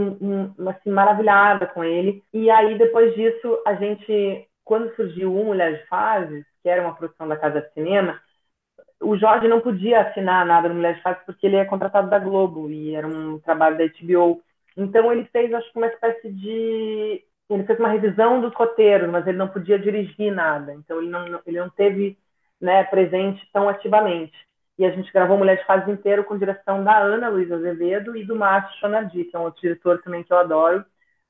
assim 0.69 0.91
maravilhada 0.91 1.67
com 1.67 1.85
ele. 1.85 2.23
E 2.33 2.51
aí 2.51 2.79
depois 2.79 3.15
disso 3.15 3.61
a 3.67 3.75
gente 3.75 4.47
quando 4.65 4.95
surgiu 4.97 5.35
o 5.35 5.45
Mulher 5.45 5.79
de 5.79 5.87
Fases 5.87 6.45
que 6.63 6.69
era 6.69 6.83
uma 6.83 6.95
produção 6.95 7.29
da 7.29 7.37
Casa 7.37 7.61
de 7.61 7.73
Cinema 7.73 8.19
o 9.01 9.17
Jorge 9.17 9.49
não 9.49 9.61
podia 9.61 10.01
assinar 10.01 10.45
nada 10.45 10.69
no 10.69 10.75
Mulher 10.75 10.95
de 10.97 11.03
Fato 11.03 11.25
porque 11.25 11.47
ele 11.47 11.57
é 11.57 11.65
contratado 11.65 12.11
da 12.11 12.19
Globo 12.19 12.71
e 12.71 12.95
era 12.95 13.07
um 13.07 13.39
trabalho 13.39 13.79
da 13.79 13.85
HBO. 13.85 14.43
Então 14.77 15.13
ele 15.13 15.25
fez, 15.27 15.53
acho 15.53 15.71
que 15.73 15.79
uma 15.79 15.87
espécie 15.87 16.31
de 16.31 17.25
ele 17.51 17.65
fez 17.65 17.79
uma 17.79 17.89
revisão 17.89 18.41
dos 18.41 18.55
roteiros, 18.55 19.09
mas 19.11 19.27
ele 19.27 19.39
não 19.39 19.49
podia 19.49 19.79
dirigir 19.79 20.33
nada. 20.33 20.75
Então 20.75 21.01
ele 21.01 21.11
não 21.11 21.41
ele 21.47 21.59
não 21.59 21.71
teve, 21.71 22.19
né, 22.61 22.85
presente 22.85 23.47
tão 23.53 23.69
ativamente. 23.69 24.37
E 24.79 24.85
a 24.85 24.91
gente 24.91 25.13
gravou 25.13 25.37
Mulher 25.37 25.59
de 25.59 25.67
Fases 25.67 25.89
inteiro 25.89 26.25
com 26.25 26.39
direção 26.39 26.85
da 26.85 26.99
Ana 26.99 27.29
Luísa 27.29 27.57
Azevedo 27.57 28.17
e 28.17 28.25
do 28.25 28.37
Márcio 28.37 28.79
Chonadi, 28.79 29.25
que 29.25 29.35
é 29.37 29.39
um 29.39 29.43
outro 29.43 29.61
diretor 29.61 30.01
também 30.03 30.23
que 30.23 30.33
eu 30.33 30.39
adoro, 30.39 30.85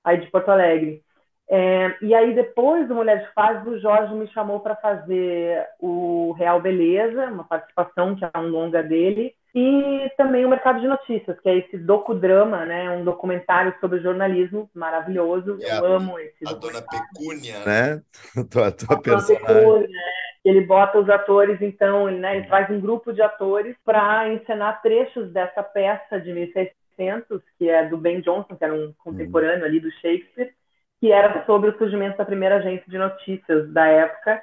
aí 0.05 0.19
de 0.19 0.31
Porto 0.31 0.51
Alegre. 0.51 1.03
É, 1.51 1.97
e 2.03 2.15
aí, 2.15 2.35
depois 2.35 2.87
do 2.87 2.95
Mulher 2.95 3.25
de 3.25 3.33
Fases, 3.33 3.67
o 3.67 3.79
Jorge 3.79 4.15
me 4.15 4.29
chamou 4.29 4.61
para 4.61 4.77
fazer 4.77 5.67
o 5.81 6.33
Real 6.39 6.61
Beleza, 6.61 7.27
uma 7.27 7.45
participação 7.45 8.15
que 8.15 8.25
é 8.25 8.39
um 8.39 8.49
longa 8.49 8.83
dele, 8.83 9.35
e 9.55 10.11
também 10.17 10.45
o 10.45 10.49
Mercado 10.49 10.79
de 10.81 10.87
Notícias, 10.87 11.41
que 11.41 11.49
é 11.49 11.57
esse 11.57 11.79
docudrama, 11.79 12.67
né, 12.67 12.91
um 12.91 13.03
documentário 13.03 13.75
sobre 13.81 14.01
jornalismo 14.01 14.69
maravilhoso. 14.75 15.59
É, 15.63 15.79
Eu 15.79 15.87
amo 15.87 16.19
esse 16.19 16.47
A 16.47 16.53
Dona 16.53 16.83
Pecúnia, 16.83 17.59
né? 17.65 18.03
tua, 18.51 18.71
tua 18.71 19.01
personagem. 19.01 19.47
Pecúnia, 19.47 20.03
ele 20.45 20.61
bota 20.67 20.99
os 20.99 21.09
atores, 21.09 21.61
então, 21.63 22.09
ele, 22.09 22.19
né, 22.19 22.37
ele 22.37 22.47
traz 22.47 22.71
um 22.71 22.79
grupo 22.79 23.11
de 23.13 23.23
atores 23.23 23.75
para 23.85 24.29
encenar 24.29 24.83
trechos 24.83 25.33
dessa 25.33 25.63
peça 25.63 26.21
de 26.21 26.31
1600, 26.31 27.43
que 27.59 27.71
é 27.71 27.87
do 27.87 27.97
Ben 27.97 28.21
Jonson, 28.21 28.55
que 28.55 28.65
era 28.65 28.75
um 28.75 28.93
contemporâneo 28.99 29.65
ali 29.65 29.81
do 29.81 29.91
Shakespeare, 29.93 30.53
que 31.01 31.13
era 31.13 31.45
sobre 31.47 31.71
o 31.71 31.79
surgimento 31.79 32.19
da 32.19 32.25
primeira 32.25 32.57
agência 32.57 32.85
de 32.89 32.99
notícias 32.99 33.71
da 33.73 33.87
época, 33.87 34.41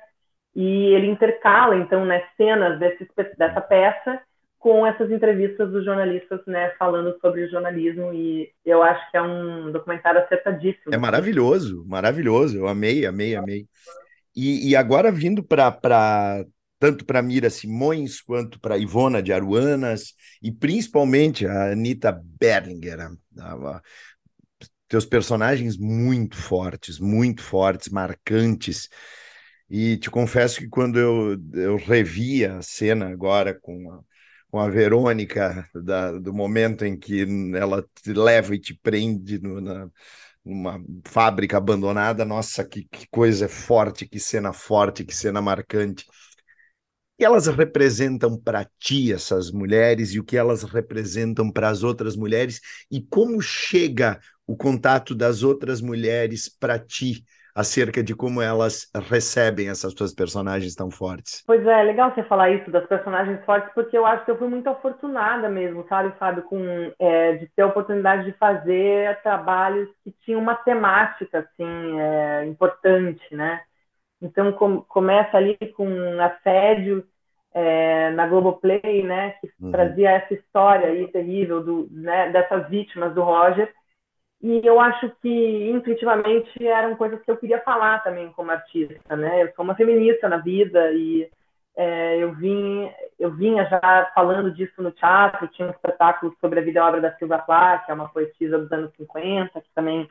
e 0.55 0.93
ele 0.93 1.07
intercala, 1.07 1.75
então, 1.75 2.05
né, 2.05 2.23
cenas 2.37 2.79
desse, 2.79 3.07
dessa 3.37 3.59
peça 3.59 4.21
com 4.57 4.87
essas 4.87 5.11
entrevistas 5.11 5.69
dos 5.69 5.85
jornalistas, 5.85 6.39
né, 6.47 6.71
falando 6.79 7.15
sobre 7.19 7.43
o 7.43 7.49
jornalismo, 7.49 8.11
e 8.13 8.49
eu 8.65 8.81
acho 8.81 9.11
que 9.11 9.17
é 9.17 9.21
um 9.21 9.71
documentário 9.71 10.21
acertadíssimo. 10.21 10.91
É 10.93 10.97
maravilhoso, 10.97 11.85
maravilhoso, 11.85 12.57
eu 12.57 12.67
amei, 12.67 13.05
amei, 13.05 13.35
amei. 13.35 13.67
E, 14.35 14.69
e 14.69 14.75
agora 14.75 15.11
vindo 15.11 15.43
para 15.43 15.71
tanto 16.79 17.05
para 17.05 17.21
Mira 17.21 17.49
Simões 17.49 18.21
quanto 18.21 18.59
para 18.59 18.77
Ivona 18.77 19.21
de 19.21 19.31
Aruanas 19.31 20.13
e 20.41 20.51
principalmente 20.51 21.45
a 21.45 21.71
Anitta 21.71 22.11
Berlinger, 22.11 22.99
a, 22.99 23.53
a, 23.53 23.81
teus 24.87 25.05
personagens 25.05 25.77
muito 25.77 26.35
fortes, 26.35 26.99
muito 26.99 27.41
fortes, 27.41 27.89
marcantes. 27.89 28.89
E 29.69 29.97
te 29.97 30.09
confesso 30.09 30.59
que 30.59 30.67
quando 30.69 30.99
eu, 30.99 31.37
eu 31.53 31.77
revi 31.77 32.45
a 32.45 32.61
cena 32.61 33.09
agora 33.09 33.53
com 33.59 33.91
a, 33.91 34.01
com 34.49 34.59
a 34.59 34.69
Verônica, 34.69 35.67
da, 35.73 36.11
do 36.13 36.33
momento 36.33 36.85
em 36.85 36.97
que 36.97 37.25
ela 37.55 37.83
te 38.03 38.13
leva 38.13 38.55
e 38.55 38.59
te 38.59 38.75
prende 38.75 39.39
no, 39.41 39.59
na, 39.59 39.89
numa 40.45 40.79
fábrica 41.05 41.57
abandonada, 41.57 42.23
nossa, 42.23 42.63
que, 42.63 42.85
que 42.85 43.07
coisa 43.09 43.49
forte, 43.49 44.07
que 44.07 44.19
cena 44.19 44.53
forte, 44.53 45.03
que 45.03 45.15
cena 45.15 45.41
marcante. 45.41 46.05
Que 47.17 47.23
elas 47.23 47.47
representam 47.47 48.37
para 48.37 48.69
ti, 48.77 49.11
essas 49.13 49.49
mulheres, 49.49 50.11
e 50.13 50.19
o 50.19 50.23
que 50.23 50.35
elas 50.35 50.63
representam 50.63 51.49
para 51.49 51.69
as 51.69 51.81
outras 51.81 52.15
mulheres, 52.15 52.59
e 52.91 53.01
como 53.01 53.41
chega 53.41 54.19
o 54.47 54.55
contato 54.55 55.15
das 55.15 55.43
outras 55.43 55.81
mulheres 55.81 56.49
para 56.49 56.77
ti 56.79 57.23
acerca 57.55 58.03
de 58.03 58.13
como 58.13 58.41
elas 58.41 58.89
recebem 59.09 59.69
essas 59.69 59.93
tuas 59.93 60.13
personagens 60.13 60.75
tão 60.75 60.91
fortes. 60.91 61.41
Pois 61.47 61.65
é, 61.65 61.83
legal 61.83 62.13
você 62.13 62.21
falar 62.23 62.51
isso 62.51 62.69
das 62.69 62.85
personagens 62.85 63.43
fortes, 63.45 63.73
porque 63.73 63.97
eu 63.97 64.05
acho 64.05 64.25
que 64.25 64.31
eu 64.31 64.37
fui 64.37 64.49
muito 64.49 64.67
afortunada 64.67 65.47
mesmo, 65.47 65.85
sabe, 65.87 66.13
Fábio, 66.19 66.43
com 66.43 66.59
é, 66.99 67.37
de 67.37 67.47
ter 67.55 67.61
a 67.61 67.67
oportunidade 67.67 68.25
de 68.25 68.37
fazer 68.37 69.17
trabalhos 69.23 69.87
que 70.03 70.13
tinham 70.25 70.41
uma 70.41 70.55
temática 70.55 71.39
assim 71.39 71.99
é, 71.99 72.45
importante, 72.45 73.33
né? 73.33 73.61
Então 74.21 74.51
com, 74.51 74.81
começa 74.81 75.37
ali 75.37 75.57
com 75.77 75.87
assédio 76.21 77.05
é, 77.53 78.11
na 78.11 78.27
Globoplay, 78.27 79.01
né, 79.01 79.35
que 79.39 79.49
uhum. 79.61 79.71
trazia 79.71 80.11
essa 80.11 80.33
história 80.33 80.87
aí 80.87 81.07
terrível 81.07 81.63
do, 81.63 81.87
né, 81.89 82.29
dessas 82.29 82.67
vítimas 82.69 83.15
do 83.15 83.23
Roger. 83.23 83.73
E 84.45 84.61
eu 84.63 84.79
acho 84.79 85.09
que 85.23 85.71
intuitivamente 85.71 86.67
eram 86.67 86.95
coisas 86.95 87.19
que 87.23 87.31
eu 87.31 87.37
queria 87.37 87.59
falar 87.61 88.03
também 88.03 88.31
como 88.33 88.51
artista, 88.51 89.15
né? 89.15 89.41
Eu 89.41 89.51
sou 89.55 89.65
uma 89.65 89.73
feminista 89.73 90.29
na 90.29 90.37
vida 90.37 90.91
e 90.91 91.27
é, 91.75 92.19
eu 92.19 92.31
vim 92.35 92.87
eu 93.17 93.31
vinha 93.31 93.65
já 93.65 94.11
falando 94.13 94.51
disso 94.51 94.83
no 94.83 94.91
teatro, 94.91 95.47
tinha 95.47 95.67
um 95.67 95.71
espetáculo 95.71 96.31
sobre 96.39 96.59
a 96.59 96.61
vida 96.63 96.79
e 96.79 96.83
obra 96.83 97.01
da 97.01 97.15
Silvia 97.15 97.39
Plath, 97.39 97.85
que 97.87 97.91
é 97.91 97.95
uma 97.95 98.07
poetisa 98.09 98.59
dos 98.59 98.71
anos 98.71 98.91
50, 98.97 99.59
que 99.61 99.69
também 99.73 100.07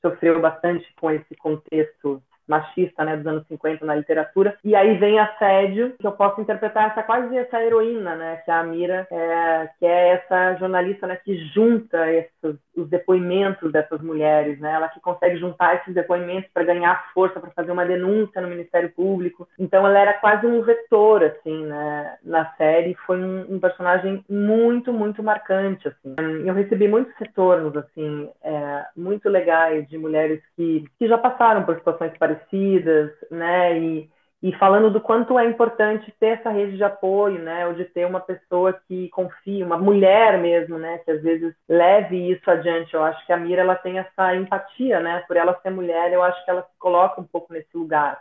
sofreu 0.00 0.40
bastante 0.40 0.90
com 0.98 1.10
esse 1.10 1.36
contexto 1.36 2.22
machista, 2.46 3.04
né, 3.04 3.16
dos 3.16 3.26
anos 3.26 3.46
50 3.48 3.84
na 3.84 3.94
literatura. 3.94 4.56
E 4.64 4.74
aí 4.74 4.96
vem 4.98 5.18
assédio, 5.18 5.94
que 5.98 6.06
eu 6.06 6.12
posso 6.12 6.40
interpretar 6.40 6.90
essa 6.90 7.02
quase 7.02 7.36
essa 7.36 7.62
heroína, 7.62 8.14
né, 8.14 8.36
que 8.44 8.50
é 8.50 8.54
a 8.54 8.62
Mira, 8.62 9.06
é, 9.10 9.68
que 9.78 9.86
é 9.86 10.08
essa 10.10 10.54
jornalista, 10.56 11.06
né, 11.06 11.16
que 11.16 11.36
junta 11.48 12.10
esses, 12.10 12.58
os 12.76 12.88
depoimentos 12.88 13.72
dessas 13.72 14.00
mulheres, 14.00 14.58
né, 14.60 14.72
ela 14.72 14.88
que 14.88 15.00
consegue 15.00 15.36
juntar 15.36 15.76
esses 15.76 15.94
depoimentos 15.94 16.50
para 16.52 16.64
ganhar 16.64 17.12
força 17.12 17.40
para 17.40 17.50
fazer 17.50 17.72
uma 17.72 17.86
denúncia 17.86 18.40
no 18.40 18.48
Ministério 18.48 18.90
Público. 18.90 19.48
Então 19.58 19.86
ela 19.86 19.98
era 19.98 20.12
quase 20.14 20.46
um 20.46 20.62
vetor, 20.62 21.24
assim, 21.24 21.64
né, 21.66 22.16
na 22.22 22.46
série. 22.56 22.94
Foi 23.06 23.18
um, 23.18 23.54
um 23.54 23.60
personagem 23.60 24.24
muito, 24.28 24.92
muito 24.92 25.22
marcante, 25.22 25.88
assim. 25.88 26.14
Eu 26.44 26.54
recebi 26.54 26.88
muitos 26.88 27.14
retornos, 27.16 27.76
assim, 27.76 28.28
é, 28.42 28.84
muito 28.96 29.28
legais 29.28 29.88
de 29.88 29.96
mulheres 29.96 30.42
que, 30.56 30.84
que 30.98 31.08
já 31.08 31.18
passaram 31.18 31.64
por 31.64 31.76
situações 31.76 32.12
parecidas 32.18 32.33
parecidas, 32.34 33.10
né? 33.30 33.78
E, 33.78 34.10
e 34.42 34.52
falando 34.58 34.90
do 34.90 35.00
quanto 35.00 35.38
é 35.38 35.46
importante 35.46 36.12
ter 36.18 36.38
essa 36.38 36.50
rede 36.50 36.76
de 36.76 36.84
apoio, 36.84 37.38
né? 37.38 37.66
Ou 37.66 37.74
de 37.74 37.84
ter 37.84 38.06
uma 38.06 38.20
pessoa 38.20 38.72
que 38.86 39.08
confie, 39.10 39.62
uma 39.62 39.78
mulher 39.78 40.38
mesmo, 40.38 40.78
né? 40.78 40.98
Que 40.98 41.10
às 41.12 41.22
vezes 41.22 41.54
leve 41.68 42.30
isso 42.30 42.50
adiante. 42.50 42.94
Eu 42.94 43.02
acho 43.02 43.24
que 43.26 43.32
a 43.32 43.36
Mira 43.36 43.62
ela 43.62 43.76
tem 43.76 43.98
essa 43.98 44.34
empatia, 44.34 45.00
né? 45.00 45.20
Por 45.26 45.36
ela 45.36 45.58
ser 45.62 45.70
mulher, 45.70 46.12
eu 46.12 46.22
acho 46.22 46.44
que 46.44 46.50
ela 46.50 46.62
se 46.62 46.78
coloca 46.78 47.20
um 47.20 47.24
pouco 47.24 47.52
nesse 47.52 47.76
lugar, 47.76 48.20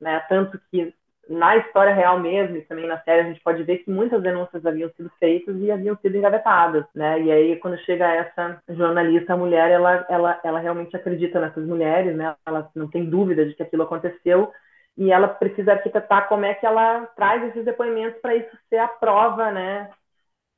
né? 0.00 0.20
Tanto 0.28 0.60
que 0.70 0.94
na 1.28 1.56
história 1.56 1.94
real 1.94 2.18
mesmo, 2.20 2.56
e 2.56 2.62
também 2.62 2.86
na 2.86 3.00
série, 3.00 3.22
a 3.22 3.24
gente 3.24 3.40
pode 3.40 3.62
ver 3.62 3.78
que 3.78 3.90
muitas 3.90 4.22
denúncias 4.22 4.64
haviam 4.64 4.90
sido 4.90 5.10
feitas 5.18 5.56
e 5.58 5.70
haviam 5.70 5.96
sido 5.96 6.16
engavetadas, 6.16 6.84
né? 6.94 7.20
E 7.20 7.32
aí, 7.32 7.56
quando 7.56 7.78
chega 7.78 8.06
essa 8.06 8.60
jornalista, 8.68 9.36
mulher, 9.36 9.70
ela, 9.70 10.06
ela, 10.08 10.40
ela 10.44 10.58
realmente 10.58 10.94
acredita 10.96 11.40
nessas 11.40 11.66
mulheres, 11.66 12.16
né? 12.16 12.34
Ela 12.46 12.70
não 12.74 12.88
tem 12.88 13.08
dúvida 13.08 13.46
de 13.46 13.54
que 13.54 13.62
aquilo 13.62 13.84
aconteceu 13.84 14.52
e 14.96 15.10
ela 15.10 15.28
precisa 15.28 15.72
arquitetar 15.72 16.28
como 16.28 16.44
é 16.44 16.54
que 16.54 16.64
ela 16.64 17.06
traz 17.16 17.42
esses 17.44 17.64
depoimentos 17.64 18.20
para 18.20 18.36
isso 18.36 18.56
ser 18.68 18.78
a 18.78 18.88
prova, 18.88 19.50
né? 19.50 19.90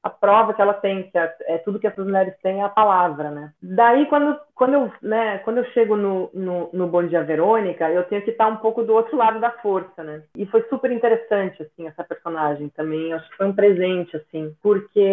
A 0.07 0.11
prova 0.11 0.55
que 0.55 0.63
ela 0.63 0.75
tem, 0.75 1.11
que 1.11 1.19
é, 1.19 1.35
é, 1.49 1.59
tudo 1.59 1.81
que 1.81 1.87
essas 1.87 2.05
mulheres 2.05 2.35
têm 2.41 2.61
é 2.61 2.65
a 2.65 2.69
palavra, 2.69 3.29
né? 3.31 3.53
Daí, 3.61 4.07
quando, 4.07 4.39
quando, 4.55 4.75
eu, 4.75 4.93
né, 5.03 5.39
quando 5.39 5.59
eu 5.59 5.65
chego 5.73 5.97
no, 5.97 6.31
no, 6.33 6.71
no 6.73 6.87
Bom 6.87 7.05
Dia 7.05 7.25
Verônica, 7.25 7.91
eu 7.91 8.05
tenho 8.05 8.23
que 8.23 8.31
estar 8.31 8.47
um 8.47 8.57
pouco 8.57 8.85
do 8.85 8.95
outro 8.95 9.17
lado 9.17 9.41
da 9.41 9.51
força, 9.51 10.05
né? 10.05 10.23
E 10.37 10.47
foi 10.47 10.63
super 10.69 10.93
interessante, 10.93 11.61
assim, 11.61 11.89
essa 11.89 12.05
personagem 12.05 12.69
também. 12.69 13.13
Acho 13.13 13.29
que 13.31 13.37
foi 13.37 13.47
um 13.47 13.55
presente, 13.55 14.17
assim, 14.17 14.55
porque 14.63 15.11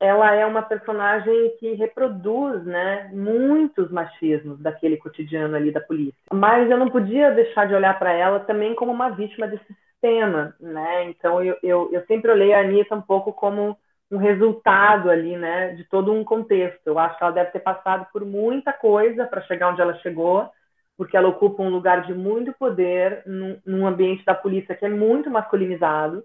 ela 0.00 0.34
é 0.34 0.44
uma 0.44 0.62
personagem 0.62 1.52
que 1.60 1.74
reproduz, 1.74 2.64
né, 2.64 3.08
muitos 3.14 3.90
machismos 3.92 4.58
daquele 4.58 4.96
cotidiano 4.96 5.54
ali 5.54 5.70
da 5.70 5.80
polícia. 5.80 6.18
Mas 6.32 6.68
eu 6.68 6.76
não 6.76 6.90
podia 6.90 7.30
deixar 7.30 7.66
de 7.66 7.74
olhar 7.74 7.96
para 7.96 8.12
ela 8.12 8.40
também 8.40 8.74
como 8.74 8.90
uma 8.90 9.10
vítima 9.10 9.46
desse 9.46 9.64
sistema, 9.96 10.54
né? 10.60 11.04
Então 11.04 11.42
eu, 11.42 11.56
eu, 11.62 11.88
eu 11.92 12.04
sempre 12.06 12.30
olhei 12.30 12.52
a 12.52 12.60
Anitta 12.60 12.94
um 12.94 13.00
pouco 13.00 13.32
como 13.32 13.76
um 14.10 14.18
resultado 14.18 15.10
ali, 15.10 15.36
né, 15.36 15.74
de 15.74 15.84
todo 15.84 16.12
um 16.12 16.24
contexto. 16.24 16.86
Eu 16.86 16.98
acho 16.98 17.16
que 17.18 17.24
ela 17.24 17.32
deve 17.32 17.50
ter 17.50 17.60
passado 17.60 18.06
por 18.12 18.24
muita 18.24 18.72
coisa 18.72 19.26
para 19.26 19.42
chegar 19.42 19.70
onde 19.70 19.80
ela 19.80 19.94
chegou, 19.98 20.48
porque 20.96 21.16
ela 21.16 21.28
ocupa 21.28 21.62
um 21.62 21.70
lugar 21.70 22.06
de 22.06 22.14
muito 22.14 22.52
poder 22.54 23.22
num, 23.26 23.60
num, 23.66 23.86
ambiente 23.86 24.24
da 24.24 24.34
polícia 24.34 24.74
que 24.76 24.84
é 24.84 24.88
muito 24.88 25.30
masculinizado. 25.30 26.24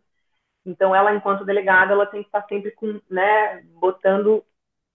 Então, 0.66 0.96
ela, 0.96 1.14
enquanto 1.16 1.46
delegada, 1.46 1.94
ela 1.94 2.06
tem 2.06 2.22
que 2.22 2.28
estar 2.30 2.46
sempre 2.48 2.72
com, 2.72 3.02
né, 3.10 3.64
botando 3.80 4.44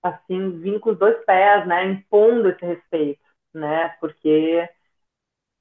assim, 0.02 0.60
vindo 0.60 0.80
com 0.80 0.90
os 0.90 0.98
dois 0.98 1.16
pés, 1.24 1.66
né, 1.66 1.84
impondo 1.86 2.48
esse 2.50 2.64
respeito, 2.64 3.20
né, 3.54 3.96
porque 4.00 4.68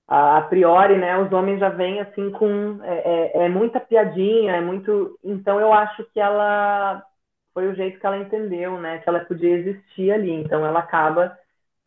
a, 0.08 0.42
priori, 0.44 0.98
né, 0.98 1.18
os 1.18 1.32
homens 1.34 1.60
já 1.60 1.70
vêm 1.70 2.00
assim 2.02 2.32
com 2.32 2.80
é, 2.84 3.42
é, 3.44 3.46
é 3.46 3.50
muita 3.50 3.80
piadinha, 3.80 4.56
é 4.56 4.62
muito. 4.62 5.18
Então, 5.24 5.60
eu 5.60 5.74
acho 5.74 6.04
que 6.14 6.20
ela 6.20 7.04
foi 7.56 7.70
o 7.70 7.76
jeito 7.76 8.00
que 8.00 8.06
ela 8.06 8.20
entendeu, 8.20 8.80
né, 8.80 9.00
que 9.00 9.10
ela 9.10 9.22
podia 9.26 9.50
existir 9.58 10.12
ali. 10.12 10.32
Então 10.32 10.66
ela 10.66 10.80
acaba 10.82 11.38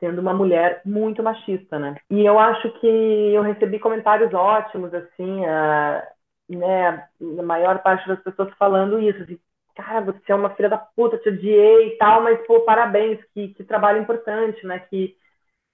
sendo 0.01 0.21
uma 0.21 0.33
mulher 0.35 0.81
muito 0.85 1.23
machista, 1.23 1.79
né? 1.79 1.97
E 2.11 2.25
eu 2.25 2.39
acho 2.39 2.71
que 2.81 2.87
eu 2.87 3.43
recebi 3.43 3.79
comentários 3.79 4.33
ótimos, 4.33 4.95
assim, 4.95 5.45
a, 5.47 6.09
né, 6.49 7.09
a 7.39 7.43
maior 7.43 7.83
parte 7.83 8.09
das 8.09 8.21
pessoas 8.23 8.53
falando 8.59 9.01
isso, 9.01 9.23
assim, 9.23 9.39
cara, 9.77 10.01
você 10.01 10.33
é 10.33 10.35
uma 10.35 10.55
filha 10.57 10.69
da 10.71 10.79
puta, 10.79 11.19
te 11.19 11.29
odiei 11.29 11.89
e 11.89 11.99
tal, 11.99 12.23
mas, 12.23 12.41
pô, 12.47 12.61
parabéns, 12.63 13.21
que, 13.35 13.49
que 13.55 13.65
trabalho 13.65 14.01
importante, 14.01 14.65
né, 14.67 14.79
que, 14.81 15.17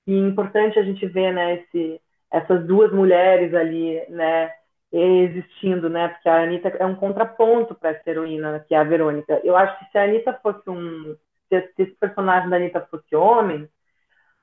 que 0.04 0.12
importante 0.16 0.78
a 0.78 0.82
gente 0.82 1.06
ver, 1.06 1.32
né, 1.32 1.56
esse, 1.56 2.00
essas 2.32 2.66
duas 2.66 2.92
mulheres 2.92 3.54
ali, 3.54 4.04
né, 4.10 4.50
existindo, 4.98 5.88
né? 5.88 6.08
Porque 6.08 6.28
a 6.28 6.42
Anitta 6.42 6.68
é 6.68 6.86
um 6.86 6.94
contraponto 6.94 7.74
para 7.74 7.90
essa 7.90 8.08
heroína, 8.08 8.60
que 8.60 8.74
é 8.74 8.78
a 8.78 8.84
Verônica. 8.84 9.40
Eu 9.42 9.56
acho 9.56 9.78
que 9.78 9.90
se 9.90 9.98
a 9.98 10.04
Anitta 10.04 10.38
fosse 10.42 10.68
um. 10.70 11.16
Se 11.48 11.72
esse 11.78 11.92
personagem 11.96 12.48
da 12.48 12.56
Anitta 12.56 12.86
fosse 12.90 13.14
homem, 13.14 13.68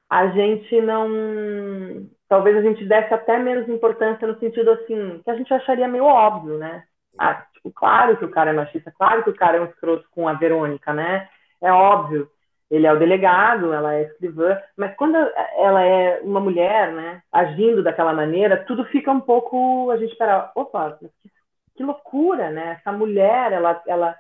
a 0.10 0.28
gente 0.28 0.82
não. 0.82 2.10
Talvez 2.28 2.58
a 2.58 2.62
gente 2.62 2.86
desse 2.86 3.14
até 3.14 3.38
menos 3.40 3.68
importância 3.70 4.28
no 4.28 4.38
sentido 4.40 4.72
assim, 4.72 5.22
que 5.24 5.30
a 5.30 5.36
gente 5.36 5.54
acharia 5.54 5.88
meio 5.88 6.06
óbvio, 6.06 6.58
né? 6.58 6.84
Ah, 7.18 7.46
tipo, 7.54 7.72
claro 7.72 8.18
que 8.18 8.26
o 8.26 8.32
cara 8.32 8.52
é 8.52 8.54
machista, 8.54 8.92
claro 8.92 9.24
que 9.24 9.30
o 9.30 9.36
cara 9.36 9.58
é 9.58 9.62
um 9.62 9.66
escroto 9.66 10.08
com 10.12 10.28
a 10.28 10.34
Verônica, 10.34 10.94
né? 10.94 11.30
É 11.62 11.72
óbvio 11.72 12.30
ele 12.72 12.88
é 12.88 12.94
o 12.94 12.98
delegado, 13.00 13.74
ela 13.74 13.96
é 13.96 14.04
escrivã, 14.04 14.58
mas 14.78 14.96
quando 14.96 15.16
ela 15.58 15.84
é 15.84 16.22
uma 16.22 16.40
mulher, 16.40 16.94
né, 16.94 17.22
agindo 17.32 17.84
daquela 17.84 18.14
maneira, 18.14 18.64
tudo 18.66 18.86
fica 18.86 19.12
um 19.12 19.20
pouco, 19.20 19.92
a 19.92 19.98
gente 19.98 20.14
espera, 20.14 20.52
opa, 20.56 20.98
que, 20.98 21.12
que 21.76 21.84
loucura, 21.84 22.50
né? 22.52 22.78
Essa 22.80 22.92
mulher, 22.94 23.52
ela, 23.52 23.84
ela, 23.88 24.16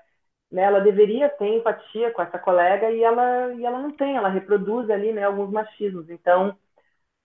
né, 0.51 0.63
ela 0.63 0.79
deveria 0.81 1.29
ter 1.29 1.47
empatia 1.57 2.11
com 2.11 2.21
essa 2.21 2.37
colega 2.39 2.91
e 2.91 3.03
ela, 3.03 3.53
e 3.53 3.65
ela 3.65 3.79
não 3.79 3.91
tem, 3.91 4.17
ela 4.17 4.29
reproduz 4.29 4.89
ali, 4.89 5.13
né, 5.13 5.23
alguns 5.23 5.51
machismos. 5.51 6.09
Então, 6.09 6.55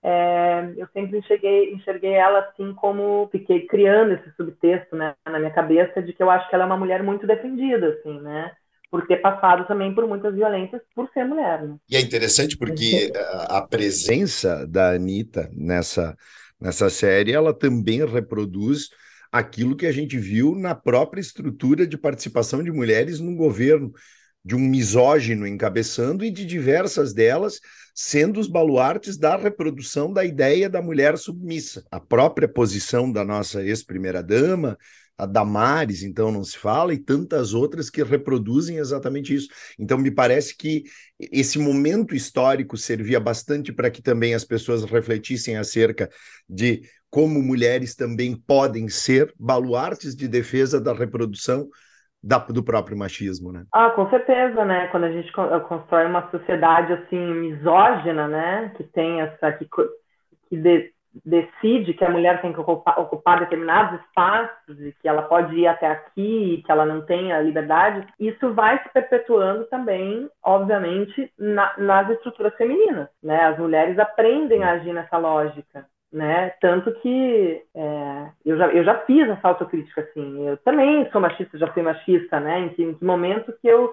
é, 0.03 0.75
eu 0.77 0.87
sempre 0.93 1.19
enxerguei, 1.19 1.73
enxerguei 1.75 2.15
ela 2.15 2.41
assim 2.41 2.73
como 2.75 3.29
fiquei 3.33 3.67
criando 3.67 4.13
esse 4.15 4.31
subtexto, 4.37 4.95
né, 4.97 5.15
na 5.27 5.39
minha 5.41 5.53
cabeça 5.53 6.03
de 6.03 6.13
que 6.13 6.23
eu 6.23 6.31
acho 6.31 6.49
que 6.49 6.55
ela 6.55 6.65
é 6.65 6.67
uma 6.67 6.77
mulher 6.79 7.03
muito 7.03 7.27
defendida, 7.27 7.89
assim, 7.89 8.21
né? 8.21 8.55
Por 8.91 9.07
ter 9.07 9.19
passado 9.19 9.67
também 9.67 9.95
por 9.95 10.07
muitas 10.07 10.35
violências 10.35 10.81
por 10.95 11.09
ser 11.13 11.25
mulher. 11.25 11.63
Né? 11.63 11.77
E 11.89 11.97
é 11.97 12.01
interessante 12.01 12.57
porque 12.57 13.13
a 13.49 13.61
presença 13.61 14.67
da 14.67 14.91
Anitta 14.91 15.51
nessa, 15.53 16.17
nessa 16.61 16.89
série, 16.89 17.33
ela 17.33 17.53
também 17.53 18.05
reproduz 18.07 18.89
aquilo 19.31 19.77
que 19.77 19.87
a 19.87 19.93
gente 19.93 20.17
viu 20.17 20.55
na 20.55 20.75
própria 20.75 21.21
estrutura 21.21 21.87
de 21.87 21.99
participação 21.99 22.63
de 22.63 22.71
mulheres 22.71 23.21
no 23.21 23.35
governo, 23.35 23.93
de 24.45 24.55
um 24.55 24.61
misógino 24.61 25.47
encabeçando 25.47 26.25
e 26.25 26.31
de 26.31 26.45
diversas 26.47 27.13
delas 27.13 27.61
sendo 27.93 28.39
os 28.39 28.47
baluartes 28.47 29.17
da 29.17 29.37
reprodução 29.37 30.13
da 30.13 30.25
ideia 30.25 30.69
da 30.69 30.83
mulher 30.83 31.17
submissa. 31.17 31.83
A 31.91 31.99
própria 31.99 32.47
posição 32.47 33.11
da 33.11 33.25
nossa 33.25 33.65
ex-primeira-dama, 33.65 34.79
a 35.19 35.25
Damares, 35.25 36.03
então 36.03 36.31
não 36.31 36.45
se 36.45 36.59
fala, 36.59 36.93
e 36.93 36.99
tantas 36.99 37.55
outras 37.55 37.89
que 37.89 38.03
reproduzem 38.03 38.77
exatamente 38.77 39.35
isso. 39.35 39.49
Então, 39.79 39.97
me 39.97 40.11
parece 40.11 40.57
que 40.57 40.85
esse 41.19 41.59
momento 41.59 42.15
histórico 42.15 42.77
servia 42.77 43.19
bastante 43.19 43.73
para 43.73 43.91
que 43.91 44.03
também 44.03 44.35
as 44.35 44.45
pessoas 44.45 44.85
refletissem 44.85 45.57
acerca 45.57 46.09
de 46.49 46.83
como 47.09 47.43
mulheres 47.43 47.95
também 47.95 48.37
podem 48.37 48.89
ser 48.89 49.33
baluartes 49.39 50.15
de 50.15 50.29
defesa 50.29 50.81
da 50.81 50.93
reprodução 50.93 51.69
da, 52.23 52.39
do 52.39 52.63
próprio 52.63 52.99
machismo, 52.99 53.53
né? 53.53 53.65
Ah, 53.73 53.91
com 53.91 54.11
certeza, 54.11 54.65
né? 54.65 54.89
Quando 54.89 55.05
a 55.05 55.13
gente 55.13 55.31
constrói 55.69 56.07
uma 56.07 56.29
sociedade 56.31 56.93
assim 56.93 57.35
misógina, 57.35 58.27
né, 58.27 58.73
que 58.77 58.85
tem 58.85 59.21
essa 59.21 59.53
que, 59.53 59.67
que 60.49 60.57
de, 60.57 60.93
decide 61.25 61.95
que 61.95 62.05
a 62.05 62.11
mulher 62.11 62.41
tem 62.41 62.53
que 62.53 62.61
ocupar, 62.61 62.99
ocupar, 62.99 63.41
determinados 63.41 64.01
espaços 64.01 64.81
e 64.81 64.95
que 65.01 65.09
ela 65.09 65.23
pode 65.23 65.55
ir 65.57 65.67
até 65.67 65.87
aqui 65.87 66.55
e 66.55 66.63
que 66.63 66.71
ela 66.71 66.85
não 66.85 67.03
tem 67.03 67.33
a 67.33 67.41
liberdade, 67.41 68.07
isso 68.19 68.53
vai 68.53 68.83
se 68.83 68.89
perpetuando 68.91 69.65
também, 69.67 70.29
obviamente, 70.43 71.33
na, 71.39 71.73
nas 71.79 72.11
estruturas 72.11 72.55
femininas, 72.57 73.09
né? 73.23 73.45
As 73.45 73.59
mulheres 73.59 73.99
aprendem 73.99 74.63
a 74.63 74.73
agir 74.73 74.93
nessa 74.93 75.17
lógica, 75.19 75.87
né? 76.13 76.51
Tanto 76.61 76.93
que 77.01 77.63
é, 77.75 78.27
eu, 78.45 78.57
já, 78.57 78.69
eu 78.69 78.85
já 78.85 78.99
fiz 79.01 79.29
essa 79.29 79.49
autocrítica, 79.49 80.03
assim. 80.03 80.49
Eu 80.49 80.57
também 80.59 81.09
sou 81.11 81.21
machista, 81.21 81.59
já 81.59 81.67
fui 81.69 81.83
machista, 81.83 82.41
né? 82.41 82.61
Em 82.61 82.69
que, 82.71 82.83
em 82.83 82.95
que 82.95 83.05
momento 83.05 83.53
que 83.61 83.69
eu... 83.69 83.93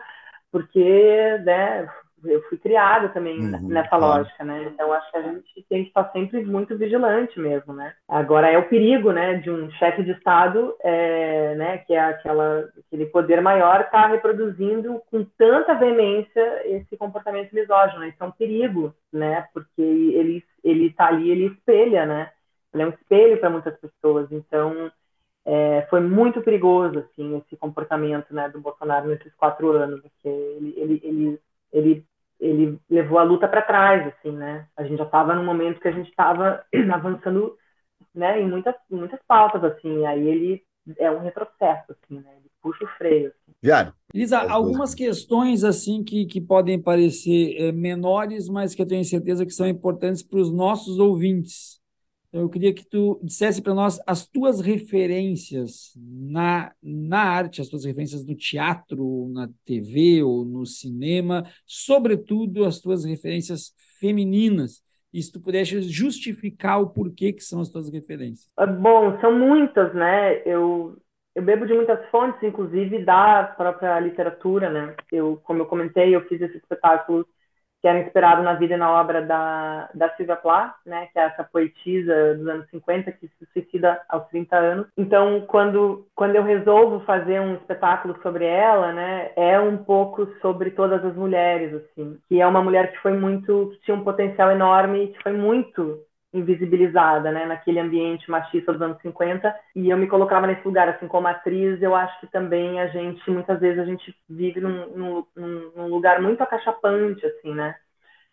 Porque, 0.52 1.40
né, 1.44 1.90
eu 2.26 2.42
fui 2.44 2.58
criada 2.58 3.10
também 3.10 3.40
uhum, 3.40 3.68
nessa 3.68 3.96
lógica, 3.96 4.44
né? 4.44 4.64
Então 4.74 4.92
acho 4.94 5.12
que 5.12 5.18
a 5.18 5.22
gente 5.22 5.66
tem 5.70 5.84
que 5.84 5.90
estar 5.90 6.12
sempre 6.12 6.44
muito 6.44 6.78
vigilante 6.78 7.40
mesmo, 7.40 7.74
né? 7.74 7.94
Agora 8.08 8.50
é 8.50 8.58
o 8.58 8.68
perigo, 8.68 9.12
né, 9.12 9.36
de 9.36 9.50
um 9.50 9.70
chefe 9.72 10.04
de 10.04 10.12
estado, 10.12 10.76
é, 10.82 11.56
né, 11.56 11.78
que 11.80 11.94
é 11.94 12.00
aquela 12.00 12.70
aquele 12.86 13.06
poder 13.08 13.42
maior, 13.42 13.82
estar 13.82 14.04
tá 14.04 14.08
reproduzindo 14.08 15.02
com 15.10 15.24
tanta 15.38 15.74
veemência 15.76 16.62
esse 16.68 16.96
comportamento 16.98 17.54
misógino. 17.54 18.06
Isso 18.06 18.22
é 18.22 18.26
um 18.26 18.32
perigo, 18.32 18.94
né? 19.12 19.48
Porque 19.54 19.82
ele 19.82 20.44
ele 20.64 20.88
está 20.88 21.08
ali, 21.08 21.30
ele 21.30 21.48
espelha, 21.48 22.06
né? 22.06 22.32
Ele 22.74 22.84
é 22.84 22.86
um 22.88 22.90
espelho 22.90 23.40
para 23.40 23.50
muitas 23.50 23.78
pessoas. 23.80 24.32
Então 24.32 24.92
é, 25.46 25.86
foi 25.90 26.00
muito 26.00 26.42
perigoso 26.42 27.00
assim 27.00 27.38
esse 27.38 27.58
comportamento 27.58 28.34
né 28.34 28.48
do 28.48 28.62
Bolsonaro 28.62 29.10
nesses 29.10 29.34
quatro 29.36 29.72
anos 29.72 30.00
porque 30.02 30.28
ele, 30.30 30.74
ele, 30.78 31.02
ele 31.04 31.40
ele 31.74 32.06
ele 32.44 32.78
levou 32.90 33.18
a 33.18 33.24
luta 33.24 33.48
para 33.48 33.62
trás, 33.62 34.06
assim, 34.08 34.32
né? 34.32 34.68
A 34.76 34.84
gente 34.84 34.98
já 34.98 35.06
estava 35.06 35.34
num 35.34 35.46
momento 35.46 35.80
que 35.80 35.88
a 35.88 35.92
gente 35.92 36.10
estava 36.10 36.64
avançando, 36.92 37.58
né, 38.14 38.42
em 38.42 38.48
muitas, 38.48 38.76
muitas 38.90 39.20
pautas, 39.26 39.64
assim, 39.64 40.06
aí 40.06 40.28
ele 40.28 40.64
é 40.98 41.10
um 41.10 41.20
retrocesso, 41.20 41.92
assim, 41.92 42.20
né? 42.20 42.30
Ele 42.38 42.52
puxa 42.62 42.84
o 42.84 42.88
freio. 42.98 43.30
Assim. 43.30 43.56
Elisa, 44.14 44.40
algumas 44.40 44.94
questões, 44.94 45.64
assim, 45.64 46.04
que, 46.04 46.26
que 46.26 46.42
podem 46.42 46.82
parecer 46.82 47.56
é, 47.58 47.72
menores, 47.72 48.50
mas 48.50 48.76
que 48.76 48.82
eu 48.82 48.88
tenho 48.88 49.06
certeza 49.06 49.46
que 49.46 49.54
são 49.54 49.68
importantes 49.68 50.22
para 50.22 50.40
os 50.40 50.52
nossos 50.52 51.00
ouvintes. 51.00 51.82
Então, 52.34 52.42
eu 52.42 52.50
queria 52.50 52.74
que 52.74 52.84
tu 52.84 53.20
dissesse 53.22 53.62
para 53.62 53.76
nós 53.76 54.02
as 54.08 54.26
tuas 54.26 54.60
referências 54.60 55.94
na, 55.96 56.72
na 56.82 57.22
arte, 57.22 57.62
as 57.62 57.68
tuas 57.68 57.86
referências 57.86 58.26
no 58.26 58.36
teatro, 58.36 59.30
na 59.32 59.48
TV 59.64 60.24
ou 60.24 60.44
no 60.44 60.66
cinema, 60.66 61.44
sobretudo 61.64 62.66
as 62.66 62.80
tuas 62.80 63.06
referências 63.06 63.72
femininas. 64.00 64.82
E 65.14 65.22
se 65.22 65.32
tu 65.32 65.40
pudesse 65.40 65.80
justificar 65.84 66.82
o 66.82 66.90
porquê 66.90 67.32
que 67.32 67.44
são 67.44 67.62
as 67.62 67.70
tuas 67.70 67.88
referências. 67.94 68.50
Ah, 68.58 68.66
bom, 68.66 69.16
são 69.22 69.38
muitas, 69.38 69.94
né? 69.94 70.42
Eu, 70.44 70.98
eu 71.36 71.44
bebo 71.44 71.68
de 71.68 71.74
muitas 71.76 72.04
fontes, 72.10 72.42
inclusive 72.42 73.06
da 73.06 73.44
própria 73.56 74.00
literatura, 74.00 74.72
né? 74.72 74.96
Eu, 75.12 75.40
como 75.44 75.62
eu 75.62 75.68
comentei, 75.68 76.16
eu 76.16 76.28
fiz 76.28 76.42
esse 76.42 76.58
espetáculo 76.58 77.28
que 77.84 77.88
era 77.90 78.00
inspirado 78.00 78.42
na 78.42 78.54
vida 78.54 78.76
e 78.76 78.78
na 78.78 78.90
obra 78.90 79.22
da, 79.22 79.90
da 79.94 80.10
Sylvia 80.16 80.38
Plath, 80.38 80.74
né, 80.86 81.10
que 81.12 81.20
é 81.20 81.24
essa 81.24 81.44
poetisa 81.44 82.34
dos 82.36 82.48
anos 82.48 82.70
50 82.70 83.12
que 83.12 83.28
se 83.28 83.46
suicida 83.52 84.00
aos 84.08 84.26
30 84.30 84.56
anos. 84.56 84.88
Então, 84.98 85.44
quando, 85.46 86.08
quando 86.16 86.38
eu 86.38 86.44
resolvo 86.44 87.02
fazer 87.02 87.42
um 87.42 87.56
espetáculo 87.56 88.18
sobre 88.24 88.46
ela, 88.46 88.94
né, 88.94 89.32
é 89.36 89.60
um 89.60 89.76
pouco 89.76 90.26
sobre 90.42 90.72
todas 90.72 91.04
as 91.04 91.14
mulheres, 91.14 91.74
assim, 91.74 92.18
que 92.30 92.40
é 92.40 92.48
uma 92.48 92.64
mulher 92.64 92.94
que 92.94 93.00
foi 93.00 93.12
muito, 93.12 93.72
que 93.74 93.82
tinha 93.82 93.98
um 93.98 94.04
potencial 94.06 94.50
enorme, 94.50 95.10
que 95.10 95.22
foi 95.22 95.34
muito 95.34 96.00
invisibilizada, 96.34 97.32
né, 97.32 97.46
naquele 97.46 97.80
ambiente 97.80 98.30
machista 98.30 98.74
dos 98.74 98.82
anos 98.82 99.02
50, 99.02 99.56
e 99.76 99.90
eu 99.90 99.98
me 99.98 100.08
colocava 100.08 100.48
nesse 100.48 100.66
lugar, 100.66 100.90
assim, 100.90 101.08
como 101.08 101.28
atriz, 101.28 101.82
eu 101.82 101.96
acho 101.96 102.20
que 102.20 102.28
também 102.28 102.80
a 102.82 102.88
gente, 102.88 103.30
muitas 103.30 103.60
vezes, 103.60 103.80
a 103.80 103.86
gente 103.86 104.16
vive 104.30 104.60
num, 104.60 104.88
num, 104.98 105.26
num 105.76 105.88
lugar 105.88 106.22
muito 106.22 106.42
acachapante, 106.42 107.26
assim, 107.26 107.54
né, 107.54 107.76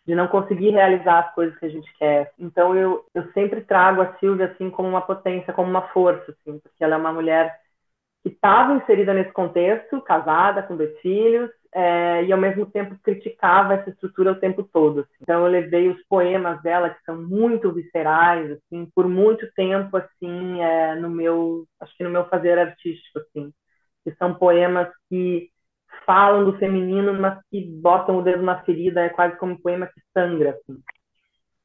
de 0.07 0.15
não 0.15 0.27
conseguir 0.27 0.71
realizar 0.71 1.19
as 1.19 1.35
coisas 1.35 1.57
que 1.59 1.65
a 1.65 1.69
gente 1.69 1.91
quer. 1.97 2.31
Então, 2.39 2.75
eu, 2.75 3.05
eu 3.13 3.31
sempre 3.33 3.61
trago 3.61 4.01
a 4.01 4.13
Silvia, 4.17 4.47
assim, 4.47 4.69
como 4.69 4.89
uma 4.89 5.01
potência, 5.01 5.53
como 5.53 5.69
uma 5.69 5.87
força, 5.89 6.31
assim, 6.31 6.59
porque 6.59 6.83
ela 6.83 6.95
é 6.95 6.97
uma 6.97 7.13
mulher 7.13 7.55
que 8.23 8.29
estava 8.29 8.73
inserida 8.75 9.13
nesse 9.13 9.31
contexto, 9.31 10.01
casada, 10.01 10.63
com 10.63 10.77
dois 10.77 10.97
filhos, 10.99 11.49
é, 11.73 12.25
e 12.25 12.31
ao 12.31 12.39
mesmo 12.39 12.65
tempo 12.65 12.97
criticava 13.01 13.75
essa 13.75 13.89
estrutura 13.89 14.33
o 14.33 14.39
tempo 14.39 14.63
todo. 14.63 15.01
Assim. 15.01 15.13
Então 15.21 15.45
eu 15.45 15.51
levei 15.51 15.89
os 15.89 16.01
poemas 16.07 16.61
dela 16.61 16.89
que 16.89 17.01
são 17.03 17.21
muito 17.21 17.71
viscerais, 17.73 18.51
assim, 18.51 18.89
por 18.93 19.07
muito 19.07 19.49
tempo 19.53 19.97
assim, 19.97 20.61
é, 20.61 20.95
no 20.95 21.09
meu, 21.09 21.65
acho 21.79 21.95
que 21.95 22.03
no 22.03 22.09
meu 22.09 22.27
fazer 22.27 22.57
artístico, 22.57 23.19
assim, 23.19 23.51
que 24.03 24.13
são 24.15 24.33
poemas 24.33 24.89
que 25.09 25.49
falam 26.05 26.45
do 26.45 26.57
feminino, 26.57 27.13
mas 27.13 27.39
que 27.49 27.65
botam 27.81 28.17
o 28.17 28.21
dedo 28.21 28.43
na 28.43 28.63
ferida, 28.63 29.01
é 29.01 29.09
quase 29.09 29.37
como 29.37 29.53
um 29.53 29.61
poema 29.61 29.87
que 29.87 30.01
sangra, 30.13 30.51
assim. 30.51 30.81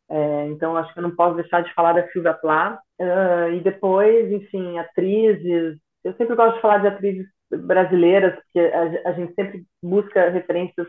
É, 0.09 0.47
então 0.49 0.77
acho 0.77 0.93
que 0.93 1.01
eu 1.01 1.03
não 1.03 1.17
posso 1.17 1.37
deixar 1.37 1.63
de 1.63 1.75
falar 1.75 1.93
da 1.95 2.07
Silvia 2.09 2.35
Plath 2.35 2.79
uh, 3.01 3.53
e 3.53 3.61
depois, 3.61 4.31
enfim, 4.31 4.79
atrizes. 4.79 5.79
Eu 6.05 6.15
sempre 6.15 6.37
gosto 6.37 6.57
de 6.57 6.63
falar 6.63 6.79
de 6.79 6.87
atrizes 6.87 7.27
brasileiras, 7.51 8.35
porque 8.35 8.61
a, 8.61 9.11
a 9.11 9.13
gente 9.13 9.35
sempre 9.35 9.65
busca 9.83 10.31
referências 10.31 10.87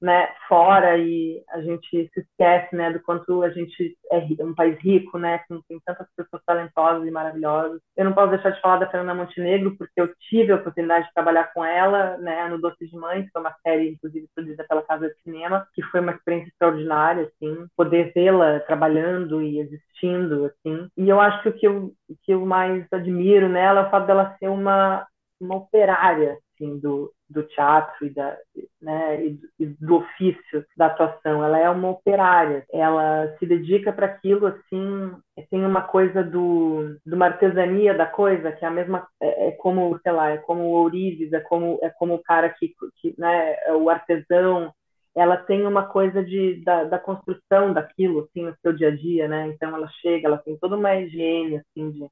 né, 0.00 0.28
fora 0.48 0.96
e 0.96 1.42
a 1.50 1.60
gente 1.60 1.88
se 1.90 2.20
esquece, 2.20 2.74
né, 2.74 2.90
do 2.90 3.00
quanto 3.00 3.42
a 3.42 3.50
gente 3.50 3.96
é 4.10 4.44
um 4.44 4.54
país 4.54 4.78
rico, 4.80 5.18
né, 5.18 5.40
com, 5.46 5.60
tem 5.68 5.78
tantas 5.84 6.06
pessoas 6.16 6.42
talentosas 6.44 7.06
e 7.06 7.10
maravilhosas. 7.10 7.80
Eu 7.96 8.06
não 8.06 8.14
posso 8.14 8.30
deixar 8.30 8.50
de 8.50 8.60
falar 8.60 8.78
da 8.78 8.90
Fernanda 8.90 9.14
Montenegro, 9.14 9.76
porque 9.76 10.00
eu 10.00 10.10
tive 10.28 10.52
a 10.52 10.56
oportunidade 10.56 11.06
de 11.06 11.12
trabalhar 11.12 11.52
com 11.52 11.64
ela, 11.64 12.16
né, 12.18 12.48
no 12.48 12.58
Doce 12.58 12.86
de 12.86 12.96
Mães, 12.96 13.24
que 13.24 13.36
é 13.36 13.40
uma 13.40 13.54
série, 13.62 13.90
inclusive, 13.90 14.26
produzida 14.34 14.64
pela 14.66 14.82
Casa 14.82 15.08
de 15.08 15.22
Cinema, 15.22 15.66
que 15.74 15.82
foi 15.82 16.00
uma 16.00 16.12
experiência 16.12 16.48
extraordinária, 16.48 17.24
assim, 17.24 17.66
poder 17.76 18.12
vê-la 18.14 18.60
trabalhando 18.60 19.42
e 19.42 19.60
existindo, 19.60 20.46
assim. 20.46 20.88
E 20.96 21.08
eu 21.08 21.20
acho 21.20 21.42
que 21.42 21.48
o 21.50 21.52
que 21.52 21.66
eu, 21.66 21.92
o 22.08 22.14
que 22.22 22.32
eu 22.32 22.46
mais 22.46 22.86
admiro 22.90 23.48
nela 23.48 23.82
é 23.82 23.86
o 23.86 23.90
fato 23.90 24.06
dela 24.06 24.34
ser 24.38 24.48
uma 24.48 25.06
uma 25.40 25.56
operária 25.56 26.38
assim, 26.60 26.78
do, 26.78 27.12
do 27.28 27.42
teatro 27.44 28.06
e, 28.06 28.10
da, 28.10 28.36
né, 28.80 29.24
e, 29.24 29.40
e 29.58 29.66
do 29.66 29.96
ofício 29.96 30.64
da 30.76 30.86
atuação. 30.86 31.42
Ela 31.42 31.58
é 31.58 31.70
uma 31.70 31.90
operária. 31.90 32.64
Ela 32.72 33.34
se 33.38 33.46
dedica 33.46 33.92
para 33.92 34.06
aquilo 34.06 34.46
assim. 34.46 35.12
Tem 35.50 35.64
uma 35.64 35.82
coisa 35.82 36.22
do, 36.22 36.98
de 37.04 37.14
uma 37.14 37.26
artesania 37.26 37.94
da 37.94 38.06
coisa 38.06 38.52
que 38.52 38.64
é 38.64 38.68
a 38.68 38.70
mesma. 38.70 39.06
É, 39.20 39.48
é, 39.48 39.50
como 39.52 39.98
sei 40.02 40.12
lá, 40.12 40.30
é 40.30 40.36
como 40.38 40.64
o 40.64 40.72
ourives, 40.72 41.32
é 41.32 41.40
como 41.40 41.78
é 41.82 41.90
como 41.90 42.14
o 42.14 42.22
cara 42.22 42.48
que, 42.50 42.74
que 43.00 43.14
né, 43.18 43.56
é 43.64 43.72
o 43.72 43.88
artesão. 43.88 44.72
Ela 45.16 45.36
tem 45.36 45.66
uma 45.66 45.86
coisa 45.86 46.22
de, 46.24 46.62
da, 46.64 46.84
da 46.84 46.98
construção 46.98 47.72
daquilo 47.72 48.20
assim 48.20 48.44
no 48.44 48.56
seu 48.62 48.72
dia 48.72 48.88
a 48.88 48.96
dia, 48.96 49.26
né? 49.28 49.48
Então 49.48 49.74
ela 49.74 49.88
chega, 50.00 50.28
ela 50.28 50.38
tem 50.38 50.56
toda 50.58 50.76
uma 50.76 50.94
higiene 50.94 51.56
assim 51.56 51.90
de 51.90 52.08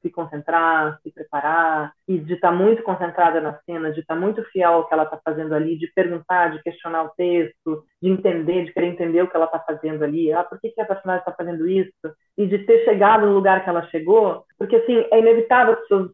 se 0.00 0.10
concentrar, 0.10 0.98
se 1.02 1.12
preparar, 1.12 1.92
e 2.08 2.18
de 2.18 2.34
estar 2.34 2.52
muito 2.52 2.82
concentrada 2.82 3.40
na 3.40 3.58
cena, 3.64 3.92
de 3.92 4.00
estar 4.00 4.16
muito 4.16 4.42
fiel 4.50 4.72
ao 4.72 4.88
que 4.88 4.94
ela 4.94 5.04
está 5.04 5.20
fazendo 5.24 5.54
ali, 5.54 5.78
de 5.78 5.86
perguntar, 5.94 6.52
de 6.52 6.62
questionar 6.62 7.04
o 7.04 7.10
texto, 7.10 7.84
de 8.02 8.10
entender, 8.10 8.64
de 8.64 8.72
querer 8.72 8.86
entender 8.86 9.22
o 9.22 9.28
que 9.28 9.36
ela 9.36 9.46
está 9.46 9.58
fazendo 9.60 10.02
ali, 10.02 10.32
ah, 10.32 10.44
por 10.44 10.60
que, 10.60 10.70
que 10.70 10.80
a 10.80 10.86
personagem 10.86 11.20
está 11.20 11.32
fazendo 11.32 11.68
isso, 11.68 11.92
e 12.36 12.46
de 12.46 12.58
ter 12.60 12.84
chegado 12.84 13.26
no 13.26 13.34
lugar 13.34 13.62
que 13.62 13.70
ela 13.70 13.86
chegou, 13.86 14.44
porque 14.58 14.76
assim, 14.76 15.04
é 15.10 15.18
inevitável 15.18 15.74
que 15.76 15.82
as 15.82 15.88
pessoas 15.88 16.10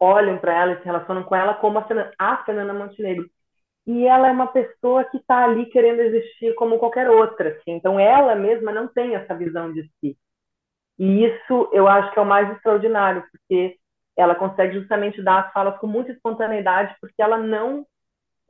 olham 0.00 0.38
para 0.38 0.54
ela 0.54 0.72
e 0.72 0.78
se 0.78 0.84
relacionam 0.84 1.24
com 1.24 1.34
ela 1.34 1.54
como 1.54 1.78
a 1.78 1.84
Fernanda, 1.84 2.12
a 2.18 2.36
Fernanda 2.44 2.72
Montenegro. 2.72 3.28
E 3.86 4.06
ela 4.06 4.28
é 4.28 4.32
uma 4.32 4.48
pessoa 4.48 5.04
que 5.04 5.16
está 5.16 5.44
ali 5.44 5.66
querendo 5.66 6.00
existir 6.00 6.54
como 6.54 6.78
qualquer 6.78 7.08
outra. 7.08 7.50
Assim. 7.50 7.72
Então, 7.72 7.98
ela 7.98 8.34
mesma 8.34 8.70
não 8.70 8.86
tem 8.86 9.14
essa 9.14 9.34
visão 9.34 9.72
de 9.72 9.82
si. 9.98 10.16
E 10.98 11.24
isso 11.24 11.68
eu 11.72 11.86
acho 11.86 12.12
que 12.12 12.18
é 12.18 12.22
o 12.22 12.26
mais 12.26 12.50
extraordinário, 12.50 13.24
porque 13.30 13.76
ela 14.16 14.34
consegue 14.34 14.78
justamente 14.78 15.22
dar 15.22 15.44
as 15.44 15.52
falas 15.52 15.78
com 15.78 15.86
muita 15.86 16.10
espontaneidade, 16.12 16.94
porque 17.00 17.22
ela 17.22 17.38
não. 17.38 17.86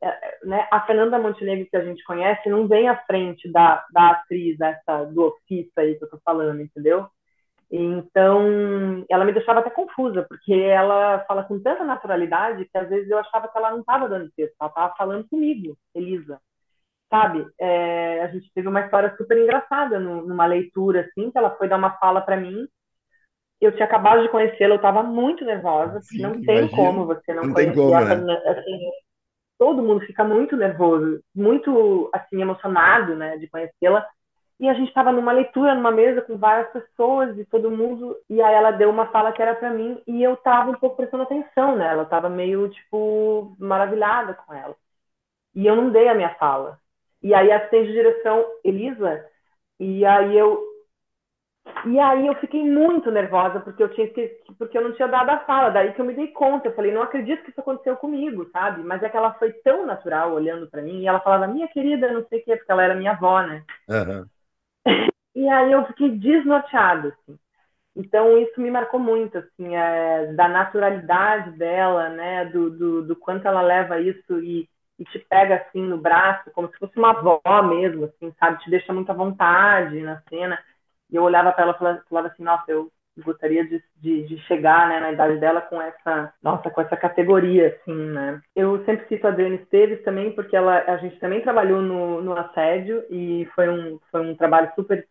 É, 0.01 0.39
né, 0.45 0.69
a 0.71 0.81
Fernanda 0.87 1.19
Montenegro 1.19 1.67
que 1.69 1.77
a 1.77 1.85
gente 1.85 2.05
conhece 2.05 2.49
não 2.49 2.69
vem 2.69 2.89
à 2.89 2.97
frente 3.05 3.51
da, 3.51 3.85
da 3.93 4.11
atriz, 4.13 4.57
dessa, 4.57 5.05
do 5.05 5.25
ofício 5.25 5.73
aí 5.77 5.97
que 5.97 6.05
eu 6.05 6.11
tô 6.11 6.19
falando, 6.25 6.61
entendeu? 6.61 7.09
Então, 7.71 9.05
ela 9.11 9.25
me 9.25 9.33
deixava 9.33 9.61
até 9.61 9.69
confusa, 9.71 10.25
porque 10.27 10.55
ela 10.55 11.25
fala 11.27 11.45
com 11.45 11.61
tanta 11.61 11.85
naturalidade 11.85 12.65
que 12.65 12.79
às 12.79 12.89
vezes 12.89 13.11
eu 13.11 13.19
achava 13.19 13.49
que 13.49 13.59
ela 13.59 13.73
não 13.73 13.81
estava 13.81 14.09
dando 14.09 14.31
texto, 14.37 14.55
ela 14.59 14.71
estava 14.71 14.95
falando 14.97 15.29
comigo, 15.29 15.77
Elisa 15.95 16.41
sabe? 17.11 17.47
É, 17.59 18.23
a 18.23 18.29
gente 18.29 18.51
teve 18.55 18.69
uma 18.69 18.81
história 18.81 19.15
super 19.17 19.37
engraçada 19.37 19.99
no, 19.99 20.27
numa 20.27 20.47
leitura, 20.47 21.01
assim, 21.03 21.31
que 21.31 21.39
ela 21.39 21.51
foi 21.57 21.69
dar 21.69 21.77
uma 21.77 21.99
fala 21.99 22.21
para 22.21 22.37
mim. 22.37 22.67
Eu 23.61 23.73
tinha 23.73 23.87
acabado 23.87 24.23
de 24.23 24.29
conhecê-la, 24.29 24.75
eu 24.75 24.77
estava 24.77 25.03
muito 25.03 25.45
nervosa, 25.45 26.01
Sim, 26.03 26.23
não 26.23 26.41
tem 26.41 26.59
imagino. 26.59 26.71
como 26.71 27.07
você 27.07 27.35
não, 27.35 27.45
não 27.45 27.53
conhecer. 27.55 27.73
Tem 27.73 27.83
como, 27.83 28.05
né? 28.05 28.43
assim, 28.47 28.91
todo 29.59 29.83
mundo 29.83 30.01
fica 30.07 30.23
muito 30.25 30.57
nervoso, 30.57 31.21
muito 31.35 32.09
assim 32.13 32.41
emocionado, 32.41 33.17
né, 33.17 33.37
de 33.39 33.49
conhecê-la. 33.49 34.07
E 34.61 34.69
a 34.69 34.75
gente 34.75 34.89
estava 34.89 35.13
numa 35.13 35.33
leitura, 35.33 35.75
numa 35.75 35.91
mesa 35.93 36.21
com 36.23 36.37
várias 36.37 36.71
pessoas 36.73 37.37
e 37.39 37.45
todo 37.45 37.71
mundo. 37.71 38.17
E 38.29 38.43
aí 38.43 38.55
ela 38.55 38.73
deu 38.73 38.91
uma 38.91 39.07
fala 39.13 39.33
que 39.33 39.41
era 39.41 39.55
para 39.55 39.71
mim 39.71 40.03
e 40.07 40.23
eu 40.23 40.35
estava 40.35 40.71
um 40.71 40.75
pouco 40.75 40.97
prestando 40.97 41.23
atenção 41.23 41.77
nela. 41.77 42.01
Eu 42.03 42.05
estava 42.05 42.29
meio 42.29 42.69
tipo 42.69 43.57
maravilhada 43.59 44.35
com 44.35 44.53
ela. 44.53 44.75
E 45.55 45.67
eu 45.67 45.77
não 45.77 45.91
dei 45.91 46.09
a 46.09 46.15
minha 46.15 46.35
fala. 46.37 46.79
E 47.23 47.35
aí 47.35 47.51
assistente 47.53 47.89
de 47.89 47.93
direção, 47.95 48.47
Elisa, 48.65 49.25
e 49.81 50.05
aí 50.05 50.37
eu 50.37 50.63
E 51.87 51.99
aí 51.99 52.27
eu 52.27 52.35
fiquei 52.37 52.63
muito 52.65 53.11
nervosa 53.11 53.61
porque 53.61 53.83
eu 53.83 53.89
tinha 53.95 54.09
porque 54.59 54.77
eu 54.77 54.83
não 54.83 54.93
tinha 54.95 55.09
dado 55.09 55.31
a 55.31 55.39
fala. 55.41 55.71
Daí 55.71 55.93
que 55.93 56.01
eu 56.01 56.05
me 56.05 56.15
dei 56.15 56.29
conta, 56.29 56.69
eu 56.69 56.75
falei, 56.75 56.93
não 56.93 57.03
acredito 57.03 57.43
que 57.45 57.51
isso 57.51 57.61
aconteceu 57.61 57.97
comigo, 57.97 58.49
sabe? 58.53 58.83
Mas 58.83 59.03
é 59.03 59.09
que 59.09 59.17
ela 59.17 59.35
foi 59.35 59.53
tão 59.53 59.87
natural 59.87 60.33
olhando 60.33 60.69
para 60.69 60.83
mim 60.83 61.01
e 61.01 61.07
ela 61.07 61.21
falava, 61.21 61.47
minha 61.47 61.69
querida, 61.69 62.13
não 62.13 62.27
sei 62.29 62.41
o 62.41 62.45
quê, 62.45 62.57
porque 62.57 62.73
ela 62.73 62.83
era 62.83 62.95
minha 62.95 63.13
avó, 63.13 63.41
né? 63.43 63.65
Uhum. 63.89 64.29
E 65.35 65.49
aí 65.49 65.71
eu 65.71 65.87
fiquei 65.87 66.11
desnorteada, 66.19 67.09
assim. 67.09 67.39
Então 67.97 68.39
isso 68.39 68.61
me 68.61 68.71
marcou 68.71 69.01
muito, 69.01 69.39
assim, 69.39 69.77
é, 69.77 70.33
da 70.35 70.49
naturalidade 70.49 71.53
dela, 71.59 72.09
né? 72.11 72.47
Do, 72.47 72.71
do, 72.71 73.03
do 73.07 73.17
quanto 73.17 73.47
ela 73.47 73.63
leva 73.63 74.01
isso 74.01 74.41
e, 74.43 74.69
e 74.99 75.05
te 75.05 75.19
pega 75.21 75.57
assim 75.57 75.83
no 75.83 75.99
braço, 75.99 76.51
como 76.53 76.69
se 76.69 76.79
fosse 76.79 76.99
uma 76.99 77.11
avó 77.11 77.41
mesmo, 77.63 78.05
assim, 78.07 78.33
sabe? 78.39 78.63
Te 78.63 78.71
deixa 78.71 78.93
muita 78.93 79.15
vontade 79.15 80.01
na 80.01 80.21
cena. 80.29 80.59
E 81.11 81.17
eu 81.17 81.23
olhava 81.23 81.53
para 81.53 81.65
ela 81.65 81.73
e 81.73 82.09
falava, 82.09 82.29
assim, 82.29 82.43
nossa, 82.43 82.71
eu 82.71 82.91
gostaria 83.23 83.67
de, 83.67 83.83
de, 83.97 84.23
de, 84.27 84.39
chegar 84.47 84.89
né, 84.89 85.01
na 85.01 85.13
idade 85.13 85.39
dela 85.39 85.61
com 85.61 85.81
essa 85.81 86.33
nossa 86.43 86.71
com 86.71 86.81
essa 86.81 86.97
categoria 86.97 87.69
assim 87.69 87.95
né 87.95 88.41
eu 88.55 88.85
sempre 88.85 89.09
cito 89.09 89.27
a 89.27 89.31
Adriana 89.31 89.57
Esteves 89.57 90.03
também 90.05 90.33
porque 90.33 90.57
ela 90.57 90.85
a 90.87 90.97
gente 90.99 91.19
também 91.19 91.41
trabalhou 91.41 91.83
no, 91.83 92.21
no 92.23 92.37
assédio 92.37 93.05
e 93.11 93.45
foi 93.55 93.69
um 93.69 93.99
foi 94.11 94.21
um 94.21 94.37
trabalho 94.37 94.71
super 94.75 95.07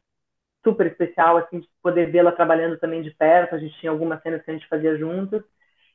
super 0.64 0.88
especial 0.88 1.38
assim 1.38 1.60
de 1.60 1.68
poder 1.82 2.10
vê-la 2.12 2.32
trabalhando 2.32 2.78
também 2.78 3.02
de 3.02 3.12
perto 3.12 3.56
a 3.56 3.58
gente 3.58 3.78
tinha 3.80 3.92
algumas 3.92 4.22
cenas 4.22 4.42
que 4.42 4.52
a 4.52 4.54
gente 4.54 4.68
fazia 4.68 4.98
juntos 4.98 5.44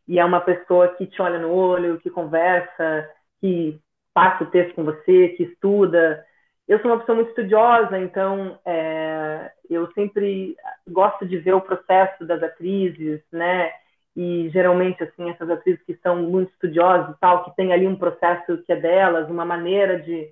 e 0.06 0.18
é 0.18 0.24
uma 0.24 0.40
pessoa 0.40 0.88
que 0.88 1.06
te 1.06 1.22
olha 1.22 1.38
no 1.38 1.50
olho 1.50 1.98
que 2.00 2.10
conversa 2.10 3.08
que 3.42 3.78
passa 4.14 4.44
o 4.44 4.50
texto 4.50 4.74
com 4.74 4.84
você 4.84 5.28
que 5.36 5.42
estuda 5.42 6.24
eu 6.68 6.80
sou 6.80 6.90
uma 6.90 7.00
pessoa 7.00 7.16
muito 7.16 7.28
estudiosa, 7.28 7.98
então 7.98 8.58
é, 8.64 9.50
eu 9.68 9.90
sempre 9.92 10.56
gosto 10.88 11.26
de 11.26 11.38
ver 11.38 11.54
o 11.54 11.60
processo 11.60 12.24
das 12.24 12.42
atrizes, 12.42 13.20
né? 13.32 13.70
E 14.14 14.48
geralmente, 14.50 15.02
assim, 15.02 15.28
essas 15.30 15.50
atrizes 15.50 15.82
que 15.84 15.94
são 16.02 16.22
muito 16.22 16.52
estudiosas 16.52 17.14
e 17.14 17.18
tal, 17.18 17.44
que 17.44 17.56
tem 17.56 17.72
ali 17.72 17.86
um 17.86 17.96
processo 17.96 18.62
que 18.64 18.72
é 18.72 18.76
delas, 18.76 19.28
uma 19.28 19.44
maneira 19.44 19.98
de, 20.00 20.30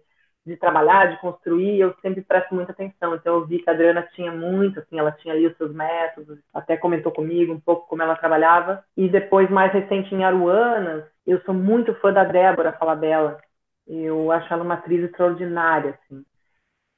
de 0.50 0.56
trabalhar, 0.56 1.06
de 1.06 1.20
construir, 1.20 1.78
eu 1.78 1.94
sempre 2.02 2.22
presto 2.22 2.54
muita 2.54 2.72
atenção. 2.72 3.14
Então, 3.14 3.36
eu 3.36 3.46
vi 3.46 3.60
que 3.60 3.70
a 3.70 3.72
Adriana 3.72 4.02
tinha 4.14 4.32
muito, 4.32 4.80
assim, 4.80 4.98
ela 4.98 5.12
tinha 5.12 5.32
ali 5.32 5.46
os 5.46 5.56
seus 5.56 5.72
métodos, 5.72 6.38
até 6.52 6.76
comentou 6.76 7.12
comigo 7.12 7.52
um 7.52 7.60
pouco 7.60 7.86
como 7.86 8.02
ela 8.02 8.16
trabalhava. 8.16 8.84
E 8.96 9.08
depois, 9.08 9.48
mais 9.48 9.72
recente, 9.72 10.14
em 10.14 10.24
Aruanas, 10.24 11.04
eu 11.26 11.40
sou 11.42 11.54
muito 11.54 11.94
fã 11.96 12.12
da 12.12 12.24
Débora 12.24 12.72
Falabella, 12.72 13.40
eu 13.86 14.32
acho 14.32 14.52
ela 14.52 14.64
uma 14.64 14.74
atriz 14.74 15.04
extraordinária, 15.04 15.98
assim. 16.02 16.24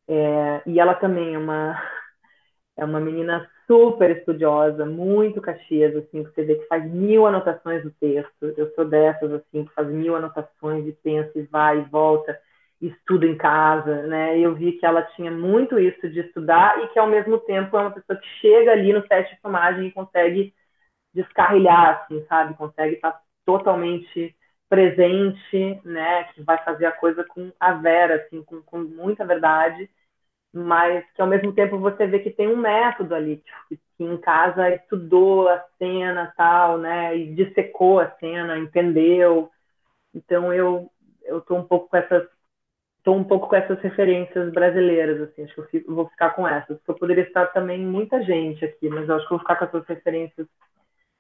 É, 0.09 0.63
e 0.67 0.81
ela 0.81 0.95
também 0.95 1.35
é 1.35 1.39
uma 1.39 1.81
é 2.77 2.85
uma 2.85 3.01
menina 3.01 3.49
super 3.67 4.11
estudiosa, 4.11 4.85
muito 4.87 5.41
caxias, 5.41 5.95
assim, 5.97 6.23
você 6.23 6.45
vê 6.45 6.57
que 6.57 6.67
faz 6.67 6.85
mil 6.91 7.27
anotações 7.27 7.83
do 7.83 7.91
texto. 7.93 8.53
Eu 8.57 8.73
sou 8.75 8.85
dessas, 8.85 9.33
assim, 9.33 9.65
que 9.65 9.75
faz 9.75 9.89
mil 9.89 10.17
anotações 10.17 10.87
e 10.87 10.93
pensa 10.93 11.39
e 11.39 11.43
vai 11.43 11.81
e 11.81 11.85
volta, 11.85 12.39
e 12.83 12.89
estuda 12.89 13.27
em 13.27 13.39
casa, 13.39 14.05
né? 14.09 14.39
Eu 14.41 14.57
vi 14.57 14.75
que 14.75 14.87
ela 14.87 15.03
tinha 15.17 15.33
muito 15.33 15.81
isso 15.81 16.11
de 16.11 16.21
estudar 16.21 16.81
e 16.85 16.89
que, 16.91 17.01
ao 17.01 17.09
mesmo 17.09 17.39
tempo, 17.41 17.77
é 17.79 17.83
uma 17.83 17.93
pessoa 17.93 18.19
que 18.19 18.29
chega 18.43 18.73
ali 18.73 18.93
no 18.93 19.07
set 19.09 19.31
de 19.31 19.41
filmagem 19.43 19.89
e 19.89 19.93
consegue 19.93 20.55
descarrilhar, 21.15 22.03
assim, 22.05 22.25
sabe? 22.29 22.55
Consegue 22.57 22.97
estar 22.97 23.21
totalmente 23.45 24.37
presente, 24.69 25.81
né, 25.85 26.25
que 26.35 26.43
vai 26.43 26.59
fazer 26.65 26.87
a 26.87 26.93
coisa 26.93 27.25
com 27.25 27.53
a 27.61 27.75
vera, 27.75 28.17
assim, 28.17 28.43
com, 28.45 28.63
com 28.63 28.79
muita 28.81 29.25
verdade, 29.27 29.89
mas 30.53 31.05
que 31.15 31.23
ao 31.23 31.29
mesmo 31.29 31.53
tempo 31.55 31.79
você 31.79 32.07
vê 32.07 32.19
que 32.21 32.31
tem 32.31 32.49
um 32.49 32.57
método 32.57 33.15
ali, 33.15 33.43
que, 33.69 33.77
que 33.97 34.05
em 34.05 34.19
casa 34.19 34.71
estudou 34.75 35.49
a 35.49 35.65
cena 35.79 36.33
tal, 36.37 36.79
né, 36.79 37.17
e 37.17 37.35
dissecou 37.35 38.01
a 38.01 38.11
cena, 38.19 38.59
entendeu. 38.59 39.51
Então 40.15 40.53
eu 40.53 40.91
eu 41.25 41.41
tô 41.41 41.57
um 41.57 41.65
pouco 41.65 41.89
com 41.89 41.97
essas 41.97 42.29
tô 43.03 43.13
um 43.13 43.25
pouco 43.25 43.49
com 43.49 43.57
essas 43.57 43.81
referências 43.81 44.53
brasileiras, 44.53 45.21
assim, 45.21 45.45
acho 45.45 45.55
que 45.55 45.61
eu 45.61 45.67
fico, 45.67 45.95
vou 45.95 46.09
ficar 46.09 46.31
com 46.31 46.47
essas. 46.47 46.79
Eu 46.87 46.95
poderia 46.95 47.25
estar 47.25 47.47
também 47.47 47.85
muita 47.85 48.23
gente 48.23 48.65
aqui, 48.65 48.89
mas 48.89 49.11
acho 49.11 49.25
que 49.25 49.31
vou 49.31 49.39
ficar 49.39 49.57
com 49.57 49.65
essas 49.65 49.87
referências 49.87 50.47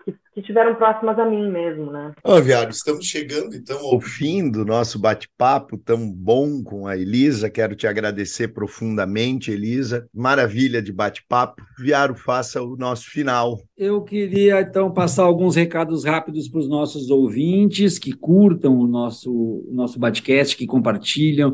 que, 0.04 0.14
que 0.34 0.42
tiveram 0.42 0.74
próximas 0.74 1.18
a 1.18 1.24
mim 1.24 1.50
mesmo, 1.50 1.90
né? 1.90 2.12
Ó, 2.24 2.36
oh, 2.36 2.42
Viário, 2.42 2.70
estamos 2.70 3.06
chegando 3.06 3.54
então 3.54 3.78
ao 3.78 4.00
fim 4.00 4.50
do 4.50 4.64
nosso 4.64 4.98
bate-papo 4.98 5.78
tão 5.78 6.10
bom 6.10 6.62
com 6.62 6.86
a 6.86 6.96
Elisa. 6.96 7.50
Quero 7.50 7.74
te 7.74 7.86
agradecer 7.86 8.48
profundamente, 8.48 9.50
Elisa. 9.50 10.06
Maravilha 10.14 10.82
de 10.82 10.92
bate-papo. 10.92 11.62
Viário, 11.78 12.14
faça 12.14 12.62
o 12.62 12.76
nosso 12.76 13.10
final. 13.10 13.60
Eu 13.76 14.02
queria 14.02 14.60
então 14.60 14.92
passar 14.92 15.24
alguns 15.24 15.56
recados 15.56 16.04
rápidos 16.04 16.48
para 16.48 16.60
os 16.60 16.68
nossos 16.68 17.10
ouvintes 17.10 17.98
que 17.98 18.12
curtam 18.12 18.78
o 18.78 18.86
nosso, 18.86 19.32
o 19.32 19.70
nosso 19.72 19.98
bate-cast, 19.98 20.56
que 20.56 20.66
compartilham 20.66 21.52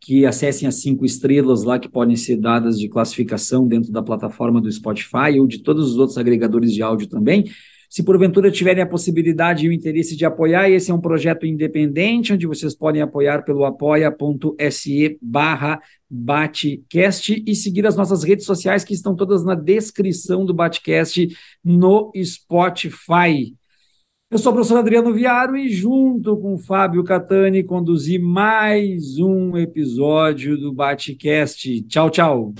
que 0.00 0.24
acessem 0.24 0.68
as 0.68 0.76
cinco 0.76 1.04
estrelas 1.04 1.64
lá 1.64 1.78
que 1.78 1.88
podem 1.88 2.16
ser 2.16 2.36
dadas 2.36 2.78
de 2.78 2.88
classificação 2.88 3.66
dentro 3.66 3.90
da 3.92 4.02
plataforma 4.02 4.60
do 4.60 4.70
Spotify 4.70 5.38
ou 5.40 5.46
de 5.46 5.58
todos 5.58 5.90
os 5.90 5.98
outros 5.98 6.16
agregadores 6.16 6.72
de 6.72 6.82
áudio 6.82 7.08
também. 7.08 7.44
Se 7.98 8.04
porventura 8.04 8.48
tiverem 8.48 8.80
a 8.80 8.86
possibilidade 8.86 9.66
e 9.66 9.68
o 9.68 9.72
interesse 9.72 10.16
de 10.16 10.24
apoiar, 10.24 10.70
esse 10.70 10.88
é 10.88 10.94
um 10.94 11.00
projeto 11.00 11.44
independente, 11.44 12.32
onde 12.32 12.46
vocês 12.46 12.72
podem 12.72 13.02
apoiar 13.02 13.42
pelo 13.42 13.64
apoia.se 13.64 15.18
barra 15.20 15.80
Batcast 16.08 17.42
e 17.44 17.56
seguir 17.56 17.88
as 17.88 17.96
nossas 17.96 18.22
redes 18.22 18.46
sociais 18.46 18.84
que 18.84 18.94
estão 18.94 19.16
todas 19.16 19.44
na 19.44 19.56
descrição 19.56 20.46
do 20.46 20.54
Batcast 20.54 21.26
no 21.64 22.12
Spotify. 22.22 23.56
Eu 24.30 24.38
sou 24.38 24.52
o 24.52 24.54
professor 24.54 24.78
Adriano 24.78 25.12
Viaro 25.12 25.56
e, 25.56 25.68
junto 25.68 26.36
com 26.36 26.54
o 26.54 26.58
Fábio 26.58 27.02
Catani, 27.02 27.64
conduzi 27.64 28.16
mais 28.16 29.18
um 29.18 29.56
episódio 29.56 30.56
do 30.56 30.72
Batcast. 30.72 31.82
Tchau, 31.88 32.10
tchau. 32.10 32.54